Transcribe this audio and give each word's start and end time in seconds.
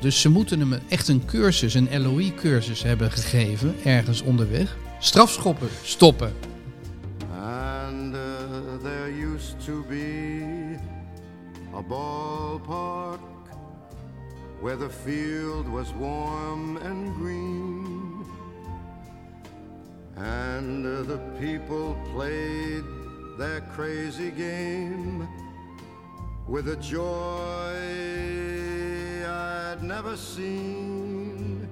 Dus 0.00 0.20
ze 0.20 0.28
moeten 0.28 0.60
hem 0.60 0.80
echt 0.88 1.08
een 1.08 1.24
cursus, 1.24 1.74
een 1.74 2.02
LOE-cursus 2.02 2.82
hebben 2.82 3.10
gegeven, 3.10 3.74
ergens 3.84 4.22
onderweg. 4.22 4.76
Strafschoppen 4.98 5.68
stoppen. 5.82 6.32
And 7.40 8.14
uh, 8.14 8.20
there 8.82 9.34
used 9.34 9.64
to 9.64 9.84
be 9.88 10.76
a 11.74 11.82
ballpark 11.82 13.20
where 14.60 14.76
the 14.76 14.90
field 15.04 15.68
was 15.68 15.86
warm 15.98 16.76
and 16.76 17.14
green. 17.20 18.24
And 20.16 20.86
uh, 20.86 21.02
the 21.06 21.18
people 21.38 21.96
played 22.14 22.84
their 23.38 23.62
crazy 23.74 24.32
game 24.36 25.28
with 26.46 26.68
a 26.68 26.76
joy 26.76 28.29
never 29.82 30.16
seen. 30.34 31.68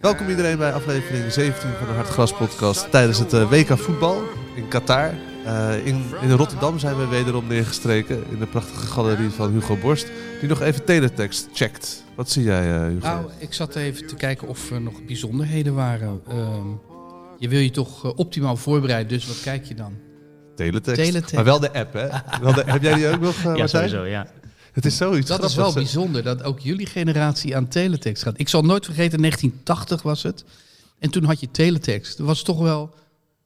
Welkom 0.00 0.28
iedereen 0.28 0.58
bij 0.58 0.72
aflevering 0.72 1.32
17 1.32 1.70
van 1.70 1.86
de 1.86 1.92
Hartgras 1.92 2.32
podcast 2.32 2.90
tijdens 2.90 3.18
het 3.18 3.32
eh, 3.32 3.50
WK 3.50 3.78
voetbal 3.78 4.22
in 4.56 4.68
Qatar. 4.68 5.14
Eh, 5.44 5.86
in, 5.86 6.04
in 6.20 6.30
Rotterdam 6.30 6.78
zijn 6.78 6.96
we 6.98 7.06
wederom 7.06 7.46
neergestreken 7.46 8.24
in 8.30 8.38
de 8.38 8.46
prachtige 8.46 8.86
galerie 8.86 9.30
van 9.30 9.52
Hugo 9.52 9.76
Borst. 9.76 10.06
Die 10.40 10.48
nog 10.48 10.60
even 10.60 10.84
teletext 10.84 11.48
checkt. 11.52 12.04
Wat 12.14 12.30
zie 12.30 12.42
jij 12.42 12.74
eh, 12.74 12.86
Hugo? 12.86 13.06
Nou, 13.06 13.30
ik 13.38 13.54
zat 13.54 13.76
even 13.76 14.06
te 14.06 14.14
kijken 14.14 14.48
of 14.48 14.70
er 14.70 14.80
nog 14.80 15.04
bijzonderheden 15.04 15.74
waren. 15.74 16.20
Ehm, 16.28 16.66
je 17.38 17.48
wil 17.48 17.60
je 17.60 17.70
toch 17.70 18.14
optimaal 18.14 18.56
voorbereiden, 18.56 19.08
dus 19.08 19.26
wat 19.26 19.40
kijk 19.42 19.64
je 19.64 19.74
dan? 19.74 20.06
teletext. 20.58 21.02
teletext. 21.02 21.34
Maar 21.34 21.44
wel 21.44 21.60
de 21.60 21.72
app 21.72 21.92
hè? 21.92 22.08
Wel 22.42 22.52
de, 22.54 22.62
heb 22.66 22.82
jij 22.82 22.94
die 22.94 23.08
ook 23.08 23.20
nog 23.20 23.42
Ja, 23.42 23.48
Martijn? 23.48 23.68
sowieso, 23.68 24.04
ja. 24.04 24.26
Het 24.78 24.86
is 24.86 24.96
zoiets 24.96 25.28
Dat 25.28 25.44
is 25.44 25.54
wel 25.54 25.72
bijzonder, 25.72 26.22
dat 26.22 26.42
ook 26.42 26.60
jullie 26.60 26.86
generatie 26.86 27.56
aan 27.56 27.68
teletext 27.68 28.22
gaat. 28.22 28.38
Ik 28.40 28.48
zal 28.48 28.62
nooit 28.62 28.84
vergeten, 28.84 29.18
1980 29.20 30.02
was 30.02 30.22
het. 30.22 30.44
En 30.98 31.10
toen 31.10 31.24
had 31.24 31.40
je 31.40 31.50
teletext. 31.50 32.16
Dat 32.18 32.26
was 32.26 32.42
toch 32.42 32.58
wel 32.58 32.94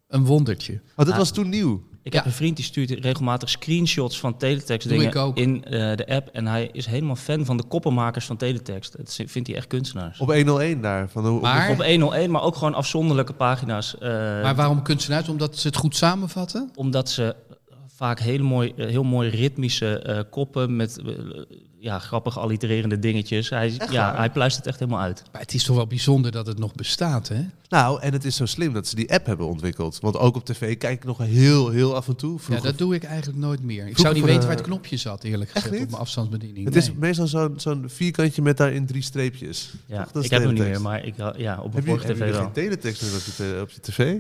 een 0.09 0.25
wondertje. 0.25 0.81
Oh, 0.97 1.07
dat 1.07 1.17
was 1.17 1.31
toen 1.31 1.49
nieuw. 1.49 1.83
Ik 2.03 2.13
Ja. 2.13 2.19
heb 2.19 2.27
een 2.27 2.33
vriend 2.37 2.57
die 2.57 2.65
stuurt 2.65 2.91
regelmatig 2.91 3.49
screenshots 3.51 4.21
van 4.21 4.37
teletext 4.37 4.89
dingen 4.89 5.07
ik 5.07 5.17
ook. 5.17 5.37
in 5.37 5.65
eh, 5.65 5.71
de 5.97 6.07
app. 6.09 6.29
En 6.33 6.47
hij 6.47 6.69
is 6.73 6.87
helemaal 6.87 7.17
fan 7.17 7.45
van 7.45 7.57
de 7.57 7.65
koppenmakers 7.65 8.25
van 8.27 8.37
teletext. 8.37 8.97
Dat 8.97 9.19
vindt 9.27 9.49
hij 9.49 9.57
echt 9.57 9.67
kunstenaars. 9.67 10.19
Op 10.21 10.33
101 10.33 10.81
daar. 10.81 11.09
Van 11.11 11.41
Maar- 11.41 11.71
Op 11.71 11.77
101, 11.85 12.31
maar 12.31 12.43
ook 12.43 12.57
gewoon 12.57 12.75
afzonderlijke 12.75 13.33
pagina's. 13.33 13.99
eh, 13.99 14.09
Maar 14.43 14.55
waarom 14.55 14.83
kunstenaars? 14.83 15.29
Omdat 15.29 15.59
ze 15.59 15.67
het 15.67 15.77
goed 15.77 15.97
samenvatten? 15.97 16.71
Omdat 16.75 17.11
ze 17.11 17.37
vaak 17.97 18.21
hele 18.21 18.43
mooi, 18.43 18.73
eh, 18.77 18.87
heel 18.87 19.03
mooi 19.05 19.29
ritmische 19.31 19.99
eh, 19.99 20.21
koppen 20.31 20.77
met 20.77 20.99
eh, 20.99 21.15
ja, 21.79 21.99
grappig 21.99 22.39
allitererende 22.39 22.99
dingetjes. 22.99 23.51
Hij, 23.51 23.73
ja, 23.91 24.17
hij 24.17 24.31
pluist 24.31 24.57
het 24.57 24.67
echt 24.67 24.79
helemaal 24.79 25.01
uit. 25.01 25.23
Maar 25.33 25.41
het 25.41 25.55
is 25.55 25.65
toch 25.65 25.77
wel 25.77 25.87
bijzonder 25.87 26.33
dat 26.33 26.47
het 26.47 26.59
nog 26.59 26.75
bestaat, 26.75 27.29
hè? 27.29 27.41
Nou, 27.69 28.01
en 28.01 28.13
het 28.13 28.25
is 28.25 28.37
zo 28.37 28.47
slim 28.47 28.73
dat 28.73 28.87
ze 28.87 28.95
die 28.95 29.13
app 29.13 29.27
hebben 29.27 29.47
ontwikkeld. 29.47 29.99
Want 30.01 30.17
ook 30.17 30.37
op 30.37 30.45
tv 30.45 30.77
kijk 30.79 30.97
ik 30.99 31.05
nog 31.05 31.19
heel, 31.19 31.69
heel 31.71 31.95
af 31.97 32.09
en 32.09 32.17
toe. 32.17 32.39
Ja, 32.49 32.61
dat 32.61 32.79
doe 32.79 32.95
ik 32.95 33.03
eigenlijk 33.05 33.39
nooit 33.39 33.63
meer. 33.63 33.77
Ik 33.77 33.83
Vroeger 33.83 34.01
zou 34.03 34.15
niet 34.15 34.25
weten 34.25 34.43
waar 34.49 34.57
het 34.57 34.65
knopje 34.67 34.97
zat, 34.97 35.25
eerlijk 35.25 35.51
gezegd, 35.51 35.83
op 35.83 35.91
mijn 35.91 36.01
afstandsbediening. 36.01 36.65
Het 36.67 36.77
is 36.77 36.93
meestal 36.93 37.27
zo'n 37.27 37.55
zo'n 37.57 37.85
vierkantje 37.87 38.43
met 38.43 38.57
daarin 38.57 38.87
drie 38.87 39.03
streepjes. 39.03 39.73
Ja, 39.87 40.03
Toch? 40.03 40.13
Dat 40.13 40.23
is 40.23 40.25
ik 40.25 40.31
heb 40.37 40.43
hem 40.43 40.53
niet 40.55 40.63
meer, 40.63 40.81
maar 40.81 41.05
ik, 41.05 41.15
ja, 41.37 41.59
op 41.61 41.65
een 41.65 41.73
Heb 41.75 41.85
je, 41.85 41.89
vorige 41.91 42.07
heb 42.07 42.17
tv 42.17 42.25
je 42.27 42.33
wel. 42.33 42.43
geen 42.43 42.53
teletext 42.53 43.03
meer 43.03 43.15
op 43.15 43.23
je, 43.25 43.33
te- 43.35 43.59
op 43.63 43.71
je 43.71 43.81
tv? 43.81 44.17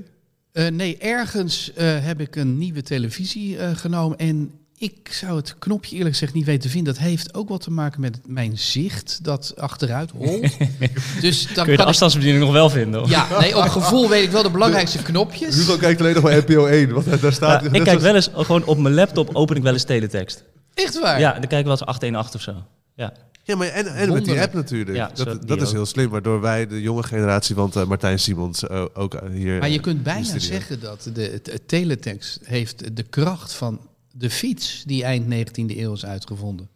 Eh, 0.53 0.67
nee, 0.67 0.99
ergens 0.99 1.73
eh, 1.73 2.05
heb 2.05 2.21
ik 2.21 2.37
een 2.37 2.59
nieuwe 2.59 2.83
televisie 2.83 3.59
eh, 3.59 3.77
genomen 3.77 4.19
en 4.19 4.51
ik 4.79 5.09
zou 5.13 5.37
het 5.37 5.55
knopje 5.59 5.97
eerlijk 5.97 6.15
gezegd 6.15 6.35
niet 6.35 6.45
weten 6.45 6.63
te 6.63 6.69
vinden. 6.69 6.95
Dat 6.95 7.03
heeft 7.03 7.35
ook 7.35 7.49
wat 7.49 7.61
te 7.61 7.71
maken 7.71 8.01
met 8.01 8.19
mijn 8.27 8.59
zicht 8.59 9.19
dat 9.23 9.53
achteruit 9.57 10.11
holt. 10.11 10.57
dus 11.21 11.47
dan 11.55 11.65
Kun 11.65 11.73
je 11.73 11.77
de 11.77 11.83
ik, 11.83 11.89
afstandsbediening 11.89 12.45
nog 12.45 12.53
wel 12.53 12.71
vinden? 12.71 13.03
of? 13.03 13.11
ja, 13.11 13.39
nee, 13.41 13.57
op 13.57 13.69
gevoel 13.69 14.09
weet 14.09 14.25
ik 14.25 14.31
wel 14.31 14.43
de 14.43 14.51
belangrijkste 14.51 15.03
knopjes. 15.03 15.55
Hugo 15.55 15.77
kijkt 15.77 16.01
alleen 16.01 16.15
nog 16.15 16.23
maar 16.23 16.37
NPO 16.47 16.67
1, 16.67 16.93
want 16.93 17.21
daar 17.21 17.33
staat... 17.33 17.63
Ja, 17.63 17.73
ik 17.73 17.85
kijk 17.85 18.01
wel 18.01 18.15
eens, 18.15 18.31
gewoon 18.33 18.65
op 18.65 18.79
mijn 18.79 18.95
laptop 18.95 19.31
open 19.33 19.57
ik 19.57 19.63
wel 19.63 19.73
eens 19.73 19.85
teletext. 19.85 20.45
Echt 20.75 21.01
waar? 21.01 21.21
Ja, 21.21 21.33
dan 21.33 21.41
kijk 21.47 21.61
ik 21.61 21.67
wel 21.67 21.73
eens 21.73 21.85
818 21.85 22.35
of 22.35 22.43
zo. 22.43 22.65
Ja. 22.95 23.13
Ja, 23.45 23.57
maar 23.57 23.69
en, 23.69 23.87
en 23.87 24.13
met 24.13 24.25
die 24.25 24.41
app 24.41 24.53
natuurlijk. 24.53 24.97
Ja, 24.97 25.11
zo, 25.15 25.25
dat 25.25 25.49
dat 25.49 25.63
is 25.63 25.73
heel 25.73 25.87
slim, 25.87 26.11
waardoor 26.11 26.41
wij, 26.41 26.67
de 26.67 26.81
jonge 26.81 27.03
generatie, 27.03 27.55
want 27.55 27.77
eh, 27.77 27.87
Martijn 27.87 28.19
Simons 28.19 28.67
eh, 28.67 28.85
ook 28.95 29.15
eh, 29.15 29.31
hier... 29.31 29.59
Maar 29.59 29.71
je 29.71 29.81
kunt 29.81 30.03
bijna 30.03 30.25
studio. 30.25 30.47
zeggen 30.49 30.81
dat 30.81 31.11
de, 31.15 31.61
teletext 31.67 32.41
heeft 32.45 32.97
de 32.97 33.03
kracht 33.03 33.53
van 33.53 33.81
de 34.13 34.31
fiets 34.31 34.83
die 34.87 35.05
eind 35.05 35.51
19e 35.51 35.77
eeuw 35.77 35.93
is 35.93 36.05
uitgevonden. 36.05 36.69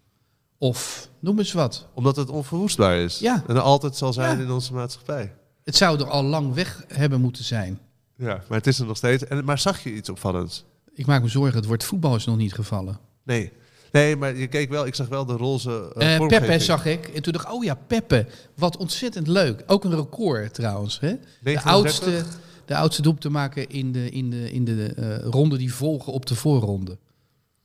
Of, 0.58 1.10
noem 1.18 1.38
eens 1.38 1.52
wat. 1.52 1.86
Omdat 1.94 2.16
het 2.16 2.28
onverwoestbaar 2.28 2.96
is. 2.96 3.18
Ja. 3.18 3.44
En 3.46 3.54
er 3.54 3.60
altijd 3.60 3.96
zal 3.96 4.12
zijn 4.12 4.38
Ja. 4.38 4.44
in 4.44 4.50
onze 4.50 4.72
maatschappij. 4.72 5.34
Het 5.64 5.76
zou 5.76 5.98
er 5.98 6.10
al 6.10 6.22
lang 6.22 6.54
weg 6.54 6.84
hebben 6.88 7.20
moeten 7.20 7.44
zijn. 7.44 7.78
Ja, 8.16 8.42
maar 8.48 8.58
het 8.58 8.66
is 8.66 8.78
er 8.78 8.86
nog 8.86 8.96
steeds. 8.96 9.24
En, 9.24 9.44
maar 9.44 9.58
zag 9.58 9.82
je 9.82 9.94
iets 9.94 10.08
opvallends? 10.08 10.64
Ik 10.94 11.06
maak 11.06 11.22
me 11.22 11.28
zorgen, 11.28 11.56
het 11.56 11.66
woord 11.66 11.84
voetbal 11.84 12.16
is 12.16 12.24
nog 12.24 12.36
niet 12.36 12.54
gevallen. 12.54 12.98
Nee. 13.22 13.52
Nee, 13.92 14.16
maar 14.16 14.36
je 14.36 14.46
keek 14.46 14.70
wel, 14.70 14.86
ik 14.86 14.94
zag 14.94 15.08
wel 15.08 15.24
de 15.26 15.32
roze 15.36 15.70
eh, 15.70 16.12
Eh 16.12 16.16
vormgeving. 16.16 16.46
Peppe 16.48 16.64
zag 16.64 16.86
ik. 16.86 17.08
En 17.08 17.22
toen 17.22 17.32
dacht 17.32 17.44
ik, 17.44 17.52
oh 17.52 17.64
ja, 17.64 17.74
Peppe. 17.74 18.26
Wat 18.54 18.76
ontzettend 18.76 19.26
leuk. 19.26 19.62
Ook 19.66 19.84
een 19.84 19.94
record 19.94 20.54
trouwens. 20.54 21.00
Hè? 21.00 21.08
De 21.08 21.18
1930. 21.42 21.72
oudste, 22.12 22.38
de 22.64 22.76
oudste 22.76 23.02
doep 23.02 23.20
te 23.20 23.30
maken 23.30 23.68
in 23.68 23.92
de, 23.92 24.10
in 24.10 24.30
de, 24.30 24.52
in 24.52 24.64
de 24.64 24.94
eh, 24.96 25.28
ronde 25.30 25.56
die 25.56 25.74
volgen 25.74 26.12
op 26.12 26.26
de 26.26 26.34
voorronde. 26.34 26.98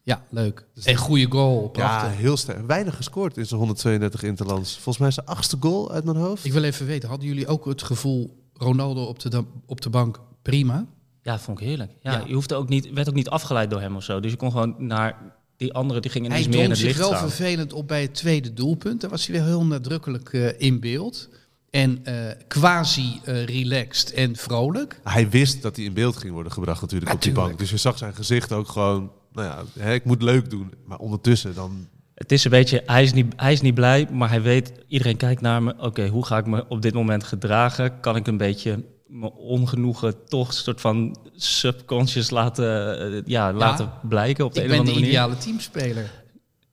Ja, 0.04 0.26
leuk. 0.30 0.66
en 0.84 0.96
goede 0.96 1.26
goal. 1.30 1.62
Ja, 1.62 1.68
Prachtig. 1.70 2.18
heel 2.18 2.38
sterk. 2.38 2.68
Weinig 2.68 2.96
gescoord 2.96 3.38
in 3.38 3.46
zijn 3.46 3.59
132 3.59 4.24
interlands. 4.24 4.74
Volgens 4.74 4.98
mij 4.98 5.12
zijn 5.12 5.26
achtste 5.26 5.58
goal 5.59 5.92
uit 5.92 6.03
mijn 6.03 6.18
hoofd. 6.18 6.46
Ik 6.46 6.53
wil 6.53 6.64
even 6.64 6.86
weten, 6.86 7.09
hadden 7.09 7.28
jullie 7.28 7.48
ook 7.48 7.66
het 7.66 7.82
gevoel 7.84 8.40
Ronaldo 8.53 9.03
op 9.03 9.20
de, 9.20 9.44
op 9.66 9.82
de 9.82 9.90
bank 9.90 10.20
prima? 10.42 10.86
Ja, 11.22 11.40
vond 11.40 11.59
ik 11.59 11.66
heerlijk. 11.66 11.92
Ja, 12.02 12.12
Ja. 12.12 12.24
Je 12.28 12.34
hoefde 12.34 12.56
ook 12.56 12.70
niet, 12.70 12.94
werd 12.94 13.09
ook 13.09 13.16
niet 13.16 13.30
afgeleid 13.30 13.70
door 13.70 13.82
hem 13.82 13.96
of 13.96 14.03
zo. 14.03 14.20
Dus 14.20 14.32
je 14.32 14.38
kon 14.38 14.52
gewoon 14.52 14.76
naar 14.78 15.18
die 15.61 15.73
andere, 15.73 15.99
die 15.99 16.11
gingen 16.11 16.31
Hij 16.31 16.39
iets 16.39 16.49
meer 16.49 16.63
in 16.63 16.69
het 16.69 16.79
zich 16.79 16.88
licht 16.88 16.99
wel 16.99 17.08
staan. 17.08 17.29
vervelend 17.29 17.73
op 17.73 17.87
bij 17.87 18.02
het 18.02 18.13
tweede 18.13 18.53
doelpunt. 18.53 19.02
Daar 19.02 19.09
was 19.09 19.28
hij 19.28 19.35
weer 19.35 19.46
heel 19.46 19.66
nadrukkelijk 19.66 20.34
eh, 20.34 20.59
in 20.59 20.79
beeld. 20.79 21.29
En 21.69 21.99
eh, 22.03 22.16
quasi 22.47 23.19
eh, 23.23 23.46
relaxed 23.46 24.13
en 24.13 24.35
vrolijk. 24.35 24.99
Hij 25.03 25.29
wist 25.29 25.61
dat 25.61 25.75
hij 25.75 25.85
in 25.85 25.93
beeld 25.93 26.17
ging 26.17 26.34
worden 26.34 26.52
gebracht 26.52 26.81
natuurlijk 26.81 27.13
op 27.13 27.22
die 27.22 27.31
bank. 27.31 27.58
Dus 27.59 27.69
je 27.69 27.78
zag 27.78 27.97
zijn 27.97 28.16
gezicht 28.16 28.52
ook 28.52 28.67
gewoon... 28.67 29.11
Nou 29.34 29.47
ja, 29.47 29.84
hè, 29.84 29.93
ik 29.93 30.05
moet 30.05 30.22
leuk 30.22 30.49
doen. 30.49 30.73
Maar 30.85 30.97
ondertussen 30.97 31.55
dan... 31.55 31.87
Het 32.16 32.31
is 32.31 32.43
een 32.43 32.52
beetje, 32.52 32.84
hij 32.85 33.03
is, 33.03 33.14
niet, 33.14 33.34
hij 33.35 33.53
is 33.53 33.61
niet 33.61 33.73
blij, 33.73 34.07
maar 34.11 34.29
hij 34.29 34.41
weet, 34.41 34.72
iedereen 34.87 35.17
kijkt 35.17 35.41
naar 35.41 35.64
me. 35.64 35.73
Oké, 35.78 36.07
hoe 36.07 36.25
ga 36.25 36.37
ik 36.37 36.46
me 36.46 36.66
op 36.67 36.81
dit 36.81 36.93
moment 36.93 37.23
gedragen? 37.23 37.99
Kan 37.99 38.16
ik 38.16 38.28
een 38.28 38.37
beetje 38.37 38.84
mijn 39.11 39.31
ongenoegen 39.31 40.25
toch 40.25 40.53
soort 40.53 40.81
van 40.81 41.17
subconscious 41.35 42.29
laten, 42.29 42.99
eh, 43.13 43.22
ja, 43.25 43.53
laten 43.53 43.91
blijken 44.08 44.46
op 44.46 44.53
de 44.53 44.63
Ik 44.63 44.66
een 44.66 44.72
of 44.72 44.75
ben 44.78 44.85
de 44.85 44.91
andere 44.91 45.05
manier? 45.05 45.09
ideale 45.09 45.37
teamspeler. 45.37 46.23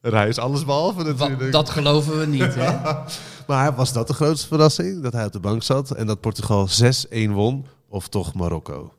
En 0.01 0.15
hij 0.15 0.29
is 0.29 0.39
alles 0.39 0.65
behalve 0.65 1.03
natuurlijk. 1.03 1.53
dat 1.53 1.71
geloven 1.71 2.19
we 2.19 2.27
niet, 2.27 2.55
hè? 2.55 2.79
Maar 3.47 3.75
was 3.75 3.93
dat 3.93 4.07
de 4.07 4.13
grootste 4.15 4.47
verrassing? 4.47 5.03
Dat 5.03 5.13
hij 5.13 5.25
op 5.27 5.33
de 5.33 5.41
bank 5.41 5.63
zat 5.63 5.91
en 5.91 6.07
dat 6.07 6.21
Portugal 6.21 6.69
6-1 6.69 7.31
won? 7.33 7.67
Of 7.89 8.09
toch 8.09 8.35
Marokko? 8.35 8.93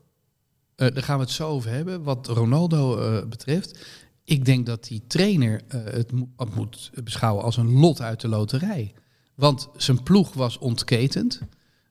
Eh, 0.76 0.94
daar 0.94 1.02
gaan 1.02 1.16
we 1.18 1.22
het 1.24 1.32
zo 1.32 1.48
over 1.48 1.70
hebben. 1.70 2.02
Wat 2.02 2.26
Ronaldo 2.28 2.98
eh, 2.98 3.26
betreft. 3.28 3.78
ik 4.24 4.44
denk 4.44 4.66
dat 4.66 4.84
die 4.84 5.02
trainer 5.06 5.60
het 5.68 6.12
mo- 6.12 6.28
het 6.36 6.54
moet 6.54 6.90
beschouwen 7.04 7.44
als 7.44 7.56
een 7.56 7.72
lot 7.80 8.00
uit 8.00 8.20
de 8.20 8.28
loterij. 8.28 8.92
Want 9.34 9.68
zijn 9.76 10.02
ploeg 10.02 10.32
was 10.32 10.58
ontketend. 10.58 11.40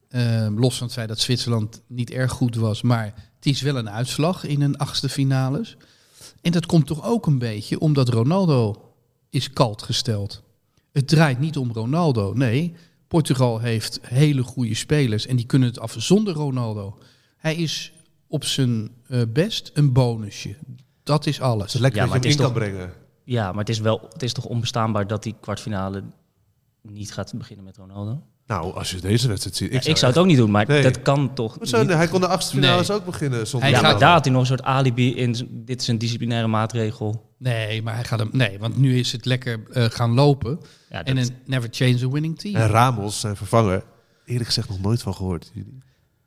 Eh, 0.10 0.48
los 0.56 0.78
van 0.78 0.86
het 0.86 0.96
feit 0.96 1.08
dat 1.08 1.20
Zwitserland 1.20 1.82
niet 1.88 2.12
erg 2.12 2.32
goed 2.32 2.56
was. 2.56 2.82
Maar 2.82 3.06
het 3.36 3.46
is 3.46 3.62
wel 3.62 3.76
een 3.76 3.90
uitslag 3.90 4.44
in 4.44 4.62
een 4.62 4.78
achtste 4.78 5.10
finales. 5.10 5.78
En 6.42 6.52
dat 6.52 6.66
komt 6.66 6.88
toch 6.88 7.04
ook 7.04 7.26
een 7.26 7.40
beetje 7.40 7.80
omdat 7.80 8.10
Ronaldo 8.10 8.92
is 9.30 9.50
kalt 9.50 9.82
gesteld. 9.82 10.44
Het 10.92 11.08
draait 11.08 11.40
niet 11.40 11.58
om 11.58 11.72
Ronaldo. 11.74 12.34
Nee, 12.34 12.74
Portugal 13.08 13.60
heeft 13.60 14.00
hele 14.02 14.44
goede 14.44 14.76
spelers 14.76 15.26
en 15.26 15.36
die 15.36 15.46
kunnen 15.46 15.68
het 15.68 15.80
af 15.80 15.96
zonder 15.98 16.34
Ronaldo. 16.34 16.98
Hij 17.38 17.56
is 17.56 17.94
op 18.28 18.44
zijn 18.44 18.92
eh, 19.08 19.22
best 19.34 19.72
een 19.74 19.94
bonusje. 19.94 20.56
Dat 21.04 21.26
is 21.26 21.42
alles. 21.42 21.64
Het 21.64 21.74
is 21.74 21.80
lekker 21.80 22.02
Ja, 22.02 22.08
dat 22.08 22.24
je 22.24 22.30
maar 22.30 22.30
hem 22.30 22.38
in 22.38 22.46
het 22.46 22.54
kan 22.54 22.64
is 22.64 22.70
brengen. 22.70 22.94
Ja, 23.24 23.50
maar 23.50 23.60
het 23.60 23.70
is, 23.70 23.80
wel, 23.80 24.08
het 24.12 24.24
is 24.24 24.34
toch 24.34 24.46
onbestaanbaar 24.46 25.08
dat 25.08 25.24
die 25.24 25.36
kwartfinale 25.40 26.04
niet 26.82 27.14
gaat 27.14 27.34
beginnen 27.38 27.66
met 27.66 27.78
Ronaldo? 27.78 28.22
Nou, 28.50 28.74
als 28.76 28.92
je 28.92 29.00
deze 29.02 29.28
wedstrijd 29.28 29.56
ziet. 29.56 29.74
Ik, 29.74 29.86
ik 29.86 29.98
zou 29.98 30.12
het 30.12 30.22
ook 30.22 30.26
niet 30.28 30.38
doen, 30.38 30.52
maar 30.52 30.68
Nee. 30.68 30.82
dat 30.84 31.02
kan 31.02 31.34
toch 31.34 31.58
Zo, 31.62 31.86
hij 31.88 32.08
kon 32.08 32.20
de 32.22 32.28
achtste 32.28 32.56
finales 32.56 32.88
Nee. 32.88 32.98
ook 32.98 33.06
beginnen 33.06 33.48
zonder 33.48 33.70
Hij 33.70 33.78
Ja, 33.78 33.84
maar 33.84 34.00
daar 34.00 34.12
had 34.12 34.24
hij 34.24 34.34
nog 34.34 34.42
een 34.42 34.48
soort 34.48 34.62
alibi 34.64 35.16
in. 35.16 35.50
Dit 35.66 35.82
is 35.82 35.88
een 35.88 35.98
disciplinaire 35.98 36.48
maatregel. 36.48 37.34
Nee, 37.38 37.82
maar 37.82 37.94
hij 37.96 38.04
gaat 38.04 38.20
hem. 38.20 38.30
Nee, 38.32 38.60
want 38.60 38.78
nu 38.78 38.98
is 39.00 39.12
het 39.12 39.26
lekker 39.26 39.64
eh, 39.72 39.84
gaan 39.84 40.14
lopen. 40.14 40.60
Ja, 40.90 41.04
En 41.04 41.18
een 41.18 41.30
never 41.46 41.70
change 41.72 42.06
a 42.06 42.10
winning 42.10 42.40
team. 42.40 42.56
En 42.56 42.68
Ramos, 42.68 43.20
zijn 43.20 43.36
vervanger, 43.36 43.84
eerlijk 44.26 44.46
gezegd 44.46 44.70
nog 44.70 44.82
nooit 44.82 45.02
van 45.02 45.14
gehoord. 45.16 45.52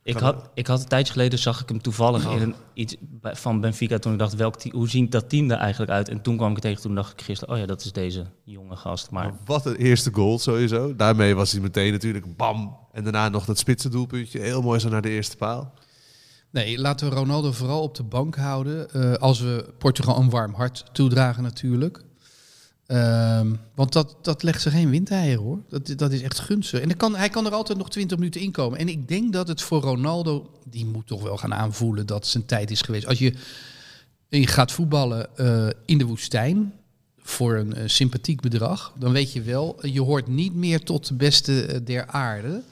Ik, 0.05 0.17
had, 0.19 0.51
ik 0.55 0.67
had 0.67 0.81
een 0.83 0.89
tijdje 0.89 1.13
geleden, 1.13 1.39
zag 1.39 1.61
ik 1.63 1.69
hem 1.69 1.83
toevallig 1.83 2.27
Oh. 2.27 2.33
in 2.35 2.43
een, 2.43 2.55
iets 2.75 2.97
van 3.23 3.61
Benfica. 3.61 3.99
Toen 3.99 4.13
ik 4.13 4.19
dacht, 4.19 4.35
welk 4.35 4.57
team, 4.57 4.75
hoe 4.75 4.89
ziet 4.89 5.13
dat 5.13 5.29
team 5.29 5.51
er 5.51 5.57
eigenlijk 5.57 5.91
uit? 5.93 6.09
En 6.09 6.23
toen 6.23 6.37
kwam 6.37 6.51
ik 6.53 6.59
tegen, 6.59 6.83
toen 6.83 6.95
dacht 6.95 7.13
ik 7.13 7.23
gisteren, 7.23 7.55
oh 7.55 7.61
ja, 7.61 7.67
dat 7.67 7.85
is 7.85 7.93
deze 7.93 8.27
jonge 8.45 8.77
gast. 8.77 9.11
Maar 9.11 9.25
Maar 9.25 9.39
wat 9.45 9.67
een 9.67 9.77
eerste 9.77 10.11
goal 10.13 10.39
sowieso. 10.39 10.97
Daarmee 10.97 11.35
was 11.35 11.53
hij 11.53 11.61
meteen 11.61 11.93
natuurlijk 11.93 12.37
bam. 12.37 12.77
En 12.93 13.03
daarna 13.03 13.29
nog 13.29 13.45
dat 13.45 13.59
spitse 13.59 13.89
doelpuntje. 13.89 14.41
Heel 14.41 14.63
mooi 14.63 14.79
zo 14.81 14.89
naar 14.89 15.03
de 15.03 15.11
eerste 15.11 15.37
paal. 15.37 15.75
Nee, 16.51 16.79
laten 16.79 17.09
we 17.09 17.15
Ronaldo 17.15 17.53
vooral 17.53 17.83
op 17.83 17.95
de 17.95 18.03
bank 18.03 18.37
houden. 18.37 18.91
eh, 18.91 19.13
als 19.13 19.41
we 19.41 19.75
Portugal 19.79 20.19
een 20.19 20.31
warm 20.31 20.55
hart 20.55 20.85
toedragen 20.93 21.43
natuurlijk. 21.43 22.03
Ehm, 22.93 23.55
want 23.75 23.93
dat, 23.93 24.17
dat 24.23 24.43
legt 24.43 24.63
ze 24.63 24.71
geen 24.71 24.91
windeieren 24.91 25.43
hoor. 25.43 25.59
Dat, 25.69 25.93
dat 25.97 26.13
is 26.13 26.23
echt 26.23 26.39
gunstig. 26.39 26.81
En 26.81 26.97
kan, 26.97 27.17
hij 27.17 27.29
kan 27.29 27.47
er 27.47 27.53
altijd 27.53 27.79
nog 27.79 27.91
20 27.91 28.19
minuten 28.19 28.41
in 28.41 28.51
komen. 28.51 28.79
En 28.79 28.89
ik 28.89 29.09
denk 29.09 29.33
dat 29.33 29.49
het 29.49 29.63
voor 29.63 29.81
Ronaldo, 29.81 30.51
die 30.65 30.87
moet 30.87 31.07
toch 31.07 31.23
wel 31.23 31.37
gaan 31.37 31.55
aanvoelen 31.55 32.07
dat 32.07 32.27
zijn 32.27 32.47
tijd 32.47 32.71
is 32.71 32.81
geweest. 32.81 33.07
Als 33.07 33.19
je, 33.19 33.35
je 34.29 34.47
gaat 34.47 34.73
voetballen 34.73 35.37
eh, 35.37 35.69
in 35.85 35.99
de 35.99 36.05
woestijn 36.05 36.73
voor 37.19 37.57
een 37.57 37.75
eh, 37.75 37.83
sympathiek 37.87 38.41
bedrag, 38.41 38.93
dan 38.99 39.13
weet 39.13 39.33
je 39.33 39.43
wel, 39.43 39.87
je 39.87 40.01
hoort 40.01 40.27
niet 40.27 40.55
meer 40.55 40.81
tot 40.81 41.09
de 41.09 41.15
beste 41.15 41.67
eh, 41.67 41.81
der 41.85 42.07
aarde. 42.07 42.63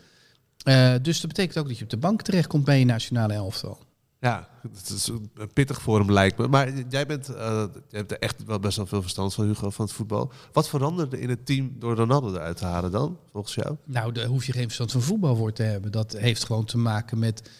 Dus 1.03 1.21
dat 1.21 1.31
betekent 1.31 1.59
ook 1.59 1.69
dat 1.69 1.79
je 1.79 1.85
op 1.85 1.91
de 1.91 1.97
bank 1.97 2.23
terechtkomt 2.23 2.65
bij 2.65 2.79
je 2.79 2.85
nationale 2.85 3.33
elftal. 3.33 3.79
Ja, 4.21 4.49
het 4.63 4.89
is 4.89 5.07
een 5.07 5.31
pittig 5.53 5.83
voor 5.83 5.99
hem 5.99 6.13
lijkt 6.13 6.39
me. 6.39 6.49
Maar 6.49 6.73
jij 6.89 7.07
bent, 7.07 7.29
eh, 7.29 7.65
je 7.89 7.97
hebt 7.97 8.11
er 8.11 8.19
echt 8.19 8.45
wel 8.45 8.59
best 8.59 8.77
wel 8.77 8.87
veel 8.87 9.01
verstand 9.03 9.35
van, 9.35 9.47
Hugo, 9.47 9.71
van 9.71 9.85
het 9.85 9.95
voetbal. 9.95 10.33
Wat 10.53 10.69
veranderde 10.69 11.21
in 11.21 11.29
het 11.29 11.47
team 11.47 11.73
door 11.79 11.97
Ronaldo 11.97 12.35
eruit 12.35 12.57
te 12.57 12.65
halen 12.65 12.91
dan, 12.91 13.19
volgens 13.33 13.55
jou? 13.55 13.77
Nou, 13.85 14.13
daar 14.13 14.27
hoef 14.27 14.45
je 14.47 14.53
geen 14.53 14.65
verstand 14.65 14.93
van 14.93 15.03
voetbal 15.03 15.37
voor 15.37 15.53
te 15.53 15.63
hebben. 15.63 15.93
Dat 15.93 16.13
heeft 16.13 16.45
gewoon 16.45 16.65
te 16.65 16.79
maken 16.79 17.19
met 17.19 17.51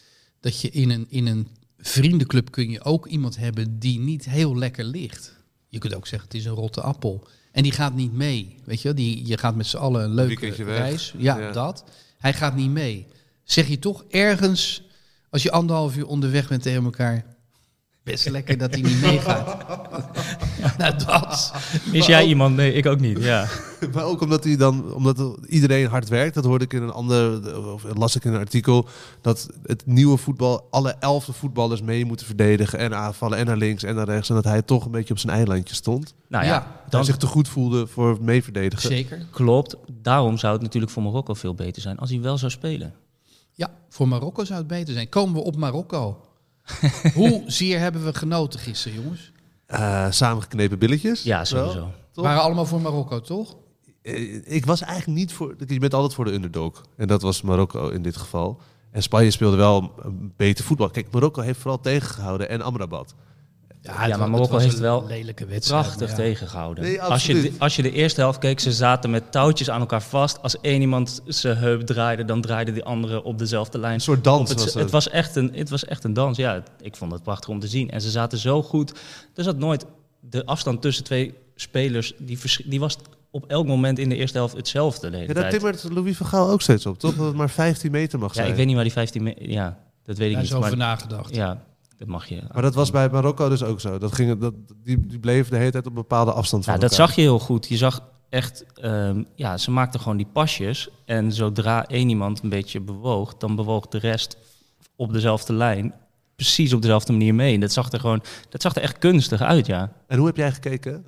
dat 0.41 0.61
je 0.61 0.71
in 0.71 0.91
een, 0.91 1.07
in 1.09 1.27
een 1.27 1.49
vriendenclub 1.79 2.51
kun 2.51 2.71
je 2.71 2.85
ook 2.85 3.07
iemand 3.07 3.37
hebben 3.37 3.79
die 3.79 3.99
niet 3.99 4.25
heel 4.25 4.57
lekker 4.57 4.85
ligt. 4.85 5.37
Je 5.69 5.79
kunt 5.79 5.95
ook 5.95 6.07
zeggen, 6.07 6.29
het 6.29 6.39
is 6.39 6.45
een 6.45 6.53
rotte 6.55 6.81
appel. 6.81 7.27
En 7.53 7.63
die 7.63 7.73
gaat 7.73 7.95
niet 7.95 8.13
mee. 8.13 8.57
Weet 8.65 8.83
je, 8.83 8.95
die, 8.95 9.27
je 9.27 9.39
gaat 9.39 9.55
met 9.55 9.67
z'n 9.67 9.77
allen 9.77 10.03
een 10.05 10.15
leuke 10.15 10.49
reis. 10.49 11.15
Ja, 11.19 11.39
Ja. 11.39 11.53
dat. 11.53 11.85
Hij 12.19 12.33
gaat 12.33 12.55
niet 12.55 12.71
mee. 12.71 13.07
Zeg 13.45 13.69
je 13.69 13.79
toch 13.79 14.05
ergens, 14.09 14.83
als 15.31 15.43
je 15.43 15.51
anderhalf 15.51 15.97
uur 15.97 16.07
onderweg 16.07 16.49
bent 16.49 16.63
tegen 16.63 16.85
elkaar, 16.85 17.25
best 18.03 18.29
lekker 18.29 18.59
dat 18.59 18.71
hij 18.71 18.83
niet 18.83 19.01
meegaat. 19.01 19.57
nou, 20.79 20.95
dat. 21.07 21.53
is 21.93 22.07
jij 22.07 22.27
iemand? 22.27 22.57
Nee, 22.57 22.73
ik 22.73 22.87
ook 22.87 23.01
niet. 23.01 23.23
Ja. 23.23 23.47
Maar 23.95 24.05
ook 24.05 24.21
omdat 24.21 24.45
hij 24.45 24.57
dan, 24.57 24.95
omdat 24.95 25.39
iedereen 25.47 25.87
hard 25.87 26.09
werkt. 26.09 26.35
Dat 26.35 26.45
hoorde 26.45 26.65
ik 26.65 26.73
in 26.73 26.83
een 26.83 26.91
ander, 26.91 27.73
of 27.73 27.85
las 27.97 28.17
ik 28.17 28.25
in 28.25 28.33
een 28.33 28.39
artikel. 28.39 28.89
Dat 29.21 29.49
het 29.63 29.87
nieuwe 29.87 30.17
voetbal, 30.17 30.67
alle 30.71 30.97
elfde 30.99 31.33
voetballers 31.33 31.83
mee 31.83 32.05
moeten 32.05 32.27
verdedigen. 32.27 32.79
En 32.79 32.97
aanvallen 32.97 33.39
en 33.39 33.47
naar 33.47 33.57
links 33.57 33.83
en 33.83 33.95
naar 33.95 34.07
rechts. 34.07 34.29
En 34.29 34.35
dat 34.35 34.45
hij 34.45 34.63
toch 34.63 34.85
een 34.85 34.91
beetje 34.91 35.13
op 35.13 35.19
zijn 35.19 35.37
eilandje 35.37 35.75
stond. 35.75 36.15
Nou 36.29 36.45
ja, 36.45 36.51
Ja, 36.51 36.59
Dat 36.59 36.67
hij 36.81 36.91
dan 36.91 37.05
zich 37.05 37.17
te 37.17 37.27
goed 37.27 37.49
voelde 37.49 37.87
voor 37.87 38.11
het 38.11 38.21
meeverdedigen. 38.21 38.89
Zeker. 38.89 39.27
klopt. 39.31 39.77
Daarom 40.03 40.39
zou 40.39 40.53
het 40.53 40.63
natuurlijk 40.63 40.93
voor 40.93 41.03
Marokko 41.03 41.35
veel 41.35 41.55
beter 41.55 41.83
zijn 41.83 41.99
als 41.99 42.11
hij 42.11 42.21
wel 42.21 42.39
zou 42.39 42.51
spelen. 42.51 42.95
Ja, 43.61 43.71
voor 43.89 44.09
Marokko 44.09 44.45
zou 44.45 44.59
het 44.59 44.69
beter 44.69 44.95
zijn. 44.95 45.09
Komen 45.09 45.35
we 45.35 45.41
op 45.41 45.57
Marokko. 45.57 46.21
Hoe 47.15 47.43
zeer 47.47 47.79
hebben 47.79 48.05
we 48.05 48.15
genoten 48.15 48.61
gisteren, 48.61 49.03
jongens? 49.03 49.33
Eh, 49.67 50.07
samengeknepen 50.11 50.79
billetjes. 50.79 51.23
Ja, 51.23 51.37
Wel. 51.37 51.45
sowieso. 51.47 51.91
Toch? 52.13 52.25
Waren 52.25 52.43
allemaal 52.43 52.67
voor 52.67 52.81
Marokko, 52.81 53.21
toch? 53.21 53.57
Eh, 54.03 54.53
Ik 54.55 54.67
was 54.67 54.81
eigenlijk 54.83 55.19
niet 55.19 55.33
voor. 55.33 55.55
Je 55.67 55.79
bent 55.79 55.95
altijd 55.95 56.15
voor 56.15 56.25
de 56.25 56.33
underdog. 56.33 56.85
En 56.97 57.07
dat 57.09 57.23
was 57.23 57.43
Marokko 57.43 57.89
in 57.89 58.03
dit 58.03 58.17
geval. 58.17 58.61
En 58.91 59.03
Spanje 59.03 59.31
speelde 59.31 59.57
wel 59.57 59.93
een 60.03 60.33
beter 60.37 60.65
voetbal. 60.65 60.91
Kijk, 60.91 61.11
Marokko 61.13 61.41
heeft 61.43 61.59
vooral 61.61 61.81
tegengehouden. 61.81 62.49
En 62.49 62.61
Amrabat. 62.63 63.15
Ja, 63.83 64.17
maar 64.17 64.31
Marokko 64.31 64.53
was 64.53 64.63
heeft 64.63 64.75
een 64.75 64.81
wel 64.83 65.07
lelijke 65.07 65.47
wedstrijd. 65.47 65.83
Prachtig 65.83 66.09
ja. 66.11 66.15
tegengehouden. 66.15 66.85
Nee, 66.85 67.03
als, 67.03 67.27
je 67.27 67.35
de, 67.41 67.53
als 67.59 67.77
je 67.77 67.83
de 67.83 67.93
eerste 67.93 68.21
helft 68.21 68.39
keek, 68.39 68.61
ze 68.61 68.73
zaten 68.73 69.11
met 69.11 69.33
touwtjes 69.33 69.71
aan 69.71 69.81
elkaar 69.81 70.03
vast. 70.03 70.43
Als 70.43 70.61
één 70.61 70.81
iemand 70.81 71.21
zijn 71.27 71.57
heup 71.57 71.81
draaide, 71.87 72.25
dan 72.25 72.41
draaide 72.41 72.73
die 72.73 72.85
andere 72.85 73.23
op 73.23 73.39
dezelfde 73.39 73.79
lijn. 73.79 73.95
Een 73.95 74.01
soort 74.01 74.25
dans 74.25 74.49
het, 74.49 74.59
was 74.59 74.75
het. 74.75 74.83
het, 74.83 74.91
was 74.91 75.09
echt 75.09 75.37
een, 75.37 75.51
het 75.55 75.71
was 75.71 75.85
echt 75.85 76.05
een 76.05 76.13
dans. 76.13 76.37
Ja, 76.37 76.55
het- 76.55 76.71
ik 76.81 76.97
vond 76.97 77.13
het 77.13 77.23
prachtig 77.23 77.49
om 77.49 77.61
te 77.61 77.69
zien. 77.69 77.91
En 77.91 78.01
ze 78.01 78.11
zaten 78.11 78.39
zo 78.39 78.63
goed. 78.63 78.93
Er 79.35 79.45
zat 79.45 79.57
nooit 79.57 79.85
de 80.21 80.47
afstand 80.47 80.83
tussen 80.83 81.05
twee 81.05 81.35
spelers. 81.55 82.13
Die, 82.19 82.39
vers- 82.39 82.63
die 82.65 82.81
was 82.81 82.97
op 83.31 83.45
elk 83.47 83.67
moment 83.67 83.99
in 83.99 84.09
de 84.09 84.17
eerste 84.17 84.39
helft 84.39 84.57
hetzelfde. 84.57 85.11
De 85.11 85.17
hele 85.17 85.29
Ja, 85.29 85.41
tijd. 85.41 85.51
timmert 85.53 85.85
Louis 85.93 86.17
van 86.17 86.27
Gaal 86.27 86.51
ook 86.51 86.63
steeds 86.63 86.87
op, 86.87 86.99
toch? 86.99 87.15
Dat 87.15 87.27
het 87.27 87.37
maar 87.37 87.51
15 87.51 87.91
meter 87.91 88.19
mag 88.19 88.29
ja, 88.29 88.35
zijn. 88.35 88.49
ik 88.49 88.55
weet 88.57 88.67
niet 88.67 88.75
waar 88.75 88.85
die 88.85 88.93
15 88.93 89.23
me- 89.23 89.35
Ja, 89.39 89.79
dat 90.05 90.17
weet 90.19 90.29
ik 90.29 90.35
Daar 90.35 90.43
is 90.43 90.49
niet. 90.51 90.59
over 90.59 90.77
Maar, 90.77 90.87
nagedacht. 90.87 91.35
ja, 91.35 91.63
dat 92.01 92.09
mag 92.09 92.27
je. 92.27 92.43
Maar 92.53 92.63
dat 92.63 92.75
was 92.75 92.91
bij 92.91 93.09
Marokko 93.09 93.49
dus 93.49 93.63
ook 93.63 93.81
zo. 93.81 93.99
Dat 93.99 94.13
ging, 94.13 94.39
dat, 94.39 94.55
die, 94.83 95.07
die 95.07 95.19
bleven 95.19 95.51
de 95.51 95.57
hele 95.57 95.71
tijd 95.71 95.85
op 95.85 95.91
een 95.91 95.97
bepaalde 95.97 96.33
afstand 96.33 96.65
van 96.65 96.75
Ja, 96.75 96.81
dat 96.81 96.93
zag 96.95 97.15
je 97.15 97.21
heel 97.21 97.39
goed. 97.39 97.69
Je 97.69 97.77
zag 97.77 98.03
echt, 98.29 98.65
ehm, 98.75 99.23
ja, 99.35 99.57
ze 99.59 99.71
maakten 99.71 100.01
gewoon 100.01 100.17
die 100.17 100.29
pasjes. 100.33 100.89
En 101.05 101.33
zodra 101.33 101.87
één 101.87 102.09
iemand 102.09 102.43
een 102.43 102.49
beetje 102.49 102.81
bewoog, 102.81 103.37
dan 103.37 103.57
bewoog 103.57 103.87
de 103.87 103.99
rest 103.99 104.37
op 104.97 105.13
dezelfde 105.13 105.53
lijn. 105.53 105.95
Precies 106.37 106.73
op 106.73 106.83
dezelfde 106.83 107.13
manier 107.13 107.35
mee. 107.35 107.55
En 107.55 107.61
dat 107.61 107.73
zag 107.73 107.93
er 107.93 108.01
gewoon, 108.01 108.23
dat 108.49 108.63
zag 108.63 108.75
er 108.75 108.83
echt 108.83 108.99
kunstig 108.99 109.41
uit, 109.41 109.67
ja. 109.67 109.93
En 110.07 110.19
hoe 110.19 110.27
heb 110.27 110.37
jij 110.37 110.53
gekeken? 110.53 111.07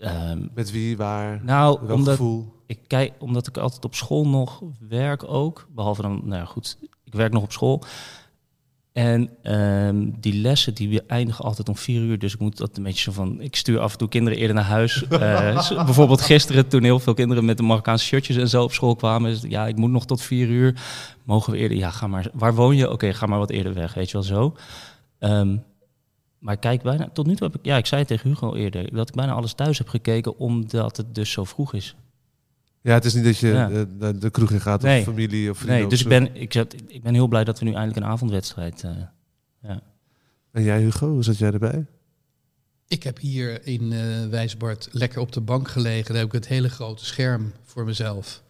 Ehm, 0.00 0.46
Met 0.54 0.70
wie, 0.70 0.96
waar, 0.96 1.40
nou, 1.44 1.78
welk 1.80 1.92
omdat 1.92 2.16
gevoel? 2.16 2.52
ik 2.66 2.78
kijk, 2.86 3.12
omdat 3.18 3.46
ik 3.46 3.56
altijd 3.56 3.84
op 3.84 3.94
school 3.94 4.28
nog 4.28 4.62
werk 4.88 5.24
ook. 5.24 5.66
Behalve 5.74 6.02
dan, 6.02 6.20
nou 6.24 6.40
ja, 6.40 6.44
goed, 6.44 6.78
ik 7.04 7.14
werk 7.14 7.32
nog 7.32 7.42
op 7.42 7.52
school. 7.52 7.82
En 8.92 9.30
ehm, 9.42 10.10
die 10.20 10.34
lessen 10.34 10.74
die 10.74 11.02
eindigen 11.06 11.44
altijd 11.44 11.68
om 11.68 11.76
vier 11.76 12.00
uur. 12.00 12.18
Dus 12.18 12.34
ik 12.34 12.40
moet 12.40 12.56
dat 12.56 12.76
een 12.76 12.82
beetje 12.82 13.02
zo 13.02 13.12
van. 13.12 13.40
Ik 13.40 13.56
stuur 13.56 13.80
af 13.80 13.92
en 13.92 13.98
toe 13.98 14.08
kinderen 14.08 14.38
eerder 14.38 14.54
naar 14.54 14.64
huis. 14.64 15.02
Eh, 15.10 15.84
bijvoorbeeld 15.84 16.20
gisteren, 16.20 16.68
toen 16.68 16.82
heel 16.82 16.98
veel 16.98 17.14
kinderen 17.14 17.44
met 17.44 17.56
de 17.56 17.62
Marokkaanse 17.62 18.04
shirtjes 18.04 18.36
en 18.36 18.48
zo 18.48 18.62
op 18.62 18.72
school 18.72 18.96
kwamen. 18.96 19.30
het, 19.30 19.44
ja, 19.48 19.66
ik 19.66 19.76
moet 19.76 19.90
nog 19.90 20.06
tot 20.06 20.22
vier 20.22 20.48
uur. 20.48 20.80
Mogen 21.24 21.52
we 21.52 21.58
eerder? 21.58 21.76
Ja, 21.76 21.90
ga 21.90 22.06
maar. 22.06 22.30
Waar 22.32 22.54
woon 22.54 22.76
je? 22.76 22.90
Oké, 22.90 23.12
ga 23.14 23.26
maar 23.26 23.38
wat 23.38 23.50
eerder 23.50 23.74
weg. 23.74 23.94
Weet 23.94 24.10
je 24.10 24.12
wel 24.12 24.22
zo. 24.22 24.56
Ehm, 25.18 25.56
maar 26.38 26.56
kijk, 26.56 26.82
bijna, 26.82 27.08
tot 27.12 27.26
nu 27.26 27.34
toe 27.34 27.46
heb 27.46 27.56
ik, 27.56 27.64
ja, 27.64 27.76
ik 27.76 27.86
zei 27.86 28.00
het 28.00 28.08
tegen 28.08 28.28
Hugo 28.28 28.46
al 28.46 28.56
eerder, 28.56 28.94
dat 28.94 29.08
ik 29.08 29.14
bijna 29.14 29.32
alles 29.32 29.52
thuis 29.52 29.78
heb 29.78 29.88
gekeken, 29.88 30.38
omdat 30.38 30.96
het 30.96 31.14
dus 31.14 31.30
zo 31.30 31.44
vroeg 31.44 31.74
is. 31.74 31.94
Ja, 32.82 32.94
het 32.94 33.04
is 33.04 33.14
niet 33.14 33.24
dat 33.24 33.38
je 33.38 33.48
Ja. 33.48 33.68
naar 33.98 34.18
de 34.18 34.30
kroeg 34.30 34.50
in 34.50 34.60
gaat 34.60 34.82
Nee. 34.82 34.98
of 34.98 35.04
familie 35.04 35.50
of 35.50 35.56
vrienden. 35.56 35.78
Nee, 35.78 35.88
dus 35.88 36.00
ik 36.02 36.08
ben, 36.08 36.34
ik, 36.36 36.52
zat, 36.52 36.74
ik 36.86 37.02
ben 37.02 37.14
heel 37.14 37.26
blij 37.28 37.44
dat 37.44 37.58
we 37.58 37.64
nu 37.64 37.72
eindelijk 37.72 38.06
een 38.06 38.12
avondwedstrijd. 38.12 38.84
eh, 38.84 39.70
En 40.52 40.62
jij 40.62 40.80
Hugo, 40.80 41.08
hoe 41.10 41.22
zat 41.24 41.38
jij 41.38 41.50
erbij? 41.52 41.86
Ik 42.88 43.02
heb 43.02 43.18
hier 43.18 43.66
in 43.66 43.92
eh 43.92 44.00
Wijsbart 44.30 44.88
lekker 44.92 45.20
op 45.20 45.32
de 45.32 45.40
bank 45.40 45.68
gelegen. 45.68 46.06
Daar 46.12 46.16
heb 46.22 46.26
ik 46.26 46.32
het 46.32 46.48
hele 46.48 46.68
grote 46.68 47.04
scherm 47.04 47.52
voor 47.64 47.84
mezelf. 47.84 48.42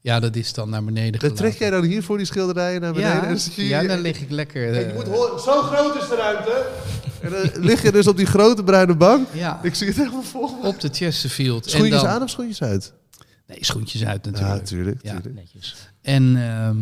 Ja, 0.00 0.20
dat 0.20 0.36
is 0.36 0.52
dan 0.52 0.70
naar 0.70 0.84
beneden 0.84 1.10
Dan 1.12 1.20
gelaten. 1.20 1.44
trek 1.44 1.58
jij 1.58 1.70
dan 1.70 1.82
hier 1.84 2.02
voor 2.02 2.16
die 2.16 2.26
schilderijen 2.26 2.80
naar 2.80 2.92
beneden? 2.92 3.14
ja, 3.14 3.22
en 3.22 3.28
dan 3.28 3.40
je 3.54 3.64
ja, 3.68 3.96
lig 3.96 4.20
ik 4.20 4.30
lekker. 4.30 4.74
Je 4.74 4.80
eh, 4.80 4.94
moet 4.94 5.06
horen, 5.08 5.40
zo 5.40 5.62
groot 5.62 6.02
is 6.02 6.08
de 6.08 6.16
ruimte. 6.16 6.66
En 7.22 7.30
dan 7.30 7.64
lig 7.68 7.82
je 7.82 7.92
dus 7.92 8.06
op 8.06 8.16
die 8.16 8.26
grote 8.26 8.62
bruine 8.64 8.96
bank. 8.96 9.28
ja, 9.32 9.60
Ik 9.62 9.74
zie 9.74 9.86
het 9.86 9.96
helemaal 9.96 10.22
voor 10.22 10.50
me. 10.60 10.66
op 10.66 10.80
de 10.80 10.88
Chesterfield. 10.92 11.70
Schoentjes 11.70 11.98
en 12.00 12.04
dan, 12.06 12.14
aan 12.14 12.22
of 12.22 12.30
schoentjes 12.30 12.62
uit? 12.62 12.92
Nee, 13.52 13.64
schoentjes 13.64 14.04
uit 14.04 14.24
Ja, 14.24 14.30
natuurlijk. 14.54 15.02
Ja. 15.02 15.20
netjes. 15.34 15.76
En 16.00 16.36
ehm, 16.36 16.78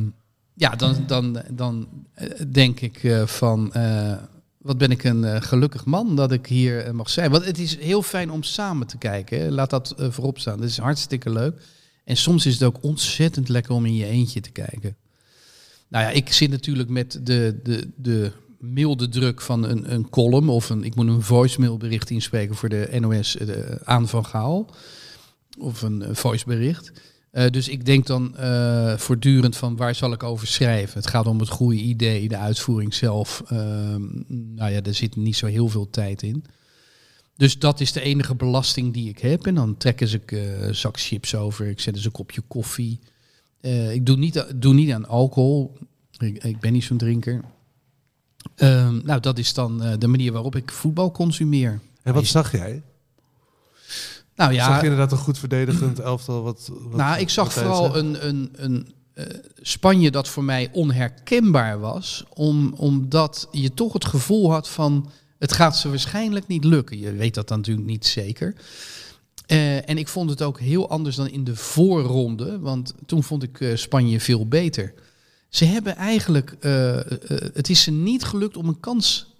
ja, 0.55 0.77
dan, 0.77 1.05
dan, 1.07 1.43
dan 1.51 1.89
eh, 2.15 2.29
denk 2.49 2.81
ik 2.81 3.05
eh, 3.05 3.27
van... 3.27 3.73
eh, 3.73 4.17
Wat 4.59 4.79
ben 4.79 4.91
ik 4.91 5.05
een 5.05 5.43
gelukkig 5.43 5.85
man 5.85 6.17
dat 6.17 6.33
ik 6.33 6.47
hier 6.47 6.95
mag 6.95 7.11
zijn. 7.11 7.31
Want 7.31 7.45
het 7.45 7.59
is 7.59 7.79
heel 7.79 8.03
fijn 8.03 8.31
om 8.31 8.43
samen 8.43 8.87
te 8.87 8.99
kijken. 8.99 9.41
Hè. 9.41 9.51
Laat 9.51 9.71
dat 9.71 9.95
voorop 9.99 10.39
staan. 10.39 10.59
Dat 10.61 10.69
is 10.69 10.79
hartstikke 10.79 11.31
leuk. 11.31 11.61
En 12.05 12.17
soms 12.17 12.47
is 12.47 12.53
het 12.53 12.63
ook 12.63 12.83
ontzettend 12.83 13.49
lekker 13.49 13.75
om 13.75 13.87
in 13.87 13.95
je 13.95 14.07
eentje 14.07 14.41
te 14.41 14.51
kijken. 14.51 14.97
Nou 15.89 16.05
ja, 16.05 16.11
ik 16.11 16.33
zit 16.33 16.51
natuurlijk 16.51 16.89
met 16.89 17.21
de, 17.23 17.61
de, 17.63 17.89
de 17.97 18.33
milde 18.59 19.09
druk 19.09 19.41
van 19.41 19.65
een, 19.65 19.93
een 19.93 20.09
column 20.11 20.49
of 20.49 20.71
een, 20.71 20.85
ik 20.85 20.95
moet 20.95 21.07
een 21.09 21.23
voicemailbericht 21.23 22.11
inspreken 22.11 22.55
voor 22.55 22.69
de 22.69 22.97
NOS 23.01 23.33
de, 23.33 23.79
aan 23.85 24.09
van 24.09 24.27
Gaal. 24.27 24.75
Of 25.59 25.83
een 25.83 26.03
eh, 26.03 26.15
voicebericht. 26.15 26.93
Eh, 27.31 27.51
dus 27.51 27.69
ik 27.69 27.85
denk 27.85 28.07
dan 28.07 28.37
eh, 28.37 28.97
voortdurend 28.97 29.57
van 29.57 29.77
waar 29.77 29.95
zal 29.95 30.13
ik 30.13 30.23
over 30.23 30.47
schrijven. 30.47 30.99
Het 30.99 31.09
gaat 31.09 31.27
om 31.27 31.39
het 31.39 31.49
goede 31.49 31.81
idee, 31.81 32.29
de 32.29 32.37
uitvoering 32.37 32.95
zelf. 32.95 33.43
Ehm, 33.47 34.03
nou 34.29 34.73
ja, 34.73 34.83
er 34.83 34.95
zit 34.95 35.17
niet 35.17 35.37
zo 35.37 35.47
heel 35.47 35.69
veel 35.69 35.91
tijd 35.91 36.23
in. 36.23 36.45
Dus 37.37 37.59
dat 37.59 37.81
is 37.81 37.93
de 37.93 38.01
enige 38.01 38.35
belasting 38.35 38.93
die 38.93 39.09
ik 39.09 39.19
heb. 39.19 39.47
En 39.47 39.55
dan 39.55 39.77
trekken 39.77 40.09
ze 40.09 40.17
ik 40.17 40.31
een 40.31 40.75
zak 40.75 41.01
chips 41.01 41.35
over. 41.35 41.67
Ik 41.67 41.81
zet 41.81 41.95
eens 41.95 42.05
een 42.05 42.11
kopje 42.11 42.41
koffie. 42.41 42.99
Ik 43.91 44.07
doe 44.07 44.17
niet, 44.17 44.47
doe 44.55 44.75
niet 44.75 44.93
aan 44.93 45.09
alcohol. 45.09 45.77
Ik, 46.19 46.45
ik 46.45 46.61
ben 46.61 46.73
niet 46.73 46.85
zo'n 46.85 46.97
drinker. 46.97 47.45
Ehm, 48.55 49.01
nou, 49.05 49.21
dat 49.21 49.39
is 49.39 49.55
dan 49.55 49.97
de 49.99 50.07
manier 50.07 50.33
waarop 50.33 50.57
ik 50.57 50.71
voetbal 50.71 51.11
consumeer. 51.11 51.81
En 52.03 52.15
wat 52.15 52.27
zag 52.27 52.53
jij? 52.53 52.83
Nou 54.41 54.53
ja, 54.53 54.65
Zag 54.65 54.77
je 54.77 54.83
inderdaad 54.83 55.13
een 55.13 55.19
goed 55.19 55.39
verdedigend 55.39 55.99
elftal? 55.99 56.43
Wat, 56.43 56.71
wat, 56.83 56.97
nou, 56.97 57.21
ik 57.21 57.31
zag 57.31 57.53
vooral 57.53 57.97
een, 57.97 58.29
een, 58.29 58.51
een 58.53 58.93
eh, 59.15 59.25
Spanje 59.61 60.11
dat 60.11 60.29
voor 60.29 60.45
mij 60.45 60.69
onherkenbaar 60.73 61.81
was. 61.81 62.25
Om, 62.35 62.75
omdat 62.77 63.49
je 63.51 63.75
toch 63.75 63.93
het 63.93 64.05
gevoel 64.05 64.51
had 64.51 64.69
van... 64.69 65.11
het 65.39 65.53
gaat 65.53 65.77
ze 65.77 65.89
waarschijnlijk 65.89 66.47
niet 66.47 66.65
lukken. 66.65 66.99
Je 66.99 67.13
weet 67.13 67.35
dat 67.35 67.49
dan 67.49 67.57
natuurlijk 67.59 67.87
niet 67.87 68.07
zeker. 68.07 68.55
Eh, 69.47 69.89
en 69.89 69.99
ik 69.99 70.09
vond 70.09 70.31
het 70.31 70.43
ook 70.43 70.61
heel 70.61 70.91
anders 70.91 71.17
dan 71.17 71.29
in 71.29 71.45
de 71.45 71.57
voorronde. 71.57 72.59
Want 72.59 72.95
toen 73.07 73.23
vond 73.23 73.43
ik 73.43 73.61
eh, 73.61 73.77
Spanje 73.77 74.21
veel 74.21 74.47
beter. 74.47 74.95
Ze 75.49 75.65
hebben 75.65 75.97
eigenlijk... 75.97 76.57
het 77.53 77.69
is 77.69 77.83
ze 77.83 77.91
niet 77.91 78.25
gelukt 78.25 78.57
om 78.57 78.69
een 78.69 78.81
kans 78.81 79.35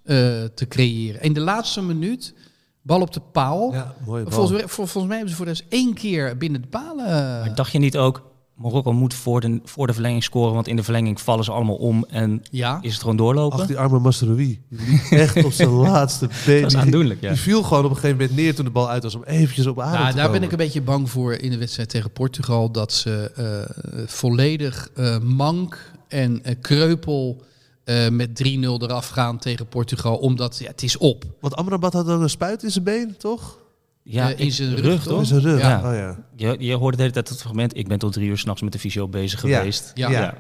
te 0.55 0.67
creëren. 0.69 1.21
In 1.21 1.33
de 1.33 1.41
laatste 1.41 1.83
minuut, 1.83 2.35
bal 2.83 3.01
op 3.01 3.13
de 3.13 3.21
paal... 3.33 3.73
Ja, 3.73 3.95
mooi 4.07 4.23
bal. 4.25 4.33
Volgens, 4.33 4.63
vol- 4.63 4.87
volgens 4.87 5.05
mij 5.07 5.17
hebben 5.17 5.31
ze 5.31 5.37
voor 5.37 5.47
de 5.47 5.61
één 5.69 5.95
keer 5.95 6.37
binnen 6.37 6.63
de 6.63 6.69
palen. 6.69 7.05
Maar 7.07 7.55
dacht 7.55 7.73
je 7.73 7.79
niet 7.79 7.97
ook, 7.97 8.31
Marokko 8.55 8.93
moet 8.93 9.15
voor 9.15 9.41
de, 9.41 9.61
voor 9.65 9.87
de 9.87 9.93
verlenging 9.93 10.23
scoren, 10.25 10.55
want 10.55 10.69
in 10.69 10.77
de 10.77 10.83
verlenging 10.83 11.21
vallen 11.21 11.45
ze 11.45 11.53
allemaal 11.53 11.77
om 11.77 12.05
en 12.09 12.43
ja. 12.51 12.79
is 12.83 12.93
het 12.93 13.01
gewoon 13.01 13.17
doorlopen? 13.17 13.59
Ach, 13.61 13.67
die 13.67 13.79
arme. 13.79 14.13
Die 14.37 14.61
liep 14.69 15.01
echt 15.11 15.45
op 15.45 15.53
zijn 15.53 15.69
laatste 15.91 16.29
been. 16.47 16.61
Dat 16.61 16.67
is 16.71 16.77
Die- 16.77 16.83
aandoenlijk, 16.85 17.21
ja. 17.21 17.29
Die 17.29 17.39
viel 17.41 17.63
gewoon 17.63 17.85
op 17.85 17.91
een 17.91 17.97
gegeven 17.97 18.17
moment 18.17 18.37
neer 18.37 18.55
toen 18.55 18.65
de 18.65 18.71
bal 18.71 18.89
uit 18.89 19.03
was 19.03 19.15
om 19.15 19.23
eventjes 19.25 19.67
op 19.67 19.81
adem 19.81 19.99
Nou, 20.01 20.11
te 20.11 20.17
daar 20.17 20.31
ben 20.31 20.43
ik 20.43 20.51
een 20.51 20.57
beetje 20.57 20.83
bang 20.83 21.11
voor 21.11 21.33
in 21.35 21.51
de 21.51 21.59
wedstrijd 21.59 21.89
tegen 21.89 22.11
Portugal. 22.11 22.71
Dat 22.71 22.93
ze 22.93 23.31
eh, 23.35 24.07
volledig 24.07 24.91
eh, 24.95 25.19
mank 25.19 25.93
en 26.09 26.45
eh, 26.45 26.55
kreupel 26.61 27.43
eh, 27.91 28.09
met 28.09 28.29
3-0 28.45 28.83
eraf 28.83 29.09
gaan 29.09 29.39
tegen 29.39 29.67
Portugal. 29.67 30.17
Omdat 30.17 30.59
ja, 30.59 30.67
het 30.67 30.83
is 30.83 30.97
op. 30.97 31.25
Want 31.41 31.57
Amrabat 31.57 31.93
had 31.93 32.07
dan 32.07 32.23
een 32.23 32.31
spuit 32.31 32.63
in 32.63 32.71
zijn 32.71 32.85
been, 32.85 33.17
toch? 33.17 33.59
Ja, 34.03 34.31
Eh, 34.33 34.39
in 34.39 34.53
zijn 34.53 34.75
rug, 34.75 34.81
rug, 34.85 35.03
toch? 35.03 35.19
In 35.19 35.27
zijn 35.27 35.41
rug. 35.41 35.61
Ja. 35.61 35.77
Oh, 35.91 35.95
ja. 35.97 36.19
Je, 36.37 36.57
je 36.59 36.75
hoorde 36.75 36.97
de 36.97 37.03
hele 37.03 37.15
tijd 37.15 37.29
het 37.29 37.41
fragment, 37.41 37.77
ik 37.77 37.89
ben 37.89 37.99
tot 37.99 38.13
drie 38.13 38.29
uur 38.29 38.39
s'nachts 38.39 38.63
met 38.63 38.73
de 38.73 38.79
fysio 38.79 39.09
bezig 39.09 39.43
Ja. 39.47 39.59
geweest. 39.59 39.91
Ja. 39.95 40.11
Ja. 40.11 40.21
ja. 40.21 40.35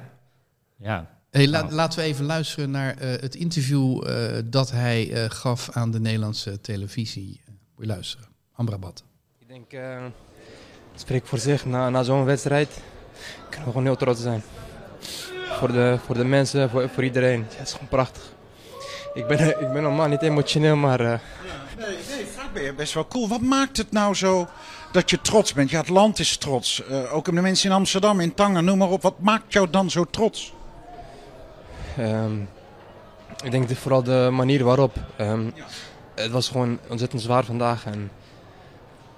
Ja. 0.79 1.19
Hey, 1.31 1.49
la- 1.49 1.61
Nou. 1.63 1.73
Laten 1.75 1.99
we 1.99 2.05
even 2.05 2.25
luisteren 2.25 2.71
naar 2.71 2.97
eh, 2.97 3.21
het 3.21 3.35
interview 3.35 4.09
eh, 4.09 4.43
dat 4.45 4.71
hij 4.71 5.13
eh, 5.13 5.31
gaf 5.31 5.71
aan 5.73 5.91
de 5.91 6.01
Nederlandse 6.01 6.61
televisie. 6.61 7.41
Moet 7.47 7.85
je 7.85 7.87
luisteren. 7.87 8.27
Amrabat. 8.53 9.05
Ik 9.39 9.49
denk, 9.49 9.73
eh, 9.73 10.03
het 10.93 11.01
spreekt 11.01 11.29
voor 11.29 11.39
zich. 11.39 11.65
Na, 11.67 11.91
na 11.91 12.03
zo'n 12.03 12.25
wedstrijd 12.25 12.69
kunnen 13.49 13.65
we 13.67 13.71
gewoon 13.71 13.85
heel 13.85 13.97
trots 13.97 14.21
zijn. 14.21 14.43
Voor 15.61 15.73
de, 15.73 15.99
voor 16.07 16.15
de 16.15 16.25
mensen, 16.25 16.71
voor, 16.71 16.89
voor 16.89 17.05
iedereen. 17.05 17.39
Ja, 17.51 17.57
het 17.59 17.67
is 17.67 17.73
gewoon 17.73 17.89
prachtig. 17.89 18.23
Ik 19.15 19.27
ben, 19.27 19.49
ik 19.65 19.73
ben 19.73 19.83
normaal 19.83 20.09
niet 20.09 20.23
emotioneel, 20.23 20.77
maar 20.77 21.01
eh, 21.01 21.07
Nee, 21.79 21.87
nee, 21.89 22.27
ben 22.53 22.63
je 22.63 22.75
best 22.75 22.95
wel 22.95 23.07
cool. 23.07 23.29
Wat 23.29 23.41
maakt 23.41 23.77
het 23.77 23.93
nou 23.93 24.15
zo 24.15 24.47
dat 24.93 25.11
je 25.11 25.21
trots 25.21 25.53
bent? 25.53 25.71
Ja, 25.71 25.79
het 25.81 25.89
land 25.89 26.19
is 26.19 26.37
trots. 26.37 26.87
Eh, 26.87 27.15
ook 27.15 27.25
de 27.25 27.33
mensen 27.33 27.71
in 27.71 27.77
Amsterdam, 27.77 28.21
in 28.21 28.35
Tangen, 28.35 28.65
noem 28.65 28.79
maar 28.79 28.89
op. 28.91 29.03
Wat 29.03 29.21
maakt 29.21 29.53
jou 29.53 29.71
dan 29.71 29.91
zo 29.91 30.05
trots? 30.05 30.53
ehm, 31.97 32.41
ik 33.45 33.51
denk 33.51 33.69
de- 33.69 33.77
vooral 33.77 34.03
de 34.03 34.29
manier 34.33 34.65
waarop. 34.65 34.97
Ehm, 35.17 35.51
Het 36.15 36.31
was 36.31 36.49
gewoon 36.49 36.79
ontzettend 36.89 37.23
zwaar 37.23 37.45
vandaag. 37.45 37.85
En 37.85 38.11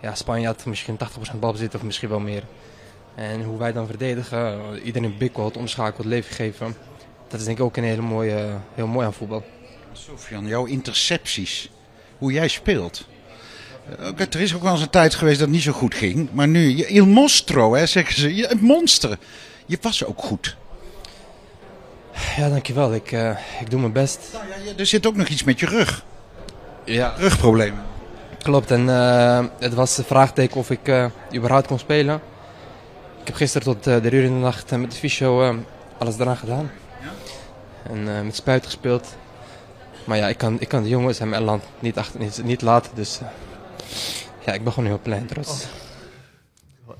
ja, 0.00 0.14
Spanje 0.14 0.46
had 0.46 0.64
misschien 0.64 0.96
80% 0.96 1.40
balbezit 1.40 1.74
of 1.74 1.82
misschien 1.82 2.08
wel 2.08 2.20
meer. 2.20 2.42
En 3.14 3.42
hoe 3.42 3.58
wij 3.58 3.72
dan 3.72 3.86
verdedigen, 3.86 4.60
iedereen 4.84 5.14
bikkelt, 5.18 5.56
omschakelt, 5.56 6.06
leven 6.06 6.34
geven. 6.34 6.76
Dat 7.28 7.40
is 7.40 7.46
denk 7.46 7.58
ik 7.58 7.64
ook 7.64 7.76
een 7.76 7.84
hele 7.84 8.02
mooie, 8.02 8.56
heel 8.74 8.86
mooi 8.86 9.06
aan 9.06 9.12
voetbal. 9.12 9.44
Sofian, 9.92 10.46
jouw 10.46 10.64
intercepties. 10.64 11.70
Hoe 12.18 12.32
jij 12.32 12.48
speelt. 12.48 13.06
Eh, 13.98 14.20
er 14.20 14.40
is 14.40 14.54
ook 14.54 14.62
wel 14.62 14.72
eens 14.72 14.82
een 14.82 14.90
tijd 14.90 15.14
geweest 15.14 15.38
dat 15.38 15.46
het 15.46 15.56
niet 15.56 15.64
zo 15.64 15.72
goed 15.72 15.94
ging. 15.94 16.28
Maar 16.32 16.48
nu, 16.48 16.84
il 16.84 17.06
mostro, 17.06 17.74
hè, 17.74 17.86
zeggen 17.86 18.14
ze. 18.14 18.34
Je, 18.34 18.46
het 18.46 18.60
monster. 18.60 19.18
Je 19.66 19.78
was 19.80 20.04
ook 20.04 20.22
goed. 20.22 20.56
Ja, 22.36 22.48
dankjewel. 22.48 22.94
Ik, 22.94 23.12
eh, 23.12 23.30
ik 23.60 23.70
doe 23.70 23.80
mijn 23.80 23.92
best. 23.92 24.20
Nou 24.32 24.44
ja, 24.64 24.72
er 24.76 24.86
zit 24.86 25.06
ook 25.06 25.16
nog 25.16 25.28
iets 25.28 25.44
met 25.44 25.60
je 25.60 25.66
rug. 25.66 26.04
Ja, 26.84 27.14
Rugproblemen. 27.16 27.82
klopt. 28.42 28.70
En 28.70 28.88
eh, 28.88 29.44
het 29.58 29.74
was 29.74 29.94
de 29.94 30.04
vraagteken 30.04 30.56
of 30.56 30.70
ik 30.70 30.88
eh, 30.88 31.06
überhaupt 31.34 31.66
kon 31.66 31.78
spelen. 31.78 32.20
Ik 33.22 33.28
heb 33.28 33.36
gisteren 33.36 33.74
tot 33.74 33.86
eh, 33.86 33.96
drie 33.96 34.12
uur 34.20 34.24
in 34.24 34.32
de 34.32 34.38
nacht 34.40 34.72
eh, 34.72 34.78
met 34.78 34.90
de 34.90 34.96
fysio 34.96 35.42
eh, 35.42 35.56
alles 35.98 36.18
eraan 36.18 36.36
gedaan. 36.36 36.70
En 37.82 38.16
eh, 38.16 38.22
met 38.24 38.36
spuit 38.36 38.64
gespeeld. 38.64 39.16
Maar 40.06 40.16
ja, 40.16 40.28
ik 40.28 40.38
kan, 40.38 40.60
ik 40.60 40.68
kan 40.68 40.82
de 40.82 40.88
jongens 40.88 41.18
en 41.20 41.28
mijn 41.28 41.42
land 41.42 41.62
niet, 41.80 41.98
achter, 41.98 42.20
niet, 42.20 42.40
niet 42.44 42.62
laten. 42.62 42.92
Dus 42.94 43.18
eh, 43.20 43.26
ja, 44.46 44.52
ik 44.52 44.64
ben 44.64 44.72
gewoon 44.72 44.88
heel 44.88 45.00
blij 45.02 45.18
en 45.18 45.26
trots. 45.26 45.66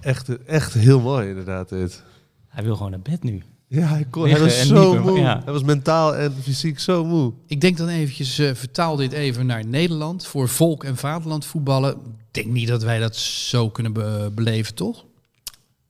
Echt, 0.01 0.45
echt 0.45 0.75
heel 0.75 1.01
mooi 1.01 1.29
inderdaad 1.29 1.69
dit. 1.69 2.03
Hij 2.49 2.65
wil 2.65 2.77
gewoon 2.77 2.91
naar 2.91 3.01
bed 3.01 3.23
nu. 3.23 3.43
Ja, 3.69 3.87
hij, 3.87 4.07
kon, 4.11 4.29
hij 4.29 4.41
was 4.41 4.67
zo 4.67 5.01
moe. 5.03 5.19
ja. 5.19 5.41
Hij 5.45 5.53
was 5.53 5.63
mentaal 5.63 6.17
en 6.17 6.35
fysiek 6.43 6.79
zo 6.81 7.05
moe. 7.05 7.33
Ik 7.47 7.61
denk 7.61 7.77
dan 7.77 7.89
eventjes, 7.89 8.39
eh, 8.39 8.55
vertaal 8.55 8.97
dit 8.97 9.13
even 9.13 9.47
naar 9.47 9.67
Nederland. 9.67 10.27
Voor 10.27 10.49
volk 10.49 10.85
en 10.85 10.97
vaderland 10.97 11.45
voetballen. 11.45 11.93
Ik 11.95 11.99
denk 12.31 12.47
niet 12.47 12.69
dat 12.69 12.83
wij 12.83 12.99
dat 12.99 13.17
zo 13.17 13.71
kunnen 13.71 13.93
be- 13.93 14.31
beleven, 14.35 14.75
toch? 14.75 15.05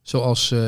Zoals 0.02 0.50
eh, 0.50 0.58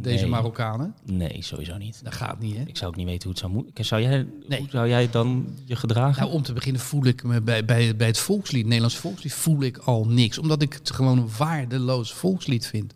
deze 0.00 0.20
Nee. 0.22 0.26
Marokkanen. 0.26 0.94
Nee, 1.04 1.36
sowieso 1.42 1.76
niet. 1.76 2.00
Dat 2.04 2.14
gaat 2.14 2.38
niet, 2.40 2.56
hè? 2.56 2.62
Ik 2.66 2.76
zou 2.76 2.90
ook 2.90 2.96
niet 2.96 3.06
weten 3.06 3.22
hoe 3.22 3.30
het 3.30 3.40
zou 3.40 3.52
moeten. 3.52 3.84
Zou 3.84 4.02
jij, 4.02 4.26
Nee. 4.48 4.58
hoe 4.58 4.68
zou 4.70 4.88
jij 4.88 5.10
dan 5.10 5.46
je 5.64 5.76
gedragen? 5.76 6.22
Nou, 6.22 6.34
om 6.34 6.42
te 6.42 6.52
beginnen 6.52 6.82
voel 6.82 7.04
ik 7.06 7.22
me 7.22 7.40
bij, 7.40 7.64
bij, 7.64 7.96
bij 7.96 8.06
het 8.06 8.18
volkslied, 8.18 8.58
het 8.58 8.66
Nederlands 8.66 8.96
volkslied, 8.96 9.32
voel 9.34 9.62
ik 9.62 9.76
al 9.78 10.04
niks. 10.06 10.38
Omdat 10.38 10.62
ik 10.62 10.72
het 10.72 10.90
gewoon 10.90 11.18
een 11.18 11.28
waardeloos 11.38 12.12
volkslied 12.12 12.66
vind. 12.66 12.94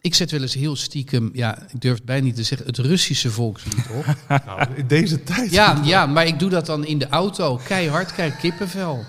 Ik 0.00 0.14
zet 0.14 0.30
wel 0.30 0.40
eens 0.40 0.54
heel 0.54 0.76
stiekem, 0.76 1.30
ja, 1.32 1.62
ik 1.72 1.80
durf 1.80 1.94
het 1.96 2.04
bijna 2.04 2.24
niet 2.24 2.34
te 2.36 2.42
zeggen, 2.42 2.66
het 2.66 2.78
Russische 2.78 3.30
volkslied 3.30 3.86
op. 3.96 4.04
Nou, 4.46 4.68
in 4.74 4.86
deze 4.86 5.22
tijd. 5.22 5.50
Ja, 5.50 5.80
ja, 5.84 6.06
maar 6.06 6.26
ik 6.26 6.38
doe 6.38 6.50
dat 6.50 6.66
dan 6.66 6.84
in 6.86 6.98
de 6.98 7.08
auto. 7.08 7.60
Keihard, 7.64 8.12
kijk, 8.12 8.38
kippenvel. 8.38 9.04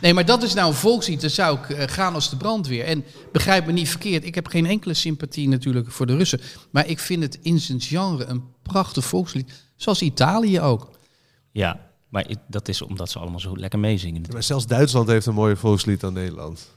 Nee, 0.00 0.14
maar 0.14 0.24
dat 0.24 0.42
is 0.42 0.54
nou 0.54 0.68
een 0.68 0.74
volkslied. 0.74 1.20
Dan 1.20 1.30
zou 1.30 1.58
ik 1.58 1.70
eh, 1.70 1.88
gaan 1.88 2.14
als 2.14 2.30
de 2.30 2.36
brandweer. 2.36 2.84
En 2.84 3.04
begrijp 3.32 3.66
me 3.66 3.72
niet 3.72 3.88
verkeerd. 3.88 4.24
Ik 4.24 4.34
heb 4.34 4.46
geen 4.46 4.66
enkele 4.66 4.94
sympathie 4.94 5.48
natuurlijk 5.48 5.90
voor 5.92 6.06
de 6.06 6.16
Russen. 6.16 6.40
Maar 6.70 6.86
ik 6.86 6.98
vind 6.98 7.22
het 7.22 7.38
in 7.42 7.60
zijn 7.60 7.80
genre 7.80 8.24
een 8.24 8.42
prachtig 8.62 9.04
volkslied. 9.04 9.52
Zoals 9.76 10.02
Italië 10.02 10.60
ook. 10.60 10.90
Ja, 11.50 11.80
maar 12.08 12.26
dat 12.48 12.68
is 12.68 12.82
omdat 12.82 13.10
ze 13.10 13.18
allemaal 13.18 13.40
zo 13.40 13.56
lekker 13.56 13.78
meezingen. 13.78 14.22
Maar 14.32 14.42
zelfs 14.42 14.66
Duitsland 14.66 15.08
heeft 15.08 15.26
een 15.26 15.34
mooier 15.34 15.56
volkslied 15.56 16.00
dan 16.00 16.12
Nederland. 16.12 16.68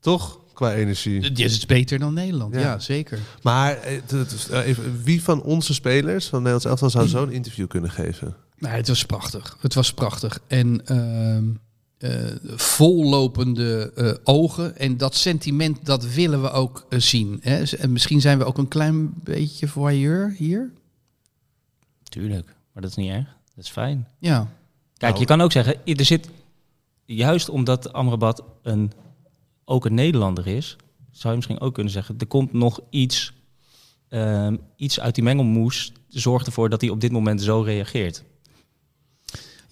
Toch? 0.00 0.40
Qua 0.54 0.74
energie. 0.74 1.20
Dit 1.20 1.38
is 1.50 1.66
beter 1.66 1.98
dan 1.98 2.14
Nederland. 2.14 2.54
Ja. 2.54 2.60
Ja, 2.60 2.78
zeker. 2.78 3.18
Maar 3.42 3.76
eh, 3.76 3.94
het- 4.00 4.10
het 4.10 4.48
eh, 4.50 4.66
even, 4.66 5.02
wie 5.02 5.22
van 5.22 5.42
onze 5.42 5.74
spelers 5.74 6.26
van 6.26 6.38
Nederlands 6.38 6.64
elftal 6.66 6.90
zou 6.90 7.08
zo'n 7.08 7.30
interview 7.30 7.68
kunnen 7.68 7.90
geven? 7.90 8.36
Nou, 8.58 8.74
het 8.74 8.88
was 8.88 9.04
prachtig. 9.04 9.56
Het 9.60 9.74
was 9.74 9.92
prachtig. 9.94 10.38
En 10.46 10.86
ehm 10.86 11.48
eh, 11.48 11.54
vollopende 12.56 13.92
eh, 13.94 14.14
ogen. 14.24 14.76
En 14.76 14.96
dat 14.96 15.14
sentiment, 15.14 15.86
dat 15.86 16.04
willen 16.04 16.42
we 16.42 16.50
ook 16.50 16.86
eh, 16.88 16.98
zien. 16.98 17.38
Hè? 17.42 17.62
En 17.76 17.92
misschien 17.92 18.20
zijn 18.20 18.38
we 18.38 18.44
ook 18.44 18.58
een 18.58 18.68
klein 18.68 19.12
beetje 19.14 19.68
voyeur 19.68 20.34
hier. 20.38 20.72
Tuurlijk, 22.02 22.46
maar 22.46 22.82
dat 22.82 22.90
is 22.90 22.96
niet 22.96 23.10
erg. 23.10 23.36
Dat 23.54 23.64
is 23.64 23.70
fijn. 23.70 24.08
Ja. 24.18 24.52
Kijk, 24.96 25.16
je 25.16 25.24
kan 25.24 25.40
ook 25.40 25.52
zeggen, 25.52 25.76
er 25.84 26.04
zit, 26.04 26.28
juist 27.04 27.48
omdat 27.48 27.92
Amrabat 27.92 28.42
een, 28.62 28.92
ook 29.64 29.84
een 29.84 29.94
Nederlander 29.94 30.46
is, 30.46 30.76
zou 31.10 31.28
je 31.28 31.36
misschien 31.36 31.60
ook 31.60 31.74
kunnen 31.74 31.92
zeggen, 31.92 32.14
er 32.18 32.26
komt 32.26 32.52
nog 32.52 32.80
iets, 32.90 33.32
ehm, 34.08 34.56
iets 34.76 35.00
uit 35.00 35.14
die 35.14 35.24
mengelmoes, 35.24 35.92
zorgt 36.08 36.46
ervoor 36.46 36.68
dat 36.68 36.80
hij 36.80 36.90
op 36.90 37.00
dit 37.00 37.12
moment 37.12 37.42
zo 37.42 37.60
reageert. 37.60 38.24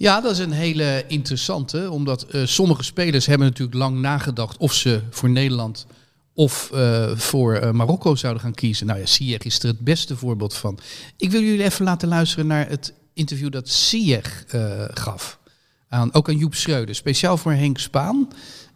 Ja, 0.00 0.20
dat 0.20 0.32
is 0.32 0.38
een 0.38 0.52
hele 0.52 1.04
interessante. 1.06 1.90
Omdat 1.90 2.22
eh, 2.22 2.42
sommige 2.44 2.82
spelers 2.82 3.26
hebben 3.26 3.46
natuurlijk 3.46 3.78
lang 3.78 3.98
nagedacht 3.98 4.56
of 4.56 4.72
ze 4.74 5.00
voor 5.10 5.30
Nederland 5.30 5.86
of 6.34 6.70
eh, 6.72 7.10
voor 7.16 7.54
eh, 7.54 7.70
Marokko 7.70 8.14
zouden 8.14 8.42
gaan 8.42 8.54
kiezen. 8.54 8.86
Nou 8.86 8.98
ja, 8.98 9.06
Ziyech 9.06 9.42
is 9.42 9.58
er 9.58 9.66
het 9.68 9.80
beste 9.80 10.16
voorbeeld 10.16 10.54
van. 10.54 10.78
Ik 11.16 11.30
wil 11.30 11.40
jullie 11.40 11.62
even 11.64 11.84
laten 11.84 12.08
luisteren 12.08 12.46
naar 12.46 12.68
het 12.68 12.92
interview 13.14 13.50
dat 13.52 13.92
eh, 14.48 14.84
gaf. 14.90 15.38
Aan, 15.88 16.14
ook 16.14 16.28
aan 16.28 16.36
Joep 16.36 16.54
Schreuder. 16.54 16.94
Speciaal 16.94 17.36
voor 17.36 17.52
Henk 17.52 17.78
Spaan 17.78 18.28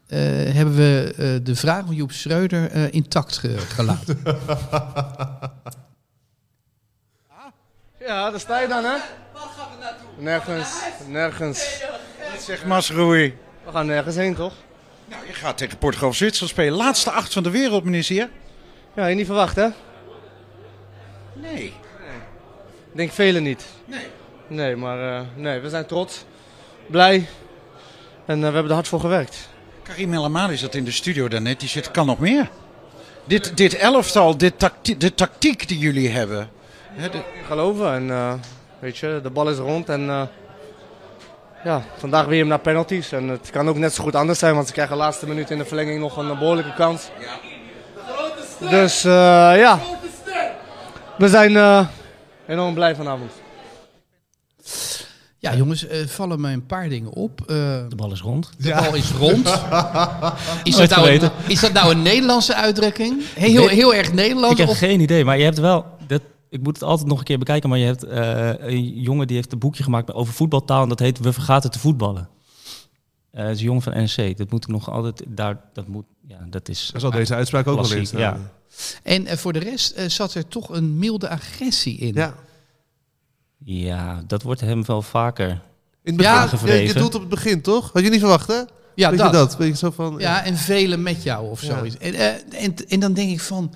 hebben 0.06 0.74
we 0.74 1.40
de 1.42 1.56
vraag 1.56 1.86
van 1.86 1.94
Joep 1.94 2.12
Schreuder 2.12 2.92
intact 2.92 3.38
ge- 3.38 3.58
gelaten. 3.58 4.18
Ja, 8.06 8.30
daar 8.30 8.40
sta 8.40 8.60
je 8.60 8.68
dan, 8.68 8.84
hè? 8.84 8.96
Waar 9.34 9.42
gaan 9.56 9.68
we 9.78 9.82
naartoe? 9.84 10.08
Nergens, 10.16 10.74
nergens. 11.06 11.80
Zeg 12.38 12.64
Masroei. 12.64 13.36
We 13.64 13.70
gaan 13.72 13.86
nergens 13.86 14.16
heen, 14.16 14.34
toch? 14.34 14.52
Nou, 15.04 15.26
je 15.26 15.32
gaat 15.32 15.58
tegen 15.58 15.78
Portugal 15.78 16.08
of 16.08 16.16
Zwitserland 16.16 16.52
spelen. 16.52 16.72
Laatste 16.78 17.10
acht 17.10 17.32
van 17.32 17.42
de 17.42 17.50
wereld, 17.50 17.84
meneer 17.84 18.04
Sier. 18.04 18.30
Ja, 18.94 19.06
je 19.06 19.14
niet 19.14 19.26
verwacht, 19.26 19.56
hè? 19.56 19.68
Nee. 21.32 21.64
Ik 22.90 23.00
denk 23.00 23.12
velen 23.12 23.42
niet. 23.42 23.64
Nee. 23.84 24.06
Nee, 24.46 24.76
maar 24.76 25.16
eh, 25.18 25.26
nee, 25.36 25.60
we 25.60 25.68
zijn 25.68 25.86
trots, 25.86 26.24
blij 26.86 27.14
en 28.26 28.34
eh, 28.34 28.38
we 28.38 28.44
hebben 28.44 28.64
er 28.68 28.72
hard 28.74 28.88
voor 28.88 29.00
gewerkt. 29.00 29.48
Karim 29.82 30.14
El 30.14 30.24
Amadi 30.24 30.56
zat 30.56 30.74
in 30.74 30.84
de 30.84 30.90
studio 30.90 31.28
daarnet. 31.28 31.60
Die 31.60 31.68
zegt, 31.68 31.90
kan 31.90 32.06
nog 32.06 32.18
meer. 32.18 32.50
Dit, 33.24 33.56
dit 33.56 33.74
elftal, 33.74 34.36
dit 34.36 34.58
tacti- 34.58 34.96
de 34.98 35.14
tactiek 35.14 35.68
die 35.68 35.78
jullie 35.78 36.08
hebben. 36.10 36.50
Hè, 36.88 37.10
de- 37.10 37.22
Geloven 37.46 37.92
en 37.94 38.10
eh, 38.10 38.34
weet 38.84 38.96
je, 38.98 39.20
de 39.22 39.30
bal 39.30 39.48
is 39.50 39.58
rond 39.58 39.88
en 39.88 40.08
eh, 40.10 40.22
ja, 41.64 41.82
vandaag 41.96 42.26
weer 42.26 42.38
hem 42.38 42.48
naar 42.48 42.58
penalties. 42.58 43.12
En 43.12 43.28
het 43.28 43.50
kan 43.50 43.68
ook 43.68 43.76
net 43.76 43.94
zo 43.94 44.02
goed 44.02 44.14
anders 44.14 44.38
zijn, 44.38 44.54
want 44.54 44.66
ze 44.66 44.72
krijgen 44.72 44.96
de 44.96 45.02
laatste 45.02 45.26
minuut 45.26 45.50
in 45.50 45.58
de 45.58 45.64
verlenging 45.64 46.00
nog 46.00 46.16
een 46.16 46.30
eh, 46.30 46.38
behoorlijke 46.38 46.74
kans. 46.74 47.08
Dus 48.70 49.04
eh, 49.04 49.10
ja, 49.56 49.78
we 51.18 51.28
zijn 51.28 51.56
eh, 51.56 51.86
enorm 52.46 52.74
blij 52.74 52.94
vanavond. 52.94 53.32
Ja, 55.38 55.54
jongens, 55.54 55.86
eh, 55.86 56.06
vallen 56.06 56.40
mij 56.40 56.52
een 56.52 56.66
paar 56.66 56.88
dingen 56.88 57.10
op. 57.10 57.40
Eh, 57.40 57.46
De 57.88 57.96
bal 57.96 58.12
is 58.12 58.20
rond. 58.20 58.50
de 58.58 58.74
bal 58.74 58.94
is 58.94 59.10
rond. 59.10 59.46
Is 60.62 60.76
dat, 60.76 60.90
nou 60.90 61.10
een, 61.10 61.30
is 61.46 61.60
dat 61.60 61.72
nou 61.72 61.90
een 61.90 62.02
Nederlandse 62.02 62.54
uitdrukking? 62.54 63.22
Heel, 63.34 63.68
heel 63.68 63.94
erg 63.94 64.12
Nederlands? 64.12 64.50
Ik 64.52 64.58
heb 64.58 64.68
of- 64.68 64.78
geen 64.78 65.00
idee, 65.00 65.24
maar 65.24 65.38
je 65.38 65.44
hebt 65.44 65.58
wel... 65.58 65.86
Dat, 66.54 66.60
ik 66.60 66.66
moet 66.66 66.74
het 66.80 66.88
altijd 66.88 67.08
nog 67.08 67.18
een 67.18 67.24
keer 67.24 67.38
bekijken, 67.38 67.68
maar 67.68 67.78
je 67.78 67.84
hebt 67.84 68.02
eh, 68.02 68.68
een 68.68 69.00
jongen 69.00 69.26
die 69.26 69.36
heeft 69.36 69.52
een 69.52 69.58
boekje 69.58 69.82
gemaakt 69.82 70.12
over 70.12 70.34
voetbaltaal 70.34 70.82
en 70.82 70.88
dat 70.88 70.98
heet 70.98 71.18
We 71.18 71.32
vergaten 71.32 71.70
te 71.70 71.78
voetballen. 71.78 72.28
Eh 73.30 73.42
het 73.44 73.54
is 73.54 73.58
een 73.58 73.64
jongen 73.64 73.82
van 73.82 73.92
NEC. 73.92 74.36
Dat 74.36 74.50
moet 74.50 74.62
ik 74.64 74.68
nog 74.70 74.90
altijd 74.90 75.22
daar. 75.28 75.60
Dat 75.72 75.86
moet. 75.88 76.04
Ja, 76.26 76.38
dat 76.50 76.68
is. 76.68 76.88
Daar 76.92 77.00
zal 77.00 77.10
deze 77.10 77.34
uitspraak 77.34 77.66
ook 77.66 77.80
wel 77.80 77.92
in 77.98 78.06
staan. 78.06 78.20
Ja. 78.20 78.38
En 79.02 79.26
eh, 79.26 79.36
voor 79.36 79.52
de 79.52 79.58
rest 79.58 79.90
eh, 79.92 80.08
zat 80.08 80.34
er 80.34 80.48
toch 80.48 80.68
een 80.68 80.98
milde 80.98 81.28
agressie 81.28 81.98
in. 81.98 82.14
Ja. 82.14 82.34
ja, 83.58 84.22
dat 84.26 84.42
wordt 84.42 84.60
hem 84.60 84.84
wel 84.84 85.02
vaker. 85.02 85.48
In 85.48 85.58
het 86.02 86.16
begin, 86.16 86.68
Ja, 86.68 86.74
je, 86.74 86.86
je 86.86 86.92
doet 86.94 87.14
op 87.14 87.20
het 87.20 87.30
begin, 87.30 87.60
toch? 87.62 87.90
Had 87.92 88.02
je 88.02 88.10
niet 88.10 88.20
verwacht, 88.20 88.46
hè? 88.48 88.62
Ja, 88.94 89.10
Weet 89.10 89.18
dat. 89.18 89.30
je 89.30 89.36
dat? 89.36 89.56
Weet 89.56 89.68
je 89.68 89.76
zo 89.76 89.90
van... 89.90 90.14
Ja, 90.18 90.44
en 90.44 90.56
velen 90.56 91.02
met 91.02 91.22
jou 91.22 91.50
of 91.50 91.62
Ja. 91.62 91.76
zoiets. 91.78 91.98
En, 91.98 92.14
eh, 92.14 92.62
en, 92.64 92.74
en 92.88 93.00
dan 93.00 93.12
denk 93.12 93.30
ik 93.30 93.40
van... 93.40 93.74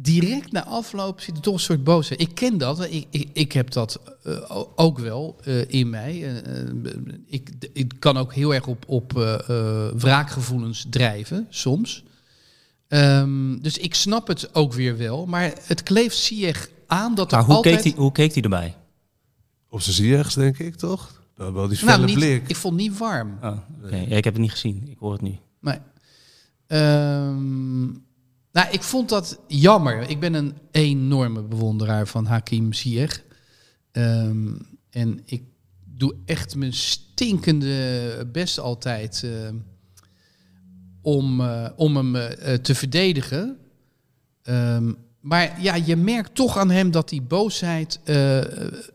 Direct 0.00 0.52
na 0.52 0.64
afloop 0.64 1.20
zit 1.20 1.36
er 1.36 1.42
toch 1.42 1.54
een 1.54 1.60
soort 1.60 1.84
boosheid. 1.84 2.20
Ik 2.20 2.34
ken 2.34 2.58
dat. 2.58 2.84
Ik, 2.84 3.06
ik, 3.10 3.28
ik 3.32 3.52
heb 3.52 3.70
dat 3.70 4.00
eh, 4.22 4.62
ook 4.74 4.98
wel 4.98 5.36
eh, 5.44 5.70
in 5.70 5.90
mij. 5.90 6.42
Eh, 6.42 6.62
ik, 7.26 7.50
ik 7.72 7.94
kan 7.98 8.16
ook 8.16 8.34
heel 8.34 8.54
erg 8.54 8.66
op, 8.66 8.84
op 8.86 9.16
eh, 9.18 9.34
eh, 9.34 9.92
wraakgevoelens 9.94 10.86
drijven, 10.90 11.46
soms. 11.48 12.04
Ehm, 12.88 13.58
dus 13.58 13.78
ik 13.78 13.94
snap 13.94 14.26
het 14.26 14.54
ook 14.54 14.72
weer 14.72 14.96
wel. 14.96 15.26
Maar 15.26 15.52
het 15.62 15.82
kleeft 15.82 16.16
Sieg 16.16 16.70
aan 16.86 17.14
dat 17.14 17.32
er 17.32 17.36
Maar 17.36 17.46
hoe, 17.46 17.54
altijd... 17.54 17.74
keek 17.82 17.84
hij, 17.92 18.02
hoe 18.02 18.12
keek 18.12 18.34
hij 18.34 18.42
erbij? 18.42 18.76
Op 19.68 19.80
zijn 19.80 19.96
ziegs, 19.96 20.34
denk 20.34 20.58
ik, 20.58 20.74
toch? 20.74 21.22
Nou, 21.36 21.52
wel 21.52 21.68
die 21.68 21.78
nou, 21.84 21.90
felle 21.90 22.06
niet, 22.06 22.14
blik. 22.14 22.48
ik 22.48 22.56
vond 22.56 22.74
het 22.74 22.82
niet 22.82 22.98
warm. 22.98 23.38
Oh, 23.42 23.56
oké. 23.84 23.96
ja, 23.96 24.16
ik 24.16 24.24
heb 24.24 24.32
het 24.32 24.42
niet 24.42 24.50
gezien. 24.50 24.88
Ik 24.90 24.98
hoor 24.98 25.12
het 25.12 25.22
nu. 25.22 25.38
Nee. 25.60 25.78
Ehm, 26.66 27.86
nou, 28.52 28.68
ik 28.70 28.82
vond 28.82 29.08
dat 29.08 29.40
jammer. 29.46 30.10
Ik 30.10 30.20
ben 30.20 30.34
een 30.34 30.54
enorme 30.70 31.42
bewonderaar 31.42 32.06
van 32.06 32.26
Hakim 32.26 32.72
Ziyech. 32.72 33.22
Ehm, 33.92 34.52
en 34.90 35.20
ik 35.24 35.42
doe 35.84 36.14
echt 36.24 36.56
mijn 36.56 36.72
stinkende 36.72 38.28
best 38.32 38.58
altijd 38.58 39.22
ehm, 39.24 39.56
om, 41.02 41.40
eh, 41.40 41.68
om 41.76 41.96
hem 41.96 42.16
eh, 42.16 42.54
te 42.54 42.74
verdedigen. 42.74 43.56
Ehm, 44.42 44.92
maar 45.20 45.62
ja, 45.62 45.74
je 45.74 45.96
merkt 45.96 46.34
toch 46.34 46.56
aan 46.56 46.70
hem 46.70 46.90
dat 46.90 47.08
die 47.08 47.22
boosheid 47.22 48.00
eh, 48.04 48.40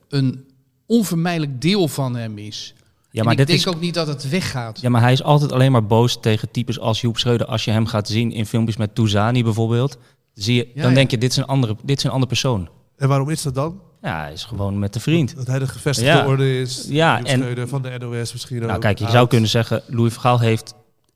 een 0.09 0.45
onvermijdelijk 0.85 1.61
deel 1.61 1.87
van 1.87 2.15
hem 2.15 2.37
is. 2.37 2.73
Ja, 3.13 3.19
En 3.19 3.25
maar 3.25 3.31
ik 3.33 3.39
dit 3.39 3.47
denk 3.47 3.59
is. 3.59 3.67
ook 3.67 3.79
niet 3.81 3.93
dat 3.93 4.07
het 4.07 4.29
weggaat. 4.29 4.81
Ja, 4.81 4.89
maar 4.89 5.01
hij 5.01 5.11
is 5.11 5.23
altijd 5.23 5.51
alleen 5.51 5.71
maar 5.71 5.85
boos 5.85 6.19
tegen 6.21 6.51
types 6.51 6.79
als 6.79 7.01
Joep 7.01 7.17
Schreuder. 7.17 7.47
Als 7.47 7.65
je 7.65 7.71
hem 7.71 7.85
gaat 7.85 8.07
zien 8.07 8.31
in 8.31 8.45
filmpjes 8.45 8.77
met 8.77 8.95
Touzani 8.95 9.43
bijvoorbeeld, 9.43 9.97
zie 10.33 10.55
je, 10.55 10.67
Ja, 10.75 10.81
dan 10.81 10.89
ja. 10.89 10.95
denk 10.95 11.11
je, 11.11 11.17
dit 11.17 11.31
is, 11.31 11.37
een 11.37 11.45
andere, 11.45 11.75
dit 11.83 11.97
is 11.97 12.03
een 12.03 12.09
andere 12.09 12.27
persoon. 12.27 12.69
En 12.97 13.07
waarom 13.07 13.29
is 13.29 13.41
dat 13.41 13.55
dan? 13.55 13.81
Ja, 14.01 14.21
hij 14.21 14.33
is 14.33 14.43
gewoon 14.43 14.79
met 14.79 14.93
de 14.93 14.99
vriend. 14.99 15.35
Dat 15.35 15.47
hij 15.47 15.59
de 15.59 15.67
gevestigde 15.67 16.11
Ja. 16.11 16.25
orde 16.27 16.59
is. 16.59 16.85
Ja, 16.89 17.17
Joep 17.17 17.27
en- 17.27 17.39
Schreuder 17.39 17.67
van 17.67 17.81
de 17.81 17.97
NOS 17.99 18.31
misschien 18.33 18.59
Nou, 18.59 18.73
ook. 18.73 18.81
kijk, 18.81 18.97
je 18.97 19.03
Oud. 19.03 19.13
zou 19.13 19.27
kunnen 19.27 19.49
zeggen, 19.49 19.81
Louis 19.87 20.13
van 20.13 20.21
Gaal 20.21 20.39
heeft 20.39 20.73